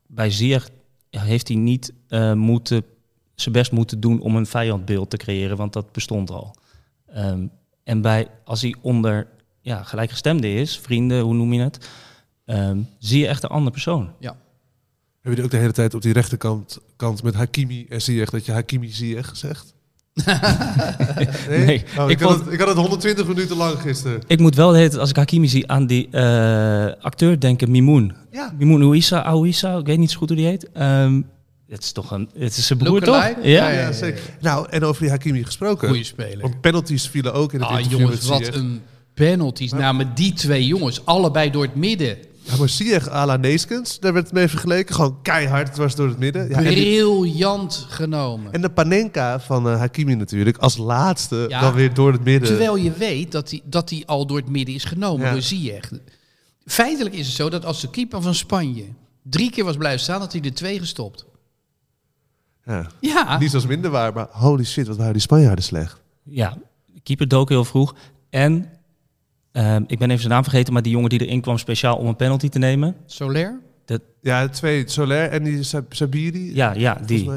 bij 0.07 0.31
Ziyech 0.31 0.69
heeft 1.09 1.47
hij 1.47 1.57
niet 1.57 1.93
eh, 2.07 2.33
moeten, 2.33 2.83
zijn 3.35 3.53
best 3.55 3.71
moeten 3.71 3.99
doen 3.99 4.19
om 4.19 4.35
een 4.35 4.45
vijandbeeld 4.45 5.09
te 5.09 5.17
creëren, 5.17 5.57
want 5.57 5.73
dat 5.73 5.91
bestond 5.91 6.31
al. 6.31 6.55
Ehm, 7.07 7.47
en 7.83 8.01
bij, 8.01 8.27
als 8.45 8.61
hij 8.61 8.75
onder 8.81 9.27
ja, 9.67 9.83
gelijkgestemde 9.83 10.53
is, 10.53 10.79
vrienden, 10.79 11.19
hoe 11.21 11.33
noem 11.33 11.53
je 11.53 11.61
het, 11.61 11.89
ehm, 12.45 12.77
zie 12.99 13.19
je 13.19 13.27
echt 13.27 13.43
een 13.43 13.49
andere 13.49 13.71
persoon. 13.71 14.09
Heb 15.21 15.35
je 15.37 15.43
ook 15.43 15.51
de 15.51 15.57
hele 15.57 15.71
tijd 15.71 15.93
op 15.93 16.01
die 16.01 16.13
rechterkant 16.13 16.77
kant 16.95 17.23
met 17.23 17.33
Hakimi 17.33 17.85
en 17.89 18.01
Ziyech 18.01 18.29
dat 18.29 18.45
je 18.45 18.51
Hakimi 18.51 18.89
Ziyech 18.91 19.31
zegt? 19.33 19.73
nee? 21.49 21.65
Nee, 21.65 21.83
Oh, 21.97 22.09
ik, 22.09 22.09
ik 22.11 22.19
had 22.19 22.31
vond- 22.31 22.43
het, 22.45 22.53
ik 22.53 22.59
had 22.59 22.67
het 22.67 22.77
120 22.77 23.27
minuten 23.27 23.57
lang 23.57 23.79
gisteren. 23.79 24.21
Ik 24.27 24.39
moet 24.39 24.55
wel 24.55 24.69
de 24.69 24.77
hele 24.77 24.89
tijd, 24.89 25.01
als 25.01 25.09
ik 25.09 25.15
Hakimi 25.15 25.47
zie, 25.47 25.71
aan 25.71 25.87
die 25.87 26.07
eh, 26.11 26.85
acteur 27.03 27.39
denken, 27.39 27.71
Mimoun. 27.71 28.15
Ja. 28.31 28.53
Mimoun 28.57 28.81
Ouissa, 28.81 29.21
Ouissa, 29.21 29.77
ik 29.77 29.85
weet 29.85 29.97
niet 29.97 30.11
zo 30.11 30.17
goed 30.17 30.27
hoe 30.27 30.37
die 30.37 30.47
heet. 30.47 30.71
Ehm, 30.71 31.21
het 31.67 31.83
is 31.83 31.91
toch 31.91 32.11
een, 32.11 32.29
het 32.37 32.57
is 32.57 32.67
zijn 32.67 32.79
broer 32.79 33.01
toch? 33.01 33.29
Ja. 33.41 33.69
Ja, 33.69 33.91
zeker. 33.91 34.21
Nou, 34.41 34.67
en 34.69 34.83
over 34.83 35.01
die 35.01 35.09
Hakimi 35.11 35.43
gesproken. 35.43 35.87
Goeie 35.87 36.03
speler. 36.03 36.41
Want 36.41 36.61
penalties 36.61 37.07
vielen 37.07 37.33
ook 37.33 37.53
in 37.53 37.59
het 37.59 37.69
Ah, 37.69 37.75
interview 37.79 37.99
jongens, 37.99 38.29
met 38.29 38.39
wat 38.45 38.55
een 38.55 38.81
penalties. 39.17 39.71
Nou, 39.71 39.95
met 39.95 40.17
die 40.17 40.33
twee 40.33 40.65
jongens, 40.65 41.05
allebei 41.05 41.49
door 41.51 41.63
het 41.63 41.75
midden. 41.75 42.17
Ja, 42.43 42.55
maar 42.57 42.69
Ziyech 42.69 43.09
à 43.09 43.25
la 43.25 43.35
Neeskens, 43.37 43.99
daar 43.99 44.13
werd 44.13 44.25
het 44.25 44.33
mee 44.33 44.47
vergeleken. 44.47 44.95
Gewoon 44.95 45.21
keihard, 45.21 45.67
het 45.67 45.77
was 45.77 45.95
door 45.95 46.07
het 46.07 46.17
midden. 46.19 46.49
Ja, 46.49 46.55
en, 46.55 46.63
die- 46.63 46.73
Briljant 46.73 47.85
genomen. 47.89 48.53
en 48.53 48.61
de 48.61 48.69
Panenka 48.69 49.39
van 49.39 49.69
eh, 49.69 49.77
Hakimi 49.77 50.15
natuurlijk, 50.15 50.57
als 50.57 50.77
laatste 50.77 51.45
Ja. 51.49 51.61
dan 51.61 51.73
weer 51.73 51.93
door 51.93 52.11
het 52.11 52.23
midden. 52.23 52.47
Terwijl 52.49 52.75
je 52.75 52.91
weet 52.91 53.31
dat 53.31 53.49
hij 53.49 53.61
dat 53.63 53.89
die 53.89 54.07
al 54.07 54.25
door 54.27 54.37
het 54.37 54.49
midden 54.49 54.75
is 54.75 54.83
genomen 54.83 55.25
Ja. 55.25 55.31
door 55.31 55.41
Ziyech. 55.41 55.89
Feitelijk 56.65 57.15
is 57.15 57.25
het 57.27 57.35
zo 57.35 57.49
dat 57.49 57.65
als 57.65 57.81
de 57.81 57.89
keeper 57.89 58.21
van 58.21 58.35
Spanje 58.35 58.85
drie 59.23 59.49
keer 59.51 59.63
was 59.63 59.77
blijven 59.77 59.99
staan, 59.99 60.19
had 60.19 60.31
hij 60.31 60.41
er 60.41 60.53
twee 60.53 60.79
gestopt. 60.79 61.25
Ja. 62.65 62.87
Ja, 62.99 63.37
Niet 63.39 63.49
zoals 63.49 63.65
minder 63.65 63.91
waar, 63.91 64.13
maar 64.13 64.27
holy 64.31 64.63
shit, 64.63 64.87
wat 64.87 64.97
waren 64.97 65.13
die 65.13 65.21
Spanjaarden 65.21 65.63
slecht. 65.63 66.01
Ja, 66.23 66.57
keeper 67.03 67.27
dook 67.27 67.49
heel 67.49 67.65
vroeg. 67.65 67.95
En 68.29 68.69
ehm, 69.51 69.83
ik 69.87 69.97
ben 69.99 70.07
even 70.07 70.19
zijn 70.21 70.33
naam 70.33 70.43
vergeten, 70.43 70.73
maar 70.73 70.81
die 70.81 70.91
jongen 70.91 71.09
die 71.09 71.25
erin 71.25 71.41
kwam 71.41 71.57
speciaal 71.57 71.97
om 71.97 72.07
een 72.07 72.15
penalty 72.15 72.49
te 72.49 72.59
nemen. 72.59 72.95
Soler. 73.05 73.59
Ja, 74.21 74.47
twee, 74.49 74.83
Soler 74.89 75.29
en 75.29 75.43
die 75.43 75.63
Sab- 75.63 75.93
Sabiri. 75.93 76.55
Ja, 76.55 76.73
ja, 76.73 77.01
die. 77.05 77.29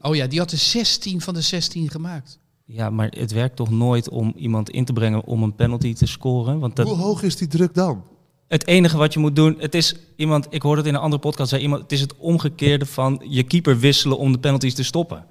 Oh 0.00 0.14
ja, 0.14 0.26
die 0.26 0.38
had 0.38 0.50
de 0.50 0.56
16 0.56 1.20
van 1.20 1.34
de 1.34 1.40
16 1.40 1.90
gemaakt. 1.90 2.38
Ja, 2.64 2.90
maar 2.90 3.12
het 3.16 3.32
werkt 3.32 3.56
toch 3.56 3.70
nooit 3.70 4.08
om 4.08 4.32
iemand 4.36 4.70
in 4.70 4.84
te 4.84 4.92
brengen 4.92 5.24
om 5.24 5.42
een 5.42 5.54
penalty 5.54 5.94
te 5.94 6.06
scoren? 6.06 6.58
Want 6.58 6.76
dat, 6.76 6.86
Hoe 6.86 6.96
hoog 6.96 7.22
is 7.22 7.36
die 7.36 7.48
druk 7.48 7.74
dan? 7.74 8.02
het 8.48 8.66
enige 8.66 8.96
wat 8.96 9.12
je 9.12 9.18
moet 9.20 9.36
doen, 9.36 9.56
het 9.58 9.74
is 9.74 9.94
iemand, 10.16 10.46
ik 10.50 10.62
hoorde 10.62 10.80
het 10.80 10.88
in 10.90 10.94
een 10.94 11.00
andere 11.00 11.22
podcast, 11.22 11.48
zei 11.48 11.62
iemand, 11.62 11.82
het 11.82 11.92
is 11.92 12.00
het 12.00 12.16
omgekeerde 12.16 12.86
van 12.86 13.22
je 13.28 13.42
keeper 13.42 13.78
wisselen 13.78 14.18
om 14.18 14.32
de 14.32 14.38
penalties 14.38 14.74
te 14.74 14.82
stoppen. 14.84 15.24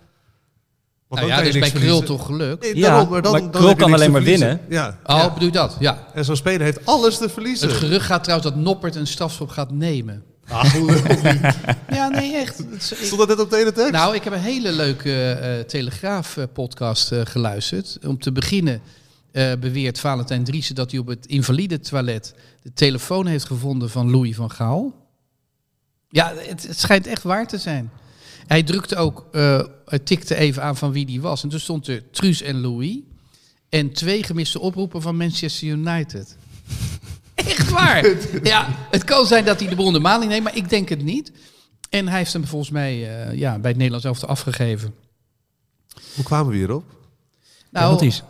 Want 1.12 1.24
Nou 1.24 1.34
dan 1.34 1.43
ja, 1.43 1.54
is 1.54 1.60
bij 1.60 1.69
Krul 1.82 2.02
verliezen. 2.02 2.06
toch. 2.06 2.60
Nee, 2.60 2.76
Ja, 2.76 2.89
daarom, 2.89 3.10
maar 3.10 3.21
dan, 3.21 3.32
maar 3.32 3.41
dan 3.41 3.52
Krul 3.52 3.76
kan 3.76 3.93
alleen 3.93 4.12
maar 4.12 4.21
verliezen. 4.21 4.62
Ja. 4.69 4.97
Oh, 5.04 5.17
ja. 5.17 5.34
bedoel 5.34 5.47
je 5.47 5.54
dat? 5.54 5.76
Ja. 5.80 6.08
En 6.13 6.26
zo'n 6.26 6.36
speler 6.36 6.62
heeft 6.62 6.86
alles 6.86 7.17
te 7.17 7.30
verliezen. 7.30 7.67
Het 7.67 7.78
gerucht 7.78 8.06
gaat 8.06 8.24
trouwens 8.24 8.54
dat 8.54 8.63
Noppert 8.63 8.95
een 8.95 9.08
strafschop 9.08 9.50
gaat 9.50 9.71
nemen. 9.71 10.24
Ja, 11.89 12.08
nee, 12.08 12.36
echt. 12.36 12.63
Stond 12.80 13.17
dat 13.17 13.28
net 13.28 13.39
op 13.39 13.50
de 13.50 13.58
ene 13.58 13.71
tekst? 13.71 13.91
Nou, 13.91 14.15
ik 14.15 14.24
heb 14.24 14.34
een 14.34 14.39
hele 14.39 14.71
leuke 14.71 15.32
eh, 15.32 15.60
Telegraaf-podcast 15.60 17.12
eh, 17.12 17.21
geluisterd. 17.24 17.97
Om 18.08 18.19
te 18.19 18.32
beginnen 18.32 18.82
eh, 19.32 19.52
beweert 19.60 20.00
Valentijn 20.00 20.43
Driessen 20.43 20.76
dat 20.76 20.91
hij 20.91 21.00
op 21.00 21.08
het 21.08 21.26
invalide 21.26 21.80
toilet 21.80 22.34
de 22.62 22.74
telefoon 22.74 23.28
heeft 23.28 23.45
gevonden 23.45 23.89
van 23.89 24.12
Louis 24.12 24.36
van 24.36 24.52
Gaal. 24.52 24.93
Ja, 26.10 26.34
het, 26.36 26.67
het 26.67 26.80
schijnt 26.80 27.08
echt 27.08 27.24
waar 27.24 27.47
te 27.47 27.58
zijn. 27.58 27.91
Hij 28.47 28.63
drukte 28.63 28.95
ook, 28.95 29.27
eh, 29.32 29.62
hij 29.86 29.99
tikte 29.99 30.36
even 30.36 30.63
aan 30.63 30.77
van 30.77 30.91
wie 30.91 31.06
die 31.06 31.21
was. 31.21 31.43
En 31.43 31.49
toen 31.49 31.60
stond 31.60 31.88
er 31.88 32.12
Truus 32.12 32.41
en 32.41 32.62
Louis. 32.62 32.97
En 33.69 33.91
twee 33.91 34.23
gemiste 34.23 34.60
oproepen 34.60 35.01
van 35.01 35.17
Manchester 35.17 35.67
United. 35.67 36.36
Echt 37.36 37.69
waar? 37.69 38.08
Ja, 38.43 38.67
het 38.89 39.04
kan 39.04 39.25
zijn 39.25 39.45
dat 39.45 39.60
hij 39.60 39.69
de 39.69 39.75
boel 39.75 39.88
in 39.88 39.93
de 39.93 39.99
maling 39.99 40.32
neemt, 40.32 40.43
maar 40.43 40.56
ik 40.56 40.69
denk 40.69 40.89
het 40.89 41.04
niet. 41.04 41.32
En 41.89 42.08
hij 42.08 42.17
heeft 42.17 42.34
hem 42.34 42.45
volgens 42.45 42.71
mij 42.71 42.93
eh, 42.93 43.38
ja, 43.38 43.60
bij 43.60 43.69
het 43.69 43.77
Nederlands 43.77 44.06
elftal 44.06 44.30
afgegeven. 44.30 44.93
Hoe 46.15 46.23
kwamen 46.23 46.51
we 46.51 46.58
hierop? 46.58 46.84
Nou, 47.69 47.86
Penalties. 47.86 48.23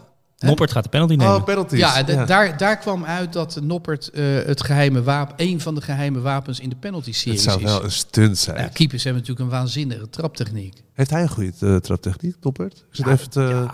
Noppert 0.48 0.72
gaat 0.72 0.84
de 0.84 0.90
penalty 0.90 1.16
nemen. 1.16 1.36
Oh, 1.36 1.44
penalties. 1.44 1.80
Ja, 1.80 2.04
Daar, 2.04 2.58
daar 2.58 2.78
kwam 2.78 3.06
uit 3.06 3.34
dat 3.34 3.60
Noppert 3.62 4.10
eh, 4.10 4.24
het 4.46 4.64
geheime 4.64 5.04
wapen, 5.04 5.36
een 5.38 5.62
van 5.62 5.76
de 5.76 5.82
geheime 5.82 6.20
wapens 6.20 6.60
in 6.60 6.70
de 6.70 6.76
penalty-series 6.76 7.42
Het 7.46 7.52
zou 7.52 7.64
is. 7.64 7.72
wel 7.72 7.84
een 7.84 7.92
stunt 7.92 8.38
zijn. 8.38 8.58
Ja, 8.58 8.68
keepers 8.68 9.04
hebben 9.04 9.22
natuurlijk 9.22 9.50
een 9.52 9.58
waanzinnige 9.58 10.10
traptechniek. 10.10 10.82
Heeft 10.94 11.10
hij 11.10 11.22
een 11.22 11.30
goede 11.30 11.54
eh, 11.60 11.76
traptechniek, 11.76 12.36
Toppert? 12.40 12.78
Ik 12.78 12.96
zit 12.96 13.08
even 13.08 13.30
te... 13.30 13.66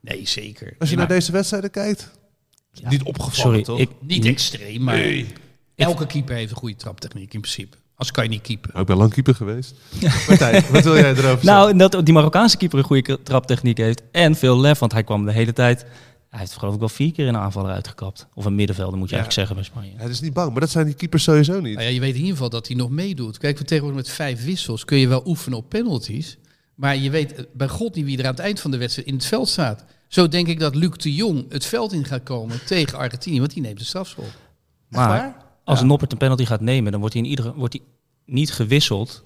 Nee, 0.00 0.28
zeker. 0.28 0.74
Als 0.78 0.90
je 0.90 0.96
naar 0.96 1.08
deze 1.08 1.32
wedstrijden 1.32 1.70
kijkt, 1.70 2.10
niet 2.82 3.02
opgevallen, 3.02 3.34
Sorry, 3.40 3.62
toch? 3.62 3.78
ik, 3.78 3.90
Niet 4.00 4.24
extreem, 4.24 4.82
maar 4.82 5.04
elke 5.76 6.06
keeper 6.06 6.34
heeft 6.34 6.50
een 6.50 6.56
goede 6.56 6.76
traptechniek 6.76 7.34
in 7.34 7.40
principe. 7.40 7.76
Als 8.00 8.10
kan 8.10 8.24
je 8.24 8.30
niet 8.30 8.42
keeper. 8.42 8.68
Nou, 8.68 8.80
ik 8.80 8.86
ben 8.86 8.96
lang 8.96 9.12
keeper 9.12 9.34
geweest. 9.34 9.74
Martijn, 10.28 10.64
wat 10.72 10.84
wil 10.84 10.94
jij 10.96 11.10
erover 11.10 11.44
zeggen? 11.44 11.76
Nou, 11.76 11.88
dat 11.88 12.04
die 12.04 12.14
Marokkaanse 12.14 12.56
keeper 12.56 12.78
een 12.78 12.84
goede 12.84 13.22
traptechniek 13.22 13.76
heeft. 13.78 14.02
En 14.12 14.34
veel 14.34 14.60
lef, 14.60 14.78
want 14.78 14.92
hij 14.92 15.04
kwam 15.04 15.24
de 15.24 15.32
hele 15.32 15.52
tijd... 15.52 15.84
Hij 16.28 16.38
heeft 16.38 16.56
geloof 16.58 16.74
ik 16.74 16.80
wel 16.80 16.88
vier 16.88 17.12
keer 17.12 17.28
een 17.28 17.36
aanvaller 17.36 17.70
uitgekapt. 17.72 18.26
Of 18.34 18.44
een 18.44 18.54
middenvelder 18.54 18.98
moet 18.98 19.08
je 19.10 19.14
Ja. 19.16 19.20
eigenlijk 19.22 19.48
zeggen 19.48 19.54
bij 19.74 19.82
Spanje. 19.84 20.02
Hij 20.02 20.10
is 20.10 20.20
niet 20.20 20.32
bang, 20.32 20.50
maar 20.50 20.60
dat 20.60 20.70
zijn 20.70 20.86
die 20.86 20.94
keepers 20.94 21.22
sowieso 21.22 21.60
niet. 21.60 21.74
Nou 21.74 21.86
ja, 21.86 21.92
je 21.94 22.00
weet 22.00 22.10
in 22.14 22.18
ieder 22.18 22.32
geval 22.32 22.48
dat 22.50 22.66
hij 22.66 22.76
nog 22.76 22.90
meedoet. 22.90 23.38
Kijk, 23.38 23.58
we 23.58 23.64
tegenwoordig 23.64 24.02
met 24.02 24.10
vijf 24.14 24.44
wissels 24.44 24.84
kun 24.84 24.98
je 24.98 25.08
wel 25.08 25.22
oefenen 25.26 25.58
op 25.58 25.68
penalties. 25.68 26.38
Maar 26.74 26.96
je 26.96 27.10
weet 27.10 27.34
eh, 27.34 27.44
bij 27.52 27.68
god 27.68 27.94
niet 27.94 28.04
wie 28.04 28.18
er 28.18 28.24
aan 28.24 28.30
het 28.30 28.40
eind 28.40 28.60
van 28.60 28.70
de 28.70 28.76
wedstrijd 28.76 29.08
in 29.08 29.14
het 29.14 29.24
veld 29.26 29.48
staat. 29.48 29.84
Zo 30.08 30.28
denk 30.28 30.46
ik 30.48 30.60
dat 30.60 30.74
Luc 30.74 30.90
de 30.96 31.14
Jong 31.14 31.44
het 31.52 31.64
veld 31.66 31.92
in 31.92 32.04
gaat 32.04 32.22
komen 32.22 32.64
tegen 32.66 32.98
Argentinië, 32.98 33.38
want 33.38 33.52
die 33.54 33.62
neemt 33.62 33.78
de 33.78 33.84
strafschop. 33.84 34.28
Maar 34.88 35.36
als 35.70 35.78
Ja. 35.78 35.84
een 35.84 35.90
Noppert 35.90 36.12
een 36.12 36.18
penalty 36.18 36.44
gaat 36.44 36.60
nemen, 36.60 36.90
dan 36.92 37.00
wordt 37.00 37.14
hij, 37.14 37.24
in 37.24 37.30
iedere, 37.30 37.52
wordt 37.54 37.74
hij 37.74 37.82
niet 38.26 38.52
gewisseld 38.52 39.24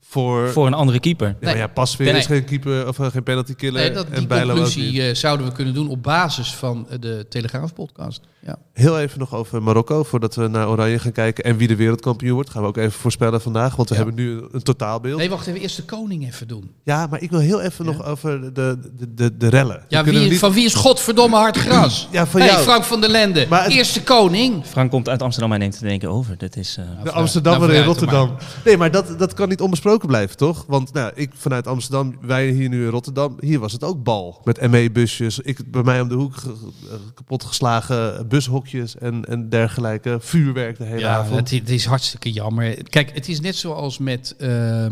Voor, 0.00 0.48
voor 0.50 0.66
een 0.66 0.74
andere 0.74 1.00
keeper. 1.00 1.26
Ja, 1.28 1.34
maar 1.40 1.56
ja, 1.56 1.66
Pasveer 1.66 2.06
Nee. 2.06 2.16
is 2.16 2.26
geen 2.26 2.44
keeper 2.44 2.88
of 2.88 2.98
eh, 2.98 3.06
geen 3.06 3.22
penalty 3.22 3.54
killer. 3.54 3.80
Nee, 3.80 3.90
dat, 3.90 4.08
en 4.08 4.18
die 4.18 4.26
Bijlo 4.26 4.52
ook 4.52 4.58
niet. 4.58 4.72
conclusie 4.72 5.02
eh, 5.08 5.14
zouden 5.14 5.46
we 5.46 5.52
kunnen 5.52 5.74
doen 5.74 5.88
op 5.88 6.02
basis 6.02 6.54
van 6.54 6.86
eh, 6.88 6.98
de 7.00 7.26
Telegraaf-podcast. 7.28 8.20
Ja. 8.46 8.56
Heel 8.72 8.98
even 9.00 9.18
nog 9.18 9.34
over 9.34 9.62
Marokko, 9.62 10.02
voordat 10.02 10.34
we 10.34 10.48
naar 10.48 10.68
Oranje 10.68 10.98
gaan 10.98 11.12
kijken. 11.12 11.44
En 11.44 11.56
wie 11.56 11.68
de 11.68 11.76
wereldkampioen 11.76 12.34
wordt, 12.34 12.50
gaan 12.50 12.62
we 12.62 12.68
ook 12.68 12.76
even 12.76 12.92
voorspellen 13.00 13.40
vandaag. 13.40 13.76
Want 13.76 13.88
we 13.88 13.94
Ja. 13.94 14.02
hebben 14.04 14.24
nu 14.24 14.42
een 14.52 14.62
totaalbeeld. 14.62 15.18
Nee, 15.18 15.30
wacht 15.30 15.46
even. 15.46 15.60
Eerst 15.60 15.76
de 15.76 15.84
koning 15.84 16.26
even 16.26 16.48
doen. 16.48 16.70
Ja, 16.82 17.06
maar 17.06 17.22
ik 17.22 17.30
wil 17.30 17.38
heel 17.40 17.60
even 17.60 17.84
Ja. 17.84 17.90
nog 17.90 18.04
over 18.06 18.40
de, 18.54 18.78
de, 18.96 19.14
de, 19.14 19.36
de 19.36 19.48
rellen. 19.48 19.84
Ja, 19.88 20.04
wie, 20.04 20.18
niet- 20.18 20.38
van 20.38 20.52
wie 20.52 20.64
is 20.64 20.74
godverdomme 20.74 21.36
hard 21.36 21.56
gras? 21.56 22.08
Ja, 22.10 22.26
van 22.26 22.40
hey, 22.40 22.48
jou. 22.50 22.62
Frank 22.62 22.84
van 22.84 23.00
der 23.00 23.10
Lende. 23.10 23.46
Maar 23.48 23.64
het- 23.64 23.72
Eerste 23.72 24.02
koning. 24.02 24.64
Frank 24.66 24.90
komt 24.90 25.08
uit 25.08 25.22
Amsterdam 25.22 25.52
en 25.52 25.58
neemt 25.58 25.78
te 25.78 25.84
denken 25.84 26.10
over. 26.10 26.38
Dat 26.38 26.56
is, 26.56 26.76
eh, 26.78 26.84
De 27.04 27.10
Amsterdammer 27.10 27.68
Nou, 27.68 27.80
in 27.80 27.86
Rotterdam. 27.86 28.36
Nee, 28.64 28.76
maar 28.76 28.90
dat, 28.90 29.18
dat 29.18 29.34
kan 29.34 29.48
niet 29.48 29.60
onbesproken 29.60 30.08
blijven, 30.08 30.36
toch? 30.36 30.64
Want 30.68 30.92
nou, 30.92 31.12
ik 31.14 31.30
vanuit 31.34 31.66
Amsterdam, 31.66 32.16
wij 32.20 32.48
hier 32.48 32.68
nu 32.68 32.84
in 32.84 32.90
Rotterdam, 32.90 33.36
hier 33.40 33.58
was 33.58 33.72
het 33.72 33.84
ook 33.84 34.02
bal. 34.02 34.40
Met 34.44 34.70
ME-busjes, 34.70 35.38
ik, 35.38 35.70
bij 35.70 35.82
mij 35.82 36.00
om 36.00 36.08
de 36.08 36.14
hoek 36.14 36.36
ge- 36.36 36.54
eh, 36.90 36.94
kapotgeslagen 37.14 38.28
bushokjes 38.36 38.98
en, 38.98 39.24
en 39.24 39.48
dergelijke. 39.48 40.16
Vuurwerk 40.20 40.76
de 40.78 40.84
hele 40.84 40.98
Ja, 41.00 41.16
avond. 41.16 41.50
het, 41.50 41.60
het 41.60 41.70
is 41.70 41.84
hartstikke 41.84 42.32
jammer. 42.32 42.82
Kijk, 42.82 43.10
het 43.14 43.28
is 43.28 43.40
net 43.40 43.56
zoals 43.56 43.98
met 43.98 44.34
eh, 44.38 44.86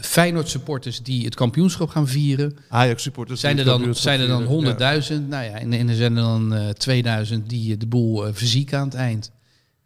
Feyenoord 0.00 0.48
supporters 0.48 1.02
die 1.02 1.24
het 1.24 1.34
kampioenschap 1.34 1.88
gaan 1.88 2.08
vieren. 2.08 2.56
Ajax-supporters. 2.68 3.40
Zijn 3.40 3.58
er 3.58 3.64
dan, 3.64 3.94
zijn 3.94 4.20
er 4.20 4.26
dan 4.26 4.46
vieren. 4.46 5.22
100.000? 5.22 5.28
Nou 5.28 5.44
ja, 5.44 5.52
en, 5.58 5.72
en 5.72 5.88
er 5.88 5.94
zijn 5.94 6.16
er 6.16 6.22
dan 6.22 6.54
eh 6.54 6.68
2000 6.68 7.48
die 7.48 7.72
eh, 7.72 7.78
de 7.78 7.86
boel 7.86 8.32
verzieken 8.32 8.78
aan 8.78 8.84
het 8.84 8.94
eind. 8.94 9.30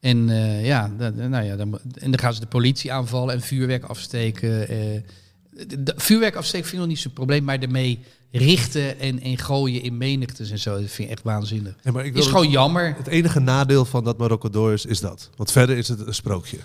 En 0.00 0.28
ja, 0.62 0.86
nou 1.28 1.44
ja 1.44 1.56
dan, 1.56 1.78
en 1.98 2.10
dan 2.10 2.18
gaan 2.18 2.34
ze 2.34 2.40
de 2.40 2.46
politie 2.46 2.92
aanvallen 2.92 3.34
en 3.34 3.40
vuurwerk 3.40 3.84
afsteken. 3.84 4.50
De- 5.66 5.82
de- 5.82 5.94
vuurwerk 5.96 6.34
afsteken 6.36 6.66
vind 6.66 6.74
ik 6.76 6.80
nog 6.86 6.94
niet 6.94 7.02
zo'n 7.02 7.12
probleem, 7.12 7.44
maar 7.44 7.58
ermee 7.58 7.98
richten 8.38 8.98
en, 8.98 9.20
en 9.20 9.38
gooien 9.38 9.82
in 9.82 9.96
menigtes 9.96 10.50
en 10.50 10.58
zo, 10.58 10.80
dat 10.80 10.90
vind 10.90 11.08
ik 11.08 11.14
echt 11.14 11.22
waanzinnig. 11.22 11.74
Ja, 11.82 11.92
maar 11.92 12.04
ik 12.04 12.14
is 12.14 12.26
gewoon 12.26 12.50
jammer. 12.50 12.94
Het 12.96 13.06
enige 13.06 13.40
nadeel 13.40 13.84
van 13.84 14.04
dat 14.04 14.18
Marokko 14.18 14.50
door 14.50 14.72
is, 14.72 14.86
is 14.86 15.00
dat. 15.00 15.30
Want 15.36 15.52
verder 15.52 15.76
is 15.76 15.88
het 15.88 16.06
een 16.06 16.14
sprookje. 16.14 16.58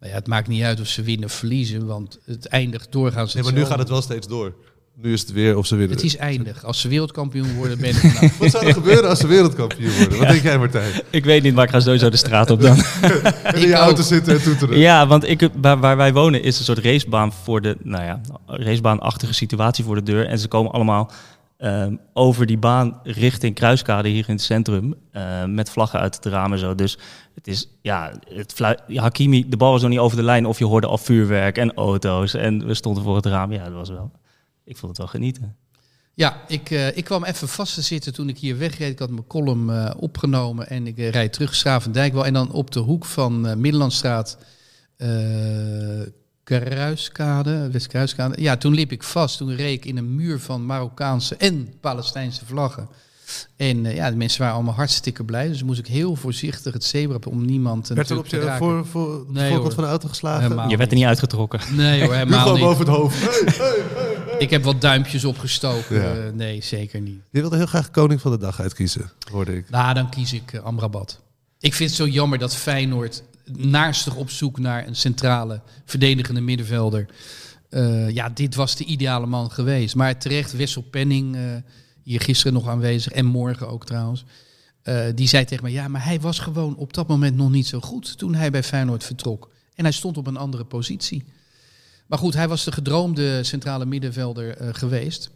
Nou 0.00 0.12
ja, 0.12 0.18
het 0.18 0.26
maakt 0.26 0.48
niet 0.48 0.62
uit 0.62 0.80
of 0.80 0.86
ze 0.86 1.02
winnen 1.02 1.28
of 1.28 1.32
verliezen, 1.32 1.86
want 1.86 2.18
het 2.24 2.46
eindigt 2.46 2.92
doorgaans 2.92 3.34
Nee, 3.34 3.42
maar 3.42 3.52
nu 3.52 3.64
gaat 3.64 3.78
het 3.78 3.88
wel 3.88 4.02
steeds 4.02 4.26
door. 4.26 4.54
Nu 5.02 5.12
is 5.12 5.20
het 5.20 5.32
weer 5.32 5.56
of 5.56 5.66
ze 5.66 5.76
winnen. 5.76 5.96
Het 5.96 6.06
is 6.06 6.16
eindig. 6.16 6.64
Als 6.64 6.80
ze 6.80 6.88
wereldkampioen 6.88 7.54
worden, 7.54 7.78
ben 7.80 7.88
ik 7.90 8.02
nou. 8.20 8.30
Wat 8.38 8.50
zou 8.50 8.66
er 8.66 8.72
gebeuren 8.72 9.08
als 9.08 9.18
ze 9.18 9.26
wereldkampioen 9.26 9.96
worden? 9.96 10.18
Wat 10.18 10.28
denk 10.28 10.42
jij, 10.42 10.58
Martijn? 10.58 10.92
ik 11.10 11.24
weet 11.24 11.42
niet, 11.42 11.54
maar 11.54 11.64
ik 11.64 11.70
ga 11.70 11.80
sowieso 11.80 12.08
de 12.10 12.16
straat 12.16 12.50
op 12.50 12.60
dan. 12.60 12.76
En 13.02 13.10
in 13.54 13.60
Ik 13.62 13.68
je 13.68 13.74
ook. 13.74 13.80
auto 13.80 14.02
zitten 14.02 14.34
en 14.34 14.42
toeteren. 14.42 14.78
ja, 14.78 15.06
want 15.06 15.28
ik, 15.28 15.48
waar, 15.60 15.78
waar 15.80 15.96
wij 15.96 16.12
wonen 16.12 16.42
is 16.42 16.58
een 16.58 16.64
soort 16.64 16.78
racebaan 16.78 17.32
voor 17.32 17.60
de, 17.60 17.76
nou 17.82 18.04
ja, 18.04 18.20
racebaanachtige 18.46 19.34
situatie 19.34 19.84
voor 19.84 19.94
de 19.94 20.02
deur. 20.02 20.26
En 20.26 20.38
ze 20.38 20.48
komen 20.48 20.72
allemaal 20.72 21.10
ehm, 21.58 21.94
over 22.12 22.46
die 22.46 22.58
baan 22.58 23.00
richting 23.02 23.54
Kruiskade 23.54 24.08
hier 24.08 24.24
in 24.28 24.34
het 24.34 24.42
centrum. 24.44 24.94
eh, 25.12 25.44
met 25.44 25.70
vlaggen 25.70 26.00
uit 26.00 26.14
het 26.14 26.24
raam 26.24 26.52
en 26.52 26.58
zo. 26.58 26.74
Dus 26.74 26.98
het 27.34 27.46
is, 27.46 27.68
ja, 27.82 28.12
het 28.34 28.54
Hakimi, 28.94 29.48
de 29.48 29.56
bal 29.56 29.70
was 29.72 29.80
nog 29.80 29.90
niet 29.90 29.98
over 29.98 30.16
de 30.16 30.22
lijn. 30.22 30.46
Of 30.46 30.58
je 30.58 30.64
hoorde 30.64 30.86
al 30.86 30.98
vuurwerk 30.98 31.58
en 31.58 31.74
auto's. 31.74 32.34
En 32.34 32.66
we 32.66 32.74
stonden 32.74 33.02
voor 33.02 33.16
het 33.16 33.26
raam. 33.26 33.52
Ja, 33.52 33.64
dat 33.64 33.72
was 33.72 33.88
wel, 33.88 34.10
ik 34.66 34.76
vond 34.76 34.88
het 34.88 34.98
wel 34.98 35.06
genieten. 35.06 35.56
Ja, 36.14 36.42
ik, 36.48 36.70
eh, 36.70 36.96
ik 36.96 37.04
kwam 37.04 37.24
even 37.24 37.48
vast 37.48 37.74
te 37.74 37.82
zitten 37.82 38.12
toen 38.12 38.28
ik 38.28 38.38
hier 38.38 38.58
wegreed. 38.58 38.92
Ik 38.92 38.98
had 38.98 39.10
mijn 39.10 39.26
column 39.26 39.70
eh, 39.70 39.90
opgenomen 39.96 40.68
en 40.68 40.86
ik 40.86 40.98
eh, 40.98 41.10
rijd 41.10 41.32
terug 41.32 41.54
Schravendijk 41.54 42.12
wel. 42.12 42.26
En 42.26 42.32
dan 42.32 42.52
op 42.52 42.70
de 42.70 42.80
hoek 42.80 43.04
van 43.04 43.60
Middellandstraat, 43.60 44.38
Kruiskade, 46.42 47.70
West-Kruiskade. 47.70 48.42
Ja, 48.42 48.56
toen 48.56 48.74
liep 48.74 48.92
ik 48.92 49.02
vast. 49.02 49.36
Toen 49.36 49.54
reed 49.54 49.76
ik 49.76 49.84
in 49.84 49.96
een 49.96 50.14
muur 50.14 50.40
van 50.40 50.66
Marokkaanse 50.66 51.36
en 51.36 51.74
Palestijnse 51.80 52.46
vlaggen. 52.46 52.88
En 53.56 53.86
eh, 53.86 53.94
ja, 53.94 54.10
de 54.10 54.16
mensen 54.16 54.40
waren 54.40 54.54
allemaal 54.54 54.74
hartstikke 54.74 55.24
blij. 55.24 55.48
Dus 55.48 55.62
moest 55.62 55.78
ik 55.78 55.86
heel 55.86 56.16
voorzichtig 56.16 56.72
het 56.72 56.84
zebra 56.84 57.14
op 57.14 57.26
om 57.26 57.44
niemand 57.44 57.88
Werd 57.88 58.10
er 58.10 58.18
op 58.18 58.26
raken. 58.26 58.56
voor, 58.58 58.86
voor 58.86 59.24
de 59.26 59.32
Nee, 59.32 59.50
voorkant 59.50 59.74
van 59.74 59.82
de 59.84 59.88
auto 59.90 60.08
geslagen? 60.08 60.42
Helemaal. 60.42 60.68
Je 60.68 60.76
werd 60.76 60.90
er 60.90 60.96
niet 60.96 61.06
uitgetrokken. 61.06 61.60
Nee 61.72 62.00
hoor, 62.00 62.10
Nu 62.12 62.16
helemaal 62.16 62.52
niet. 62.52 62.62
boven 62.62 62.86
het 62.86 62.96
hoofd. 62.96 63.20
Hey, 63.20 63.52
hey, 63.54 63.82
hey. 63.94 64.38
Ik 64.38 64.50
heb 64.50 64.64
wat 64.64 64.80
duimpjes 64.80 65.24
opgestoken. 65.24 65.96
Ja. 65.96 66.14
Eh, 66.14 66.32
nee, 66.32 66.62
zeker 66.62 67.00
niet. 67.00 67.20
Je 67.30 67.40
wilde 67.40 67.56
heel 67.56 67.66
graag 67.66 67.90
koning 67.90 68.20
van 68.20 68.30
de 68.30 68.38
dag 68.38 68.60
uitkiezen, 68.60 69.10
hoorde 69.30 69.56
ik. 69.56 69.70
Nou, 69.70 69.94
dan 69.94 70.08
kies 70.10 70.32
ik 70.32 70.52
eh, 70.52 70.62
Amrabat. 70.62 71.20
Ik 71.60 71.74
vind 71.74 71.90
het 71.90 71.98
zo 71.98 72.06
jammer 72.06 72.38
dat 72.38 72.56
Feyenoord 72.56 73.22
naarstig 73.56 74.14
op 74.14 74.30
zoek 74.30 74.58
naar 74.58 74.86
een 74.86 74.96
centrale 74.96 75.60
verdedigende 75.84 76.40
middenvelder. 76.40 77.06
Eh, 77.70 78.10
ja, 78.10 78.28
dit 78.28 78.54
was 78.54 78.76
de 78.76 78.84
ideale 78.84 79.26
man 79.26 79.50
geweest. 79.50 79.94
Maar 79.94 80.18
terecht, 80.18 80.52
Wessel 80.56 80.82
Penning, 80.82 81.36
eh, 81.36 81.42
hier 82.06 82.20
gisteren 82.20 82.52
nog 82.52 82.68
aanwezig 82.68 83.12
en 83.12 83.24
morgen 83.24 83.68
ook 83.68 83.86
trouwens. 83.86 84.24
eh, 84.82 85.04
die 85.14 85.28
zei 85.28 85.44
tegen 85.44 85.62
mij, 85.64 85.72
ja, 85.72 85.88
maar 85.88 86.04
hij 86.04 86.20
was 86.20 86.38
gewoon 86.38 86.76
op 86.76 86.92
dat 86.92 87.08
moment 87.08 87.36
nog 87.36 87.50
niet 87.50 87.66
zo 87.66 87.80
goed 87.80 88.18
toen 88.18 88.34
hij 88.34 88.50
bij 88.50 88.62
Feyenoord 88.62 89.04
vertrok. 89.04 89.50
En 89.74 89.84
hij 89.84 89.92
stond 89.92 90.16
op 90.16 90.26
een 90.26 90.36
andere 90.36 90.64
positie. 90.64 91.24
Maar 92.06 92.18
goed, 92.18 92.34
hij 92.34 92.48
was 92.48 92.64
de 92.64 92.72
gedroomde 92.72 93.44
centrale 93.44 93.86
middenvelder 93.86 94.56
eh, 94.56 94.68
geweest. 94.72 95.30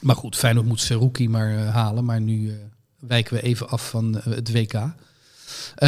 Maar 0.00 0.16
goed, 0.16 0.36
Feyenoord 0.36 0.66
moet 0.66 0.80
Seruki 0.80 1.28
maar 1.28 1.56
eh, 1.56 1.74
halen. 1.74 2.04
Maar 2.04 2.20
nu 2.20 2.58
wijken 2.98 3.34
we 3.34 3.42
even 3.42 3.68
af 3.68 3.88
van 3.88 4.20
het 4.24 4.52
WK. 4.52 4.72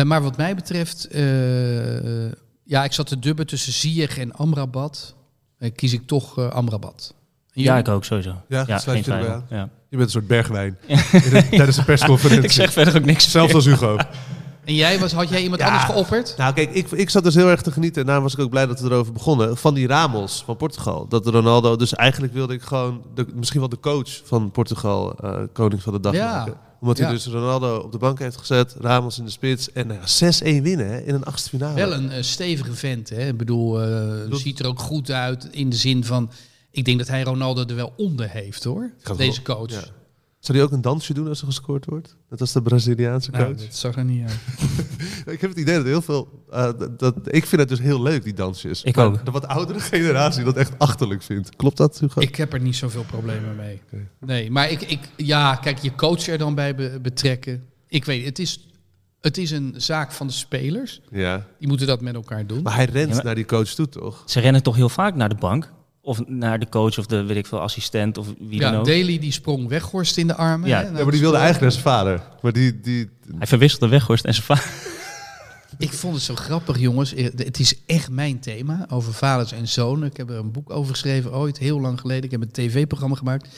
Maar 0.04 0.22
wat 0.22 0.36
mij 0.36 0.54
betreft, 0.54 1.08
ja, 2.64 2.84
ik 2.84 2.92
zat 2.92 3.06
te 3.06 3.18
dubben 3.18 3.46
tussen 3.46 3.72
Ziyech 3.72 4.18
en 4.18 4.32
Amrabat. 4.32 5.14
Kies 5.74 5.92
ik 5.92 6.06
toch 6.06 6.38
Amrabat. 6.38 7.14
Ja, 7.62 7.76
ik 7.78 7.88
ook 7.88 8.04
sowieso. 8.04 8.34
Ja, 8.48 8.64
ja 8.66 8.78
sluit 8.78 9.04
geen 9.04 9.14
je 9.20 9.20
erbij. 9.26 9.40
Ja. 9.58 9.68
Je 9.88 9.96
bent 9.96 10.02
een 10.02 10.10
soort 10.10 10.26
bergwijn 10.26 10.78
de- 10.86 11.46
tijdens 11.50 11.76
de 11.76 11.84
persconferentie. 11.84 12.44
Ik 12.50 12.52
zeg 12.52 12.72
verder 12.72 12.96
ook 12.96 13.04
niks. 13.04 13.30
Zelfs 13.30 13.54
als 13.54 13.64
Hugo. 13.64 13.96
En 14.64 14.74
jij, 14.74 14.98
was, 14.98 15.12
had 15.12 15.28
jij 15.28 15.42
iemand 15.42 15.60
Ja. 15.60 15.66
anders 15.66 15.84
geopperd? 15.84 16.34
Nou 16.36 16.54
kijk, 16.54 16.70
ik, 16.74 16.90
ik 16.90 17.10
zat 17.10 17.24
dus 17.24 17.34
heel 17.34 17.48
erg 17.48 17.62
te 17.62 17.70
genieten. 17.72 18.00
En 18.00 18.06
daarom 18.06 18.24
was 18.24 18.32
ik 18.34 18.38
ook 18.40 18.50
blij 18.50 18.66
dat 18.66 18.80
we 18.80 18.86
erover 18.90 19.12
begonnen. 19.12 19.56
Van 19.56 19.74
die 19.74 19.86
Ramos 19.86 20.42
van 20.44 20.56
Portugal. 20.56 21.08
Dat 21.08 21.26
Ronaldo, 21.26 21.76
dus 21.76 21.94
eigenlijk 21.94 22.32
wilde 22.32 22.54
ik 22.54 22.62
gewoon 22.62 23.02
de, 23.14 23.26
misschien 23.34 23.60
wel 23.60 23.68
de 23.68 23.80
coach 23.80 24.20
van 24.24 24.50
Portugal 24.50 25.14
eh, 25.18 25.38
koning 25.52 25.82
van 25.82 25.92
de 25.92 26.00
dag 26.00 26.14
Ja. 26.14 26.36
maken. 26.36 26.54
Omdat 26.80 26.98
Ja. 26.98 27.04
hij 27.04 27.12
dus 27.12 27.26
Ronaldo 27.26 27.76
op 27.76 27.92
de 27.92 27.98
bank 27.98 28.18
heeft 28.18 28.36
gezet. 28.36 28.76
Ramos 28.80 29.18
in 29.18 29.24
de 29.24 29.30
spits. 29.30 29.72
En 29.72 29.86
nou 29.86 30.00
ja, 30.00 30.32
6-1 30.58 30.62
winnen 30.62 30.86
hè, 30.88 31.00
in 31.00 31.14
een 31.14 31.24
achtste 31.24 31.48
finale. 31.48 31.74
Wel 31.74 31.92
een 31.92 32.10
eh, 32.10 32.22
stevige 32.22 32.72
vent. 32.72 33.08
Hè? 33.08 33.26
Ik 33.28 33.36
bedoel, 33.36 33.82
eh, 33.82 34.30
Dat- 34.30 34.40
ziet 34.40 34.58
er 34.58 34.66
ook 34.66 34.78
goed 34.80 35.10
uit 35.10 35.48
in 35.50 35.70
de 35.70 35.76
zin 35.76 36.04
van... 36.04 36.30
Ik 36.74 36.84
denk 36.84 36.98
dat 36.98 37.08
hij 37.08 37.22
Ronaldo 37.22 37.64
er 37.66 37.74
wel 37.74 37.92
onder 37.96 38.30
heeft 38.30 38.64
hoor, 38.64 38.90
Gaat 39.02 39.16
deze 39.18 39.40
wel- 39.44 39.56
coach. 39.56 39.70
ja. 39.70 39.84
Zou 40.38 40.58
hij 40.58 40.66
ook 40.66 40.72
een 40.72 40.80
dansje 40.82 41.14
doen 41.14 41.28
als 41.28 41.40
er 41.40 41.46
gescoord 41.46 41.84
wordt? 41.84 42.16
Net 42.30 42.40
als 42.40 42.52
de 42.52 42.62
Braziliaanse 42.62 43.30
coach? 43.30 43.40
Nou, 43.42 43.54
dat 43.56 43.74
zag 43.74 43.96
er 43.96 44.04
niet 44.04 44.22
uit. 44.28 44.38
Ik 45.34 45.40
heb 45.40 45.50
het 45.50 45.58
idee 45.58 45.76
dat 45.76 45.84
heel 45.84 46.02
veel... 46.02 46.44
eh, 46.50 46.62
dat, 46.78 46.98
dat- 46.98 47.14
ik 47.34 47.46
vind 47.46 47.60
het 47.60 47.68
dus 47.70 47.78
heel 47.78 48.02
leuk, 48.02 48.24
die 48.24 48.34
dansjes. 48.34 48.82
Ik 48.82 48.96
Maar 48.96 49.06
ook. 49.06 49.24
De 49.24 49.30
wat 49.30 49.46
oudere 49.46 49.80
generatie 49.80 50.44
dat 50.44 50.56
echt 50.56 50.78
achterlijk 50.78 51.22
vindt. 51.22 51.56
Klopt 51.56 51.76
dat, 51.76 51.98
Hugo? 52.00 52.20
Ik 52.20 52.36
heb 52.36 52.52
er 52.52 52.60
niet 52.60 52.76
zoveel 52.76 53.04
problemen 53.04 53.56
mee. 53.56 53.80
Nee, 54.20 54.50
maar 54.50 54.70
ik, 54.70 54.82
ik, 54.82 55.00
ja, 55.16 55.54
kijk, 55.56 55.78
je 55.78 55.94
coach 55.94 56.26
er 56.26 56.38
dan 56.38 56.54
bij 56.54 56.74
be- 56.74 56.98
betrekken. 57.02 57.64
Ik 57.88 58.04
weet, 58.04 58.24
het 58.24 58.38
is, 58.38 58.68
het 59.20 59.38
is 59.38 59.50
een 59.50 59.74
zaak 59.76 60.12
van 60.12 60.26
de 60.26 60.32
spelers. 60.32 61.00
Ja. 61.10 61.46
Die 61.58 61.68
moeten 61.68 61.86
dat 61.86 62.00
met 62.00 62.14
elkaar 62.14 62.46
doen. 62.46 62.62
Maar 62.62 62.74
hij 62.74 62.84
rent 62.84 63.08
Ja, 63.08 63.14
maar- 63.14 63.24
naar 63.24 63.34
die 63.34 63.44
coach 63.46 63.68
toe, 63.68 63.88
toch? 63.88 64.22
Ze 64.26 64.40
rennen 64.40 64.62
toch 64.62 64.76
heel 64.76 64.88
vaak 64.88 65.14
naar 65.14 65.28
de 65.28 65.34
bank? 65.34 65.72
Of 66.04 66.26
naar 66.26 66.58
de 66.58 66.68
coach 66.68 66.98
of 66.98 67.06
de, 67.06 67.22
weet 67.22 67.36
ik 67.36 67.46
veel, 67.46 67.60
assistent 67.60 68.18
of 68.18 68.26
wie 68.38 68.60
dan 68.60 68.72
ja, 68.72 68.78
ook. 68.78 68.86
Daly 68.86 69.18
die 69.18 69.32
sprong 69.32 69.68
Weghorst 69.68 70.16
in 70.16 70.26
de 70.26 70.34
armen. 70.34 70.68
Ja, 70.68 70.84
hè, 70.84 70.90
maar 70.90 71.10
die 71.10 71.20
wilde 71.20 71.36
eigenlijk 71.36 71.60
naar 71.60 71.82
zijn 71.82 71.94
vader. 71.94 72.22
Maar 72.42 72.52
die... 72.52 72.80
die 72.80 73.10
Hij 73.38 73.46
verwisselde 73.46 73.88
Weghorst 73.88 74.24
en 74.24 74.34
zijn 74.34 74.46
vader. 74.46 74.72
Ik 75.78 75.92
vond 75.92 76.14
het 76.14 76.22
zo 76.22 76.34
grappig, 76.34 76.78
jongens. 76.78 77.14
Eh, 77.14 77.24
Het 77.24 77.58
is 77.58 77.84
echt 77.86 78.10
mijn 78.10 78.40
thema 78.40 78.86
over 78.90 79.12
vaders 79.12 79.52
en 79.52 79.68
zonen. 79.68 80.10
Ik 80.10 80.16
heb 80.16 80.30
er 80.30 80.36
een 80.36 80.52
boek 80.52 80.70
over 80.70 80.92
geschreven 80.92 81.32
ooit, 81.32 81.58
heel 81.58 81.80
lang 81.80 82.00
geleden. 82.00 82.24
Ik 82.24 82.30
heb 82.30 82.40
een 82.40 82.50
tv-programma 82.50 83.16
gemaakt. 83.16 83.48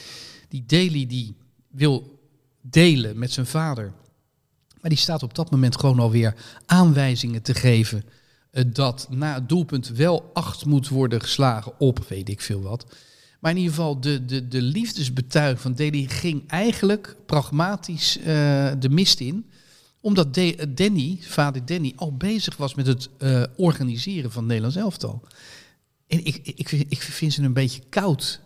Die 0.49 0.65
Daly 0.67 1.07
die 1.07 1.37
wil 1.71 2.21
delen 2.61 3.19
met 3.19 3.33
zijn 3.33 3.47
vader. 3.47 3.93
Maar 4.81 4.91
die 4.91 4.99
staat 4.99 5.23
op 5.23 5.35
dat 5.35 5.51
moment 5.51 5.81
gewoon 5.81 5.99
alweer 5.99 6.35
aanwijzingen 6.67 7.43
te 7.43 7.55
geven... 7.55 8.05
eh, 8.57 8.64
dat 8.73 9.07
na 9.11 9.35
het 9.35 9.49
doelpunt 9.49 9.88
wel 9.88 10.31
acht 10.33 10.64
moet 10.64 10.88
worden 10.88 11.21
geslagen 11.21 11.73
op 11.79 12.05
weet 12.09 12.29
ik 12.29 12.40
veel 12.40 12.61
wat. 12.62 12.87
Maar 13.40 13.51
in 13.51 13.57
ieder 13.57 13.75
geval, 13.75 14.01
de, 14.01 14.25
de, 14.25 14.49
de 14.49 14.62
liefdesbetuiging 14.62 15.61
van 15.61 15.75
Daly 15.75 16.05
ging 16.09 16.42
eigenlijk 16.49 17.16
pragmatisch 17.27 18.19
eh, 18.19 18.25
de 18.79 18.88
mist 18.90 19.21
in 19.21 19.47
omdat 20.01 20.35
De- 20.35 20.73
Danny, 20.75 21.19
vader 21.21 21.64
Danny, 21.66 21.92
al 21.97 22.16
bezig 22.16 22.57
was 22.57 22.75
met 22.75 22.87
het 22.87 23.09
eh, 23.19 23.42
organiseren 23.57 24.31
van 24.31 24.38
het 24.42 24.47
Nederlands 24.49 24.77
elftal. 24.77 25.23
En 26.07 26.25
ik, 26.25 26.40
ik, 26.42 26.71
ik, 26.71 27.03
vind 27.03 27.33
ze 27.33 27.42
een 27.42 27.53
beetje 27.53 27.83
koud. 27.88 28.40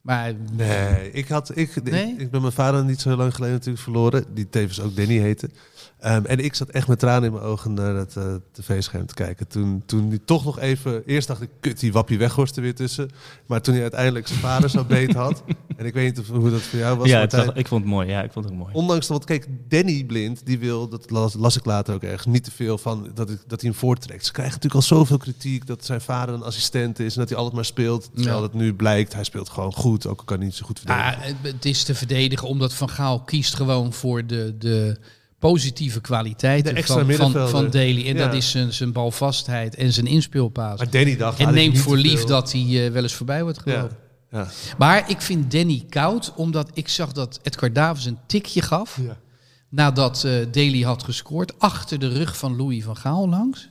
Maar 0.00 0.34
Nee, 0.52 1.10
ik, 1.12 1.28
had, 1.28 1.56
ik, 1.56 1.82
Nee? 1.82 2.12
ik, 2.12 2.20
ik 2.20 2.30
ben 2.30 2.40
mijn 2.40 2.52
vader 2.52 2.84
niet 2.84 3.00
zo 3.00 3.16
lang 3.16 3.34
geleden 3.34 3.54
natuurlijk 3.56 3.82
verloren. 3.84 4.24
Die 4.34 4.48
tevens 4.48 4.80
ook 4.80 4.96
Danny 4.96 5.18
heette. 5.18 5.50
Ehm, 5.98 6.24
en 6.24 6.38
ik 6.38 6.54
zat 6.54 6.68
echt 6.68 6.88
met 6.88 6.98
tranen 6.98 7.24
in 7.24 7.32
mijn 7.32 7.44
ogen 7.44 7.74
naar 7.74 7.94
het 7.94 8.16
eh, 8.16 8.34
tv-scherm 8.52 9.06
te 9.06 9.14
kijken. 9.14 9.48
Toen, 9.48 9.82
toen 9.86 10.08
hij 10.08 10.18
toch 10.24 10.44
nog 10.44 10.58
even... 10.58 11.02
Eerst 11.06 11.28
dacht 11.28 11.42
ik, 11.42 11.48
kut, 11.60 11.80
die 11.80 11.92
wappie 11.92 12.18
weghorst 12.18 12.56
er 12.56 12.62
weer 12.62 12.74
tussen. 12.74 13.10
Maar 13.46 13.62
toen 13.62 13.72
hij 13.74 13.82
uiteindelijk 13.82 14.26
zijn 14.26 14.40
vader 14.40 14.70
zo 14.70 14.84
beet 14.84 15.14
had... 15.14 15.42
En 15.80 15.86
ik 15.86 15.94
weet 15.94 16.04
niet 16.16 16.18
of, 16.18 16.36
hoe 16.36 16.50
dat 16.50 16.60
voor 16.60 16.78
jou 16.78 16.98
was, 16.98 17.08
ja, 17.08 17.12
het 17.20 17.32
Martijn. 17.32 17.44
zag- 17.44 17.54
ik 17.62 17.66
vond 17.68 17.82
het 17.82 17.90
mooi. 17.92 18.08
Ja, 18.08 18.22
ik 18.22 18.32
vond 18.32 18.44
het 18.44 18.54
ook 18.54 18.60
mooi. 18.60 18.74
Ondanks 18.74 19.06
dat, 19.06 19.16
want 19.16 19.24
kijk, 19.24 19.46
Danny 19.68 20.04
Blind, 20.04 20.46
die 20.46 20.58
wil, 20.58 20.88
dat 20.88 21.10
las, 21.10 21.34
las 21.34 21.56
ik 21.56 21.64
later 21.64 21.94
ook 21.94 22.02
ergens, 22.02 22.26
niet 22.26 22.44
te 22.44 22.50
veel 22.50 22.78
van 22.78 23.10
dat, 23.14 23.30
ik, 23.30 23.38
dat 23.46 23.60
hij 23.60 23.70
hem 23.70 23.78
voortrekt. 23.78 24.26
Ze 24.26 24.32
krijgen 24.32 24.54
natuurlijk 24.54 24.82
al 24.90 24.96
zoveel 24.96 25.16
kritiek 25.16 25.66
dat 25.66 25.84
zijn 25.84 26.00
vader 26.00 26.34
een 26.34 26.42
assistent 26.42 26.98
is 26.98 27.14
en 27.14 27.20
dat 27.20 27.28
hij 27.28 27.38
altijd 27.38 27.56
maar 27.56 27.64
speelt. 27.64 28.10
Terwijl 28.14 28.36
Ja. 28.36 28.42
het 28.42 28.54
nu 28.54 28.74
blijkt, 28.74 29.12
hij 29.14 29.24
speelt 29.24 29.48
gewoon 29.48 29.72
goed, 29.72 30.06
ook 30.06 30.18
al 30.18 30.24
kan 30.24 30.36
hij 30.36 30.46
niet 30.46 30.54
zo 30.54 30.66
goed 30.66 30.78
verdedigen. 30.78 31.16
ah, 31.16 31.22
het- 31.24 31.52
het 31.52 31.64
is 31.64 31.82
te 31.84 31.94
verdedigen 31.94 32.48
omdat 32.48 32.74
Van 32.74 32.90
Gaal 32.90 33.20
kiest 33.20 33.54
gewoon 33.54 33.92
voor 33.92 34.26
de, 34.26 34.54
de 34.58 34.98
positieve 35.40 36.00
kwaliteiten 36.00 36.74
De 36.74 36.82
van, 36.82 37.12
van, 37.12 37.48
van 37.48 37.70
Daly. 37.70 38.06
En 38.08 38.16
Ja. 38.16 38.24
dat 38.26 38.34
is 38.34 38.50
zijn, 38.50 38.72
zijn 38.72 38.92
balvastheid 38.92 39.74
en 39.74 39.92
zijn 39.92 40.06
inspeelpaas. 40.06 40.78
maar 40.78 40.90
Danny 40.90 41.16
dacht, 41.16 41.38
En 41.40 41.54
neemt 41.54 41.78
voor 41.78 41.96
lief 41.96 42.24
dat 42.24 42.52
hij 42.52 42.86
eh, 42.86 42.92
wel 42.92 43.02
eens 43.02 43.14
voorbij 43.14 43.42
wordt 43.42 43.58
gelopen. 43.58 43.96
ja. 44.30 44.48
Maar 44.78 45.10
ik 45.10 45.20
vind 45.20 45.50
Danny 45.50 45.84
koud, 45.88 46.32
omdat 46.36 46.70
ik 46.74 46.88
zag 46.88 47.12
dat 47.12 47.40
Edgar 47.42 47.72
Davids 47.72 48.06
een 48.06 48.18
tikje 48.26 48.62
gaf. 48.62 48.98
Ja. 49.02 49.18
Nadat 49.68 50.24
eh 50.24 50.32
Daly 50.52 50.80
had 50.82 51.02
gescoord, 51.02 51.58
achter 51.58 51.98
de 51.98 52.08
rug 52.08 52.36
van 52.38 52.56
Louis 52.56 52.84
van 52.84 52.96
Gaal 52.96 53.28
langs. 53.28 53.68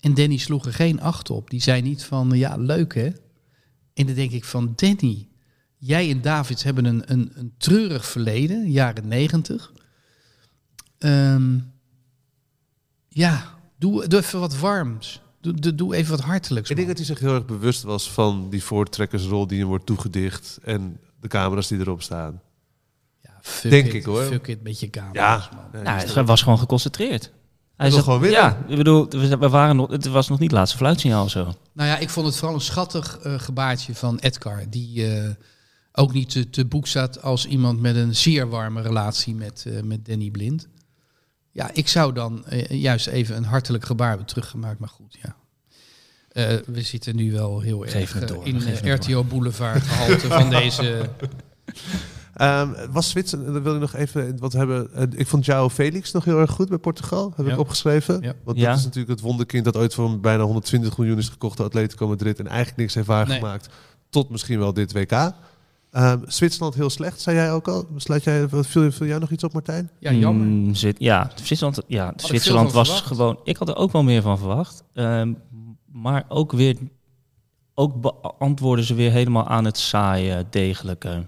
En 0.00 0.14
Danny 0.14 0.36
sloeg 0.36 0.66
er 0.66 0.72
geen 0.72 1.00
acht 1.00 1.30
op. 1.30 1.50
Die 1.50 1.62
zei 1.62 1.82
niet 1.82 2.04
van, 2.04 2.30
ja, 2.34 2.56
leuk 2.56 2.94
hè. 2.94 3.10
En 3.94 4.06
dan 4.06 4.14
denk 4.14 4.30
ik 4.30 4.44
van, 4.44 4.72
Danny, 4.76 5.28
jij 5.78 6.10
en 6.10 6.20
Davids 6.22 6.62
hebben 6.62 6.84
een, 6.84 7.02
een, 7.06 7.32
een 7.34 7.52
treurig 7.58 8.06
verleden, 8.06 8.70
jaren 8.70 9.08
negentig. 9.08 9.72
Ehm, 10.98 11.58
ja, 13.08 13.54
doe, 13.78 14.06
doe 14.08 14.20
even 14.20 14.40
wat 14.40 14.58
warms. 14.58 15.20
Doe, 15.40 15.52
doe, 15.54 15.74
doe 15.74 15.94
even 15.94 16.10
wat 16.10 16.24
hartelijks. 16.24 16.70
Ik 16.70 16.76
denk 16.76 16.88
dat 16.88 16.96
hij 16.96 17.06
zich 17.06 17.18
heel 17.18 17.34
erg 17.34 17.44
bewust 17.46 17.82
was 17.82 18.10
van 18.10 18.50
die 18.50 18.62
voortrekkersrol 18.64 19.46
die 19.46 19.58
hem 19.58 19.68
wordt 19.68 19.86
toegedicht 19.86 20.58
en 20.64 20.98
de 21.20 21.28
camera's 21.28 21.68
die 21.68 21.78
erop 21.78 22.02
staan. 22.02 22.40
Ja, 23.22 23.38
fuck 23.42 23.70
denk 23.70 23.86
it, 23.86 23.94
ik, 23.94 24.04
hoor. 24.04 24.22
Fuck 24.24 24.46
it 24.46 24.62
met 24.62 24.80
je 24.80 24.90
camera's, 24.90 25.48
Ja, 25.50 25.68
man. 25.72 25.82
Nou, 25.82 26.06
hij 26.06 26.24
was 26.24 26.42
gewoon 26.42 26.58
geconcentreerd. 26.58 27.32
Hij 27.76 27.90
zat- 27.90 28.02
gewoon 28.02 28.20
winnen. 28.20 28.40
Ja, 28.40 28.64
ik 28.68 28.76
bedoel, 28.76 29.08
we 29.08 29.48
waren 29.48 29.76
nog, 29.76 29.90
het 29.90 30.06
was 30.06 30.28
nog 30.28 30.38
niet 30.38 30.50
het 30.50 30.58
laatste 30.58 30.76
fluitsignaal 30.76 31.24
of 31.24 31.30
zo. 31.30 31.54
Nou 31.72 31.88
ja, 31.88 31.98
ik 31.98 32.10
vond 32.10 32.26
het 32.26 32.36
vooral 32.36 32.54
een 32.54 32.60
schattig 32.62 33.18
eh, 33.18 33.38
gebaartje 33.38 33.94
van 33.94 34.18
Edgar. 34.18 34.62
Die 34.70 35.06
eh, 35.16 35.30
ook 35.92 36.12
niet 36.12 36.30
te, 36.30 36.50
te 36.50 36.64
boek 36.64 36.86
staat 36.86 37.22
als 37.22 37.46
iemand 37.46 37.80
met 37.80 37.96
een 37.96 38.16
zeer 38.16 38.48
warme 38.48 38.80
relatie 38.82 39.34
met, 39.34 39.64
eh, 39.66 39.82
met 39.82 40.06
Danny 40.06 40.30
Blind. 40.30 40.68
Ja, 41.54 41.70
ik 41.72 41.88
zou 41.88 42.12
dan 42.12 42.44
eh, 42.46 42.80
juist 42.80 43.06
even 43.06 43.36
een 43.36 43.44
hartelijk 43.44 43.84
gebaar 43.84 44.08
hebben 44.08 44.26
teruggemaakt. 44.26 44.78
Maar 44.78 44.88
goed, 44.88 45.18
ja. 45.22 45.36
Eh, 46.28 46.58
we 46.66 46.82
zitten 46.82 47.16
nu 47.16 47.32
wel 47.32 47.60
heel 47.60 47.78
Geef 47.78 47.94
erg 48.14 48.22
eh, 48.22 48.28
door, 48.28 48.46
in 48.46 48.60
geef 48.60 48.80
het 48.80 49.04
RTO 49.06 49.24
Boulevard 49.24 49.82
gehalte 49.82 50.28
van 50.28 50.50
deze... 50.50 50.84
Ehm, 52.34 52.68
was 52.90 53.10
Zwitserland, 53.10 53.52
dan 53.52 53.62
wil 53.62 53.74
ik 53.74 53.80
nog 53.80 53.94
even, 53.94 54.38
wat 54.38 54.52
hebben, 54.52 54.90
ik 55.16 55.26
vond 55.26 55.46
João 55.50 55.72
Felix 55.72 56.12
nog 56.12 56.24
heel 56.24 56.38
erg 56.38 56.50
goed 56.50 56.68
bij 56.68 56.78
Portugal, 56.78 57.32
heb 57.36 57.46
Ja. 57.46 57.52
ik 57.52 57.58
opgeschreven. 57.58 58.20
Ja. 58.22 58.32
Want 58.44 58.58
Ja. 58.58 58.68
dat 58.68 58.78
is 58.78 58.84
natuurlijk 58.84 59.10
het 59.12 59.20
wonderkind 59.20 59.64
dat 59.64 59.76
ooit 59.76 59.94
voor 59.94 60.20
bijna 60.20 60.42
120 60.42 60.98
miljoen 60.98 61.18
is 61.18 61.28
gekocht 61.28 61.56
door 61.56 61.66
Atletico 61.66 62.08
Madrid 62.08 62.38
en 62.38 62.46
eigenlijk 62.46 62.76
niks 62.76 62.94
heeft 62.94 63.06
waargemaakt. 63.06 63.68
Tot 64.10 64.30
misschien 64.30 64.58
wel 64.58 64.72
dit 64.72 64.92
WK. 64.92 65.32
Ehm, 65.94 66.18
Zwitserland 66.26 66.74
heel 66.74 66.90
slecht, 66.90 67.20
zei 67.20 67.36
jij 67.36 67.52
ook 67.52 67.68
al. 67.68 67.86
Sluit 67.96 68.24
jij, 68.24 68.48
viel, 68.48 68.92
viel 68.92 69.06
jij 69.06 69.18
nog 69.18 69.30
iets 69.30 69.44
op, 69.44 69.52
Martijn? 69.52 69.90
Ja, 69.98 70.12
jammer. 70.12 70.46
Mm, 70.46 70.74
Zwit- 70.74 70.96
ja, 70.98 71.30
Zwitserland, 71.34 71.80
ja, 71.86 72.12
Zwitserland 72.16 72.72
was 72.72 72.88
verwacht. 72.88 73.06
gewoon... 73.06 73.40
Ik 73.44 73.56
had 73.56 73.68
er 73.68 73.76
ook 73.76 73.92
wel 73.92 74.02
meer 74.02 74.22
van 74.22 74.38
verwacht. 74.38 74.84
Ehm, 74.94 75.32
maar 75.92 76.24
ook 76.28 76.52
weer... 76.52 76.76
Ook 77.74 78.00
beantwoorden 78.00 78.84
ze 78.84 78.94
weer 78.94 79.10
helemaal 79.10 79.46
aan 79.48 79.64
het 79.64 79.78
saaie, 79.78 80.44
degelijke. 80.50 81.24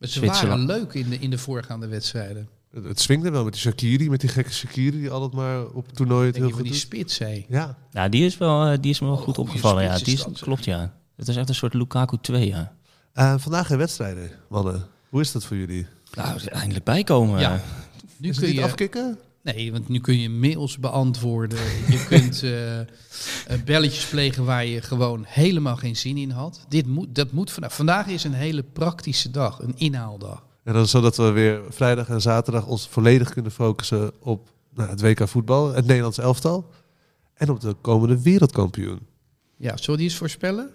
Ze 0.00 0.06
Zwitserland. 0.08 0.66
waren 0.66 0.80
leuk 0.80 0.94
in 0.94 1.08
de, 1.10 1.18
in 1.18 1.30
de 1.30 1.38
voorgaande 1.38 1.86
wedstrijden. 1.86 2.48
Het, 2.70 2.84
het 2.84 3.00
swingde 3.00 3.30
wel 3.30 3.44
met 3.44 3.52
die 3.52 3.62
Shakiri, 3.62 4.10
met 4.10 4.20
die 4.20 4.28
gekke 4.30 4.52
Shakiri 4.52 5.00
die 5.00 5.10
altijd 5.10 5.32
maar 5.32 5.66
op 5.66 5.88
toernooi 5.92 6.24
het 6.26 6.34
Denk 6.34 6.46
heel 6.46 6.54
goed 6.54 6.62
die 6.64 6.72
doet. 6.72 6.80
spits, 6.80 7.18
hé. 7.18 7.44
Ja, 7.48 7.76
Ja, 7.90 8.08
die 8.08 8.24
is, 8.24 8.38
wel, 8.38 8.64
eh, 8.66 8.78
die 8.80 8.90
is 8.90 9.00
me 9.00 9.06
wel 9.06 9.16
Oh, 9.16 9.22
goed 9.22 9.38
opgevallen. 9.38 9.82
Ja, 9.82 9.98
die 9.98 10.14
is, 10.14 10.22
dat, 10.24 10.28
zeg. 10.36 10.42
klopt, 10.46 10.64
ja. 10.64 10.94
Het 11.16 11.28
is 11.28 11.36
echt 11.36 11.48
een 11.48 11.54
soort 11.54 11.74
Lukaku 11.74 12.16
2, 12.20 12.46
ja. 12.46 12.72
Eh, 13.14 13.34
vandaag 13.38 13.66
geen 13.66 13.78
wedstrijden, 13.78 14.30
mannen. 14.48 14.86
Hoe 15.08 15.20
is 15.20 15.32
dat 15.32 15.44
voor 15.44 15.56
jullie? 15.56 15.86
Nou, 16.14 16.40
eindelijk 16.44 16.84
bijkomen. 16.84 17.40
Ja. 17.40 17.60
Nu 18.16 18.28
Is 18.28 18.36
het 18.36 18.38
kun 18.38 18.46
niet 18.46 18.56
je... 18.56 18.64
afkicken? 18.64 19.18
Nee, 19.42 19.72
want 19.72 19.88
nu 19.88 20.00
kun 20.00 20.18
je 20.18 20.30
mails 20.30 20.78
beantwoorden. 20.78 21.58
Je 21.88 22.04
kunt 22.08 22.42
eh, 22.42 22.80
eh, 22.80 22.86
belletjes 23.64 24.06
plegen 24.06 24.44
waar 24.44 24.66
je 24.66 24.80
gewoon 24.80 25.24
helemaal 25.26 25.76
geen 25.76 25.96
zin 25.96 26.16
in 26.16 26.30
had. 26.30 26.64
Dit 26.68 26.86
moet, 26.86 27.14
dat 27.14 27.32
moet 27.32 27.50
vandaag. 27.50 27.74
Vandaag 27.74 28.06
is 28.06 28.24
een 28.24 28.32
hele 28.32 28.62
praktische 28.62 29.30
dag, 29.30 29.58
een 29.58 29.74
inhaaldag. 29.76 30.44
En 30.62 30.72
dan 30.72 30.88
zodat 30.88 31.16
we 31.16 31.30
weer 31.30 31.60
vrijdag 31.68 32.08
en 32.08 32.20
zaterdag 32.20 32.66
ons 32.66 32.88
volledig 32.88 33.30
kunnen 33.30 33.52
focussen 33.52 34.12
op 34.20 34.48
nou, 34.74 34.90
het 34.90 35.00
WK 35.00 35.28
voetbal, 35.28 35.72
het 35.72 35.86
Nederlands 35.86 36.18
elftal 36.18 36.70
en 37.34 37.50
op 37.50 37.60
de 37.60 37.74
komende 37.80 38.22
wereldkampioen. 38.22 39.00
Ja, 39.56 39.76
zullen 39.76 39.90
we 39.90 39.96
die 39.96 40.06
eens 40.06 40.16
voorspellen? 40.16 40.70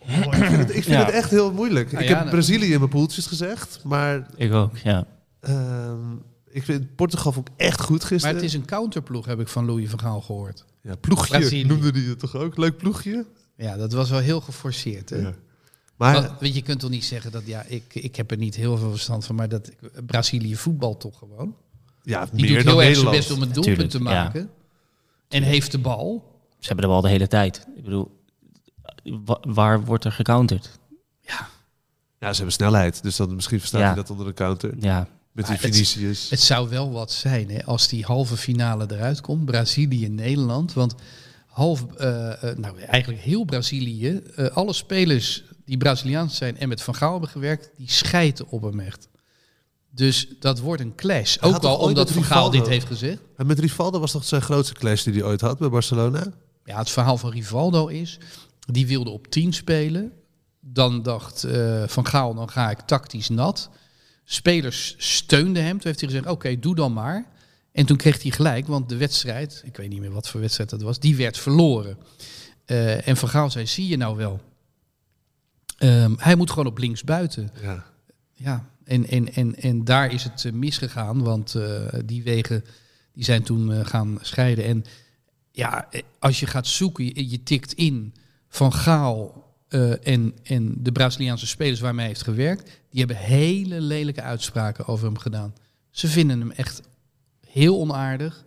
Oh, 0.00 0.24
ik 0.24 0.34
vind, 0.34 0.56
het, 0.56 0.68
ik 0.68 0.82
vind 0.84 0.86
Ja. 0.86 1.04
het 1.04 1.14
echt 1.14 1.30
heel 1.30 1.52
moeilijk. 1.52 1.92
Nou 1.92 2.04
ik 2.04 2.10
ja, 2.10 2.18
heb 2.18 2.30
Brazilië 2.30 2.72
in 2.72 2.78
mijn 2.78 2.90
poeltjes 2.90 3.26
gezegd, 3.26 3.80
maar 3.84 4.26
Ik 4.36 4.52
ook, 4.52 4.76
ja. 4.76 5.06
ehm, 5.40 6.12
ik 6.50 6.62
vind 6.64 6.94
Portugal 6.94 7.32
vond 7.32 7.48
ik 7.48 7.54
echt 7.56 7.80
goed 7.80 7.98
Maar 7.98 8.06
gisteren. 8.08 8.36
het 8.36 8.44
is 8.44 8.54
een 8.54 8.64
counterploeg, 8.64 9.26
heb 9.26 9.40
ik 9.40 9.48
van 9.48 9.66
Louis 9.66 9.90
van 9.90 10.00
Gaal 10.00 10.20
gehoord. 10.20 10.64
ja, 10.82 10.94
ploegje 10.96 11.38
Brazilië. 11.38 11.64
noemde 11.64 11.92
die 11.92 12.08
het 12.08 12.18
toch 12.18 12.36
ook? 12.36 12.56
Leuk 12.56 12.76
ploegje? 12.76 13.26
Ja, 13.56 13.76
dat 13.76 13.92
was 13.92 14.10
wel 14.10 14.18
heel 14.20 14.40
geforceerd. 14.40 15.10
Hè? 15.10 15.16
Ja. 15.16 15.34
Maar 15.96 16.14
Want, 16.14 16.30
weet 16.40 16.54
je, 16.54 16.62
kunt 16.62 16.80
toch 16.80 16.90
niet 16.90 17.04
zeggen 17.04 17.32
dat, 17.32 17.42
ja, 17.46 17.62
ik, 17.66 17.82
ik 17.94 18.16
heb 18.16 18.30
er 18.30 18.36
niet 18.36 18.54
heel 18.54 18.76
veel 18.76 18.90
verstand 18.90 19.24
van, 19.26 19.34
maar 19.34 19.48
dat 19.48 19.70
Brazilië 20.06 20.56
voetbalt 20.56 21.00
toch 21.00 21.18
gewoon. 21.18 21.54
ja, 22.02 22.26
Die 22.32 22.44
meer 22.44 22.54
doet 22.56 22.64
dan 22.64 22.78
heel 22.80 22.88
erg 22.88 22.98
zijn 22.98 23.10
best 23.10 23.30
om 23.30 23.42
een 23.42 23.52
doelpunt 23.52 23.64
Tuurlijk, 23.64 23.90
te 23.90 23.98
ja. 23.98 24.04
maken. 24.04 24.50
En 25.28 25.42
heeft 25.42 25.72
de 25.72 25.78
bal. 25.78 26.24
Ze 26.58 26.66
hebben 26.66 26.84
de 26.84 26.90
bal 26.90 27.00
de 27.00 27.08
hele 27.08 27.26
tijd. 27.26 27.66
Ik 27.76 27.84
bedoel, 27.84 28.19
wa- 29.24 29.40
waar 29.48 29.84
wordt 29.84 30.04
er 30.04 30.12
gecounterd? 30.12 30.70
Ja, 32.18 32.28
ze 32.28 32.36
hebben 32.36 32.52
snelheid, 32.52 33.02
dus 33.02 33.16
dan 33.16 33.34
misschien 33.34 33.58
verstaat 33.58 33.80
Ja. 33.80 33.86
hij 33.86 33.94
dat 33.96 34.10
onder 34.10 34.26
de 34.26 34.32
counter. 34.34 34.74
Ja, 34.80 34.98
Met 35.32 35.46
die 35.46 35.54
Maar 35.54 35.64
het- 35.64 35.74
Vinicius. 35.74 36.30
Het 36.30 36.40
zou 36.40 36.68
wel 36.68 36.90
wat 36.92 37.12
zijn 37.12 37.50
hè, 37.50 37.64
als 37.64 37.88
die 37.88 38.04
halve 38.04 38.36
finale 38.36 38.86
eruit 38.90 39.20
komt. 39.20 39.44
Brazilië-Nederland. 39.44 40.72
Want 40.72 40.94
half, 41.46 41.86
eh, 41.96 42.42
eh, 42.50 42.56
nou 42.56 42.78
eigenlijk 42.80 43.22
heel 43.22 43.44
Brazilië, 43.44 44.16
eh, 44.36 44.46
alle 44.46 44.72
spelers 44.72 45.42
die 45.64 45.76
Braziliaans 45.76 46.36
zijn 46.36 46.58
en 46.58 46.68
met 46.68 46.82
Van 46.82 46.94
Gaal 46.94 47.10
hebben 47.12 47.28
gewerkt, 47.30 47.70
die 47.76 47.90
schijten 47.90 48.48
op 48.48 48.62
hem 48.62 48.80
echt. 48.80 49.08
Dus 49.90 50.28
dat 50.40 50.58
wordt 50.60 50.82
een 50.82 50.94
clash. 50.94 51.36
Hij 51.40 51.48
Ook 51.50 51.64
al 51.64 51.76
omdat 51.78 52.10
Van 52.10 52.24
Gaal 52.24 52.50
dit 52.50 52.66
heeft 52.68 52.86
gezegd. 52.86 53.20
En 53.36 53.46
met 53.46 53.58
Rivaldo 53.58 53.98
was 54.00 54.12
toch 54.12 54.24
zijn 54.24 54.42
grootste 54.42 54.74
clash 54.74 55.02
die 55.02 55.12
hij 55.12 55.22
ooit 55.22 55.40
had 55.40 55.58
bij 55.58 55.68
Barcelona? 55.68 56.32
Ja, 56.64 56.78
het 56.78 56.90
verhaal 56.90 57.16
van 57.16 57.30
Rivaldo 57.30 57.86
is, 57.86 58.18
die 58.72 58.86
wilde 58.86 59.10
op 59.10 59.26
10 59.26 59.52
spelen. 59.52 60.12
Dan 60.60 61.02
dacht 61.02 61.44
eh, 61.44 61.82
Van 61.86 62.06
Gaal, 62.06 62.34
dan 62.34 62.50
ga 62.50 62.70
ik 62.70 62.80
tactisch 62.80 63.28
nat. 63.28 63.70
Spelers 64.24 64.94
steunden 64.98 65.62
hem. 65.62 65.72
Toen 65.72 65.86
heeft 65.86 66.00
hij 66.00 66.08
gezegd, 66.08 66.26
oké, 66.26 66.58
doe 66.58 66.74
dan 66.74 66.92
maar. 66.92 67.26
En 67.72 67.86
toen 67.86 67.96
kreeg 67.96 68.22
hij 68.22 68.30
gelijk, 68.30 68.66
want 68.66 68.88
de 68.88 68.96
wedstrijd, 68.96 69.62
ik 69.64 69.76
weet 69.76 69.88
niet 69.88 70.00
meer 70.00 70.12
wat 70.12 70.28
voor 70.28 70.40
wedstrijd 70.40 70.70
dat 70.70 70.82
was, 70.82 70.98
die 70.98 71.16
werd 71.16 71.38
verloren. 71.38 71.98
Eh, 72.64 73.08
en 73.08 73.16
Van 73.16 73.28
Gaal 73.28 73.50
zei, 73.50 73.66
zie 73.66 73.88
je 73.88 73.96
nou 73.96 74.16
wel. 74.16 74.40
Ehm, 75.78 76.14
hij 76.16 76.34
moet 76.34 76.50
gewoon 76.50 76.66
op 76.66 76.78
links 76.78 77.04
buiten. 77.04 77.50
Ja. 77.62 77.84
Ja, 78.32 78.68
en, 78.84 79.06
en, 79.06 79.34
en, 79.34 79.56
en 79.56 79.84
daar 79.84 80.12
is 80.12 80.24
het 80.24 80.44
eh, 80.44 80.52
misgegaan, 80.52 81.22
want 81.22 81.56
die 82.04 82.22
wegen 82.22 82.64
die 83.12 83.24
zijn 83.24 83.42
toen 83.42 83.86
gaan 83.86 84.18
scheiden. 84.20 84.64
En 84.64 84.84
ja, 85.52 85.88
als 86.18 86.40
je 86.40 86.46
gaat 86.46 86.66
zoeken, 86.66 87.04
je, 87.04 87.30
je 87.30 87.42
tikt 87.42 87.72
in 87.72 88.14
Van 88.52 88.72
Gaal 88.72 89.44
eh, 89.68 90.06
en, 90.06 90.34
en 90.42 90.74
de 90.78 90.92
Braziliaanse 90.92 91.46
spelers 91.46 91.80
waarmee 91.80 92.00
hij 92.00 92.08
heeft 92.08 92.22
gewerkt, 92.24 92.80
die 92.90 92.98
hebben 92.98 93.16
hele 93.16 93.80
lelijke 93.80 94.22
uitspraken 94.22 94.86
over 94.86 95.06
hem 95.06 95.18
gedaan. 95.18 95.54
Ze 95.90 96.08
vinden 96.08 96.40
hem 96.40 96.50
echt 96.50 96.82
heel 97.46 97.78
onaardig. 97.80 98.44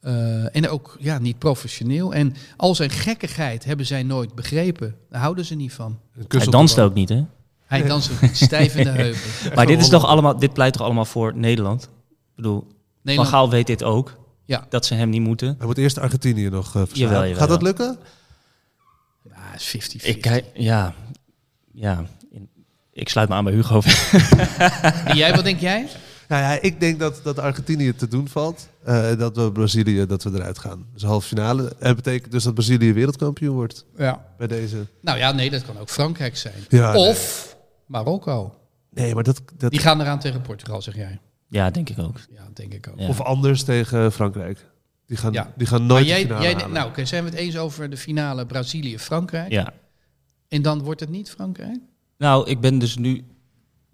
eh, 0.00 0.56
en 0.56 0.68
ook 0.68 0.96
ja, 1.00 1.18
niet 1.18 1.38
professioneel. 1.38 2.14
En 2.14 2.34
al 2.56 2.74
zijn 2.74 2.90
gekkigheid 2.90 3.64
hebben 3.64 3.86
zij 3.86 4.02
nooit 4.02 4.34
begrepen. 4.34 4.94
Daar 5.10 5.20
houden 5.20 5.44
ze 5.44 5.54
niet 5.54 5.72
van. 5.72 5.98
Hij 6.28 6.46
danst 6.46 6.80
ook 6.80 6.94
niet, 6.94 7.08
hè? 7.08 7.24
Hij 7.66 7.82
danst 7.86 8.12
ook 8.12 8.20
niet 8.20 8.36
stijf 8.36 8.76
in 8.76 8.84
de 8.84 8.90
heupen. 9.02 9.20
Maar 9.54 9.66
dit, 9.66 9.80
is 9.80 9.88
toch 9.88 10.04
allemaal, 10.04 10.38
dit 10.38 10.52
pleit 10.52 10.72
toch 10.72 10.82
allemaal 10.82 11.04
voor 11.04 11.36
Nederland? 11.36 11.82
Ik 11.82 11.88
bedoel, 12.36 12.66
Van 13.04 13.26
Gaal 13.26 13.50
weet 13.50 13.66
dit 13.66 13.82
ook. 13.82 14.18
Ja. 14.44 14.66
Dat 14.68 14.86
ze 14.86 14.94
hem 14.94 15.08
niet 15.08 15.20
moeten. 15.20 15.54
Hij 15.58 15.66
moet 15.66 15.78
eerst 15.78 15.98
Argentinië 15.98 16.48
nog 16.48 16.66
uh, 16.66 16.82
verslaan. 16.86 17.08
Jawel, 17.08 17.22
jawel. 17.22 17.38
Gaat 17.38 17.48
dat 17.48 17.62
lukken? 17.62 17.98
Ja, 19.24 19.32
het 19.36 19.60
is 19.60 19.94
50-50. 19.96 20.04
Ik 20.06 20.20
kijk, 20.20 20.44
ja. 20.54 20.94
Ja. 21.72 22.04
In- 22.30 22.48
Ik 22.92 23.08
sluit 23.08 23.28
me 23.28 23.34
aan 23.34 23.44
bij 23.44 23.52
Hugo. 23.52 23.80
En 25.04 25.16
jij, 25.16 25.34
wat 25.34 25.44
denk 25.44 25.60
jij? 25.60 25.86
Nou 26.28 26.42
ja, 26.42 26.60
ik 26.60 26.80
denk 26.80 26.98
dat, 26.98 27.20
dat 27.24 27.38
Argentinië 27.38 27.94
te 27.94 28.08
doen 28.08 28.28
valt. 28.28 28.68
Eh, 28.84 29.18
dat 29.18 29.36
we 29.36 29.52
Brazilië, 29.52 30.06
dat 30.06 30.22
we 30.22 30.30
eruit 30.34 30.58
gaan. 30.58 30.86
Dus 30.92 31.02
halve 31.02 31.26
finale. 31.26 31.68
En 31.68 31.86
dat 31.86 31.96
betekent 31.96 32.32
dus 32.32 32.42
dat 32.44 32.54
Brazilië 32.54 32.92
wereldkampioen 32.92 33.54
wordt 33.54 33.84
Ja. 33.96 34.24
bij 34.38 34.46
deze. 34.46 34.86
Nou 35.00 35.18
ja, 35.18 35.32
nee, 35.32 35.50
dat 35.50 35.64
kan 35.64 35.78
ook 35.78 35.88
Frankrijk 35.88 36.36
zijn. 36.36 36.54
Ja, 36.68 36.94
of 36.96 37.56
Marokko. 37.86 38.54
Nee, 38.90 39.14
maar 39.14 39.22
dat... 39.24 39.42
dat 39.56 39.70
Die 39.70 39.80
gaan 39.80 40.00
eraan 40.00 40.18
tegen 40.18 40.40
Portugal, 40.40 40.82
zeg 40.82 40.94
jij. 40.96 41.18
Ja, 41.48 41.70
denk 41.70 41.88
ik 41.90 41.98
ook. 41.98 42.20
Ja, 42.30 42.48
denk 42.54 42.72
ik 42.74 42.88
ook. 42.92 42.98
Ja. 43.00 43.08
Of 43.08 43.20
anders 43.20 43.62
tegen 43.62 44.12
Frankrijk. 44.12 44.66
Die 45.06 45.16
gaan, 45.16 45.32
Ja. 45.32 45.52
die 45.56 45.66
gaan 45.66 45.78
Maar 45.78 45.88
nooit 45.88 46.06
jij, 46.06 46.20
de 46.20 46.26
finale 46.26 46.42
jij, 46.44 46.52
halen. 46.54 46.72
nou, 46.72 46.88
oké, 46.88 47.04
zijn 47.04 47.24
we 47.24 47.30
het 47.30 47.38
eens 47.38 47.56
over 47.56 47.90
de 47.90 47.96
finale 47.96 48.46
Brazilië-Frankrijk? 48.46 49.50
Ja. 49.52 49.72
En 50.48 50.62
dan 50.62 50.82
wordt 50.82 51.00
het 51.00 51.08
niet 51.08 51.30
Frankrijk? 51.30 51.78
Nou, 52.18 52.48
ik 52.50 52.60
ben 52.60 52.78
dus 52.78 52.96
nu... 52.96 53.24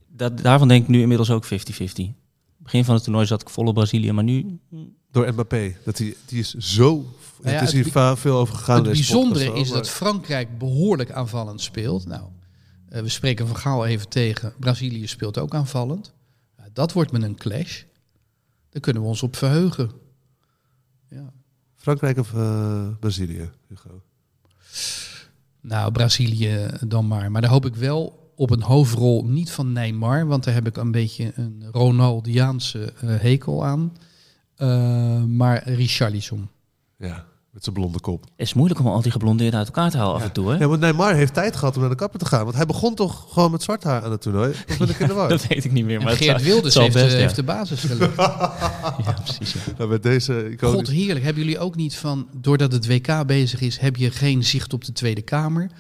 Dat, 0.09 0.39
daarvan 0.39 0.69
denk 0.69 0.83
ik 0.83 0.89
nu 0.89 1.01
inmiddels 1.01 1.31
ook 1.31 1.45
50-50. 1.45 1.49
Begin 2.57 2.85
van 2.85 2.95
het 2.95 3.05
toernooi 3.05 3.27
zat 3.27 3.41
ik 3.41 3.49
vol 3.51 3.67
op 3.67 3.75
Brazilië, 3.75 4.13
maar 4.13 4.25
nu... 4.25 4.59
Door 5.11 5.33
Mbappé. 5.33 5.77
Dat 5.85 5.97
die, 5.97 6.17
die 6.27 6.39
is 6.39 6.55
zo... 6.55 7.05
ja, 7.43 7.51
het 7.51 7.63
is 7.69 7.73
het 7.73 7.95
hier 7.95 8.17
veel 8.17 8.37
over 8.37 8.55
gegaan. 8.55 8.77
het 8.77 8.85
bijzondere 8.85 9.45
podcast 9.45 9.63
is 9.63 9.69
dat 9.73 9.83
maar- 9.85 9.93
Frankrijk 9.93 10.59
behoorlijk 10.59 11.11
aanvallend 11.11 11.61
speelt. 11.61 12.07
Nou, 12.07 12.23
eh, 12.89 13.03
we 13.03 13.09
spreken 13.09 13.47
van 13.47 13.57
Gaal 13.57 13.87
even 13.87 14.09
tegen. 14.09 14.53
Brazilië 14.59 15.07
speelt 15.07 15.39
ook 15.39 15.55
aanvallend. 15.55 16.13
Dat 16.73 16.93
wordt 16.93 17.13
met 17.13 17.23
een 17.23 17.37
clash. 17.37 17.83
Daar 18.71 18.81
kunnen 18.83 19.03
we 19.03 19.09
ons 19.09 19.23
op 19.23 19.37
verheugen. 19.37 19.91
Frankrijk 21.81 22.19
of 22.19 22.35
eh, 22.35 22.89
Brazilië, 23.01 23.51
Hugo? 23.69 24.03
Nou, 25.61 25.93
Brazilië 25.93 26.67
dan 26.87 27.07
maar. 27.07 27.31
Maar 27.31 27.41
daar 27.41 27.51
hoop 27.51 27.67
ik 27.67 27.75
wel 27.75 28.33
op 28.37 28.51
een 28.51 28.63
hoofdrol 28.63 29.25
niet 29.25 29.51
van 29.51 29.73
Neymar. 29.73 30.27
Want 30.27 30.45
daar 30.45 30.55
heb 30.55 30.67
ik 30.67 30.77
een 30.77 30.91
beetje 30.91 31.33
een 31.35 31.65
Ronaldiaanse 31.73 32.93
eh, 32.93 33.21
hekel 33.21 33.65
aan. 33.65 33.97
Eh, 34.57 35.25
maar 35.25 35.69
Richarlison. 35.69 36.49
Ja, 36.97 37.27
met 37.53 37.63
zijn 37.65 37.75
blonde 37.75 38.01
kop. 38.01 38.23
Het 38.23 38.31
is 38.37 38.55
moeilijk 38.55 38.81
om 38.81 38.87
al 38.87 39.03
die 39.03 39.11
geblondeerden 39.13 39.59
uit 39.59 39.67
elkaar 39.69 39.91
te 39.91 39.97
halen 39.97 40.15
af 40.15 40.23
en 40.23 40.33
toe, 40.33 40.51
hè? 40.51 40.57
Ja, 40.59 40.67
want 40.69 40.81
Neymar 40.81 41.15
heeft 41.15 41.35
tijd 41.35 41.57
gehad 41.57 41.75
om 41.75 41.81
naar 41.81 41.91
de 41.91 41.97
kapper 41.97 42.19
te 42.19 42.27
gaan. 42.27 42.45
Want 42.45 42.57
hij 42.57 42.67
begon 42.67 42.95
toch 42.95 43.27
gewoon 43.33 43.51
met 43.51 43.63
zwart 43.63 43.85
haar 43.85 44.03
aan 44.05 44.11
het 44.11 44.21
toernooi? 44.23 44.51
Of 44.69 44.79
ben 44.79 44.89
ik 44.89 44.99
in 44.99 45.07
de 45.07 45.15
war? 45.21 45.29
Dat 45.29 45.47
weet 45.47 45.65
ik 45.65 45.73
niet 45.73 45.85
meer. 45.85 45.99
Maar 46.01 46.09
het 46.09 46.17
Geert 46.19 46.41
zou- 46.41 46.53
Wilders 46.53 46.75
het 46.75 46.83
heeft, 46.83 46.95
de- 46.95 47.01
best, 47.03 47.13
ja. 47.15 47.21
heeft 47.21 47.37
de 47.37 47.43
basis 47.43 47.81
gelegd. 47.81 48.17
Ja, 49.05 49.13
precies. 49.25 49.53
ja. 49.53 49.61
Nou, 49.79 49.91
met 49.91 50.03
deze 50.03 50.51
iconische... 50.51 50.77
God 50.85 50.89
heerlijk. 50.89 51.25
Hebben 51.25 51.43
jullie 51.43 51.59
ook 51.59 51.77
niet 51.77 51.97
van, 51.97 52.29
doordat 52.37 52.73
het 52.73 52.87
WK 52.87 53.27
bezig 53.27 53.61
is, 53.61 53.79
heb 53.79 53.97
je 53.97 54.11
geen 54.11 54.45
zicht 54.45 54.73
op 54.73 54.85
de 54.85 54.93
Tweede 54.93 55.23
Kamer? 55.23 55.71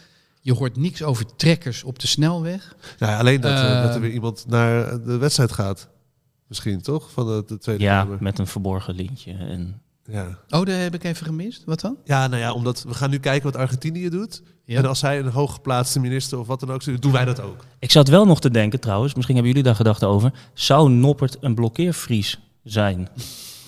Je 0.41 0.55
hoort 0.55 0.77
niks 0.77 1.03
over 1.03 1.25
trekkers 1.37 1.83
op 1.85 1.99
de 1.99 2.07
snelweg. 2.07 2.75
Nou, 2.99 3.13
ja, 3.13 3.19
alleen 3.19 3.41
dat, 3.41 3.51
eh, 3.53 3.77
Eh, 3.79 3.83
dat 3.87 3.95
er 3.95 4.01
weer 4.01 4.13
iemand 4.13 4.45
naar 4.49 5.03
de 5.05 5.17
wedstrijd 5.17 5.53
gaat. 5.53 5.89
Misschien, 6.47 6.81
toch? 6.83 7.11
Van 7.11 7.27
de, 7.27 7.43
de 7.47 7.59
Tweede 7.59 7.83
Ja, 7.85 8.03
Kamer. 8.03 8.17
met 8.21 8.39
een 8.39 8.47
verborgen 8.47 8.95
lintje. 8.95 9.33
En 9.33 9.81
Ja. 10.11 10.38
Oh, 10.49 10.64
daar 10.64 10.81
heb 10.81 10.94
ik 10.94 11.05
even 11.05 11.27
gemist. 11.27 11.64
Wat 11.64 11.81
dan? 11.81 11.96
ja, 12.05 12.27
nou 12.27 12.40
ja, 12.40 12.53
omdat 12.53 12.83
we 12.83 12.94
gaan 12.94 13.11
nu 13.11 13.18
kijken 13.18 13.53
wat 13.53 13.61
Argentinië 13.61 14.09
doet. 14.09 14.42
Ja. 14.64 14.79
En 14.79 14.85
als 14.85 14.99
zij 14.99 15.18
een 15.18 15.29
hooggeplaatste 15.29 16.01
minister 16.01 16.38
of 16.38 16.46
wat 16.46 16.61
dan 16.61 16.70
ook 16.70 17.03
doen 17.03 17.12
wij 17.12 17.25
dat 17.25 17.40
ook. 17.40 17.64
Ik 17.79 17.90
zat 17.90 18.09
wel 18.09 18.27
nog 18.27 18.40
te 18.40 18.51
denken 18.51 18.81
trouwens, 18.81 19.14
misschien 19.14 19.35
hebben 19.35 19.53
jullie 19.53 19.68
daar 19.68 19.79
gedachten 19.79 20.09
over. 20.09 20.33
Zou 20.55 20.90
Noppert 20.90 21.37
een 21.40 21.55
blokkeervries 21.55 22.38
zijn? 22.62 23.09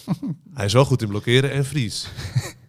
Hij 0.55 0.65
is 0.65 0.73
wel 0.73 0.85
goed 0.85 1.03
in 1.03 1.09
blokkeren 1.09 1.51
en 1.53 1.65
vries. 1.65 2.07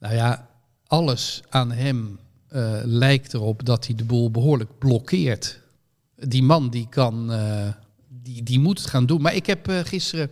Nou 0.00 0.14
ja, 0.14 0.48
alles 0.86 1.42
aan 1.48 1.72
hem 1.72 2.18
eh, 2.48 2.80
lijkt 2.84 3.34
erop 3.34 3.64
dat 3.64 3.86
hij 3.86 3.94
de 3.94 4.04
boel 4.04 4.30
behoorlijk 4.30 4.78
blokkeert. 4.78 5.60
Die 6.16 6.42
man 6.42 6.70
die 6.70 6.86
kan, 6.88 7.32
eh, 7.32 7.68
die, 8.08 8.42
die 8.42 8.58
moet 8.58 8.78
het 8.78 8.88
gaan 8.88 9.06
doen. 9.06 9.22
Maar 9.22 9.34
ik 9.34 9.46
heb 9.46 9.68
eh, 9.68 9.78
gisteren 9.78 10.30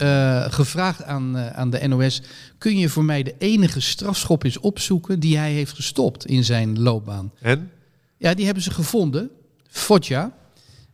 eh, 0.00 0.52
gevraagd 0.52 1.04
aan, 1.04 1.36
eh, 1.36 1.46
aan 1.46 1.70
de 1.70 1.88
NOS: 1.88 2.22
kun 2.58 2.78
je 2.78 2.88
voor 2.88 3.04
mij 3.04 3.22
de 3.22 3.34
enige 3.38 3.80
strafschop 3.80 4.44
eens 4.44 4.58
opzoeken 4.58 5.20
die 5.20 5.36
hij 5.36 5.52
heeft 5.52 5.72
gestopt 5.72 6.26
in 6.26 6.44
zijn 6.44 6.80
loopbaan? 6.80 7.32
En? 7.40 7.70
Ja, 8.16 8.34
die 8.34 8.44
hebben 8.44 8.62
ze 8.62 8.70
gevonden. 8.70 9.30
Foggia. 9.68 10.32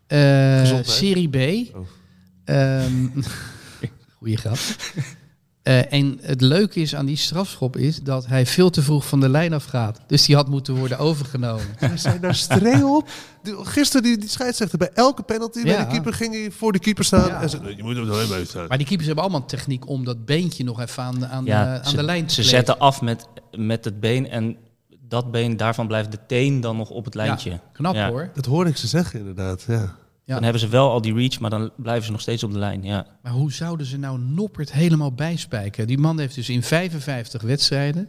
Eh, 0.06 0.78
serie 0.82 1.28
B. 1.28 1.36
Oh. 1.76 1.86
Ehm, 2.44 3.06
goeie 4.18 4.36
grap. 4.36 4.58
Eh, 5.66 5.92
en 5.92 6.18
het 6.22 6.40
leuke 6.40 6.80
is 6.80 6.94
aan 6.94 7.06
die 7.06 7.16
strafschop 7.16 7.76
is 7.76 8.00
dat 8.02 8.26
hij 8.26 8.46
veel 8.46 8.70
te 8.70 8.82
vroeg 8.82 9.06
van 9.06 9.20
de 9.20 9.28
lijn 9.28 9.52
afgaat. 9.52 10.00
Dus 10.06 10.24
die 10.26 10.34
had 10.36 10.48
moeten 10.48 10.74
worden 10.76 10.98
overgenomen. 10.98 11.64
Hij 11.76 11.96
zijn 11.96 12.20
daar 12.20 12.34
streng 12.34 12.84
op. 12.84 13.08
Gisteren 13.62 14.02
die, 14.02 14.18
die 14.18 14.28
scheidsrechter 14.28 14.78
bij 14.78 14.90
elke 14.94 15.22
penalty 15.22 15.62
bij 15.62 15.76
de 15.78 15.86
keeper 15.86 16.12
ging 16.14 16.34
hij 16.34 16.50
voor 16.50 16.72
de 16.72 16.78
keeper 16.78 17.04
staan. 17.04 17.26
Ja. 17.28 17.42
En 17.42 17.50
zei, 17.50 17.62
"Nee, 17.62 17.76
je 17.76 17.82
moet 17.82 17.96
hem 17.96 18.10
er 18.10 18.46
staan. 18.46 18.66
Maar 18.68 18.76
die 18.78 18.86
keepers 18.86 19.06
hebben 19.06 19.24
allemaal 19.24 19.42
een 19.42 19.46
techniek 19.48 19.88
om 19.88 20.04
dat 20.04 20.24
beentje 20.24 20.64
nog 20.64 20.80
even 20.80 21.02
aan, 21.02 21.18
de- 21.18 21.26
aan, 21.26 21.44
de, 21.44 21.50
Ja, 21.50 21.78
aan 21.78 21.84
ze, 21.90 21.96
de 21.96 22.02
lijn 22.02 22.26
te 22.26 22.34
Ze 22.34 22.40
kleven. 22.40 22.56
zetten 22.56 22.78
af 22.78 23.00
met, 23.00 23.26
met 23.56 23.84
het 23.84 24.00
been 24.00 24.28
en 24.28 24.56
dat 25.00 25.30
been, 25.30 25.56
daarvan 25.56 25.86
blijft 25.86 26.10
de 26.10 26.18
teen 26.26 26.60
dan 26.60 26.76
nog 26.76 26.90
op 26.90 27.04
het 27.04 27.14
lijntje. 27.14 27.50
Ja, 27.50 27.60
knap 27.72 27.94
Ja. 27.94 28.08
hoor. 28.08 28.30
Dat 28.34 28.46
hoorde 28.46 28.70
ik 28.70 28.76
ze 28.76 28.86
zeggen 28.86 29.18
inderdaad, 29.18 29.64
ja. 29.68 29.94
Ja. 30.26 30.34
Dan 30.34 30.42
hebben 30.42 30.60
ze 30.60 30.68
wel 30.68 30.90
al 30.90 31.00
die 31.00 31.14
reach, 31.14 31.40
maar 31.40 31.50
dan 31.50 31.70
blijven 31.76 32.04
ze 32.04 32.10
nog 32.10 32.20
steeds 32.20 32.42
op 32.42 32.52
de 32.52 32.58
lijn. 32.58 32.82
Ja. 32.82 33.06
Maar 33.22 33.32
hoe 33.32 33.52
zouden 33.52 33.86
ze 33.86 33.98
nou 33.98 34.18
Noppert 34.18 34.72
helemaal 34.72 35.12
bijspijken? 35.12 35.86
Die 35.86 35.98
man 35.98 36.18
heeft 36.18 36.34
dus 36.34 36.48
in 36.48 36.62
55 36.62 37.42
wedstrijden 37.42 38.08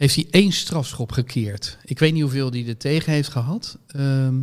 heeft 0.00 0.14
hij 0.14 0.26
één 0.30 0.52
strafschop 0.52 1.12
gekeerd. 1.12 1.78
Ik 1.84 1.98
weet 1.98 2.12
niet 2.12 2.22
hoeveel 2.22 2.50
hij 2.50 2.66
er 2.66 2.76
tegen 2.76 3.12
heeft 3.12 3.28
gehad. 3.28 3.78
Ehm, 3.86 4.34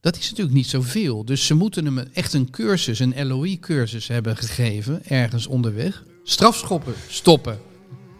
dat 0.00 0.16
is 0.16 0.28
natuurlijk 0.30 0.56
niet 0.56 0.66
zoveel. 0.66 1.24
Dus 1.24 1.46
ze 1.46 1.54
moeten 1.54 1.84
hem 1.84 1.98
echt 1.98 2.32
een 2.32 2.50
cursus, 2.50 2.98
een 2.98 3.26
LOI-cursus 3.26 4.08
hebben 4.08 4.36
gegeven, 4.36 5.04
ergens 5.04 5.46
onderweg. 5.46 6.04
Strafschoppen 6.24 6.94
stoppen. 7.08 7.58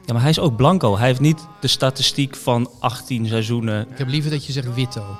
Ja, 0.04 0.12
maar 0.12 0.22
hij 0.22 0.30
is 0.30 0.38
ook 0.38 0.56
blanco. 0.56 0.96
Hij 0.98 1.06
heeft 1.06 1.20
niet 1.20 1.46
de 1.60 1.68
statistiek 1.68 2.36
van 2.36 2.70
18 2.78 3.26
seizoenen. 3.26 3.86
Ik 3.90 3.98
heb 3.98 4.08
liever 4.08 4.30
dat 4.30 4.46
je 4.46 4.52
zegt 4.52 4.74
Witto. 4.74 5.04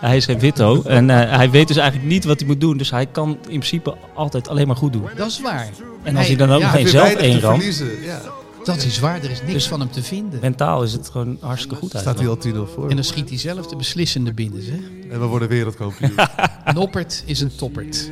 Hij 0.00 0.16
is 0.16 0.24
geen 0.24 0.38
witto 0.38 0.82
en 0.82 1.10
eh, 1.10 1.36
hij 1.36 1.50
weet 1.50 1.68
dus 1.68 1.76
eigenlijk 1.76 2.08
niet 2.08 2.24
wat 2.24 2.38
hij 2.38 2.48
moet 2.48 2.60
doen. 2.60 2.76
Dus 2.76 2.90
hij 2.90 3.06
kan 3.06 3.28
in 3.28 3.36
principe 3.42 3.96
altijd 4.14 4.48
alleen 4.48 4.66
maar 4.66 4.76
goed 4.76 4.92
doen. 4.92 5.08
Dat 5.16 5.26
is 5.26 5.40
waar. 5.40 5.68
En 6.02 6.16
als 6.16 6.26
hij 6.26 6.36
dan 6.36 6.52
ook 6.52 6.60
ja, 6.60 6.68
geen 6.68 6.88
zelf 6.88 7.14
één 7.14 7.40
Ja. 7.40 8.20
Dat 8.64 8.84
is 8.84 8.98
waar, 8.98 9.16
er 9.22 9.30
is 9.30 9.40
niks 9.40 9.52
Dus- 9.52 9.68
van 9.68 9.80
hem 9.80 9.90
te 9.90 10.02
vinden. 10.02 10.40
mentaal 10.40 10.82
is 10.82 10.92
het 10.92 11.08
gewoon 11.08 11.38
hartstikke 11.40 11.76
goed 11.76 11.90
Staat 11.90 12.18
hij 12.18 12.28
al 12.28 12.36
10 12.36 12.66
voor. 12.74 12.90
En 12.90 12.94
dan 12.96 13.04
schiet 13.04 13.28
hij 13.28 13.38
zelf 13.38 13.66
de 13.66 13.76
beslissende 13.76 14.32
binnen, 14.32 14.62
zeg. 14.62 14.78
En 15.10 15.20
we 15.20 15.26
worden 15.26 15.48
wereldkampioen. 15.48 16.14
Noppert 16.74 17.22
is 17.26 17.40
een 17.40 17.56
toppert. 17.56 18.08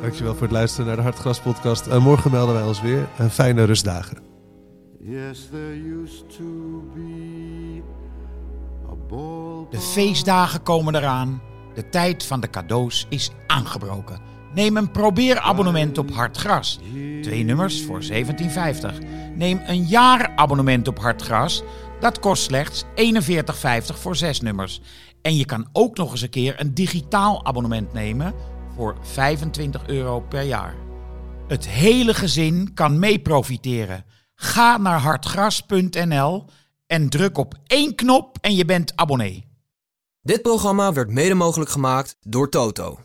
Dankjewel 0.00 0.32
voor 0.32 0.42
het 0.42 0.50
luisteren 0.50 0.86
naar 0.86 0.96
de 0.96 1.02
Hartgras 1.02 1.40
podcast. 1.40 1.86
En 1.86 2.02
morgen 2.02 2.30
melden 2.30 2.54
wij 2.54 2.64
ons 2.64 2.80
weer. 2.80 3.08
Een 3.18 3.30
fijne 3.30 3.64
rustdagen. 3.64 4.27
Yes, 5.00 5.48
there 5.50 5.76
used 6.00 6.36
to 6.36 6.82
be 6.94 7.82
De 9.70 9.80
feestdagen 9.80 10.62
komen 10.62 10.94
eraan. 10.94 11.42
De 11.74 11.88
tijd 11.88 12.24
van 12.24 12.40
de 12.40 12.50
cadeaus 12.50 13.06
is 13.08 13.30
aangebroken. 13.46 14.20
Neem 14.54 14.76
een 14.76 14.90
probeerabonnement 14.90 15.98
op 15.98 16.10
Hartgras. 16.10 16.78
Twee 17.22 17.44
nummers 17.44 17.82
voor 17.82 18.02
17,50. 18.02 18.10
Neem 19.34 19.60
een 19.66 19.84
jaarabonnement 19.84 20.88
op 20.88 20.98
Hartgras. 20.98 21.62
Dat 22.00 22.18
kost 22.18 22.42
slechts 22.42 22.84
41,50 22.84 22.88
voor 23.86 24.16
zes 24.16 24.40
nummers. 24.40 24.80
En 25.22 25.36
je 25.36 25.44
kan 25.44 25.68
ook 25.72 25.96
nog 25.96 26.10
eens 26.10 26.22
een 26.22 26.30
keer 26.30 26.60
een 26.60 26.74
digitaal 26.74 27.44
abonnement 27.44 27.92
nemen 27.92 28.34
voor 28.74 28.96
25 29.00 29.86
euro 29.86 30.20
per 30.20 30.42
jaar. 30.42 30.74
Het 31.48 31.68
hele 31.68 32.14
gezin 32.14 32.74
kan 32.74 32.98
mee 32.98 33.18
profiteren. 33.18 34.04
Ga 34.40 34.76
naar 34.76 34.98
hartgras.nl 34.98 36.44
en 36.86 37.08
druk 37.08 37.38
op 37.38 37.54
één 37.66 37.94
knop 37.94 38.38
en 38.40 38.54
je 38.54 38.64
bent 38.64 38.92
abonnee. 38.96 39.46
Dit 40.20 40.42
programma 40.42 40.92
werd 40.92 41.10
mede 41.10 41.34
mogelijk 41.34 41.70
gemaakt 41.70 42.16
door 42.20 42.48
Toto. 42.48 42.98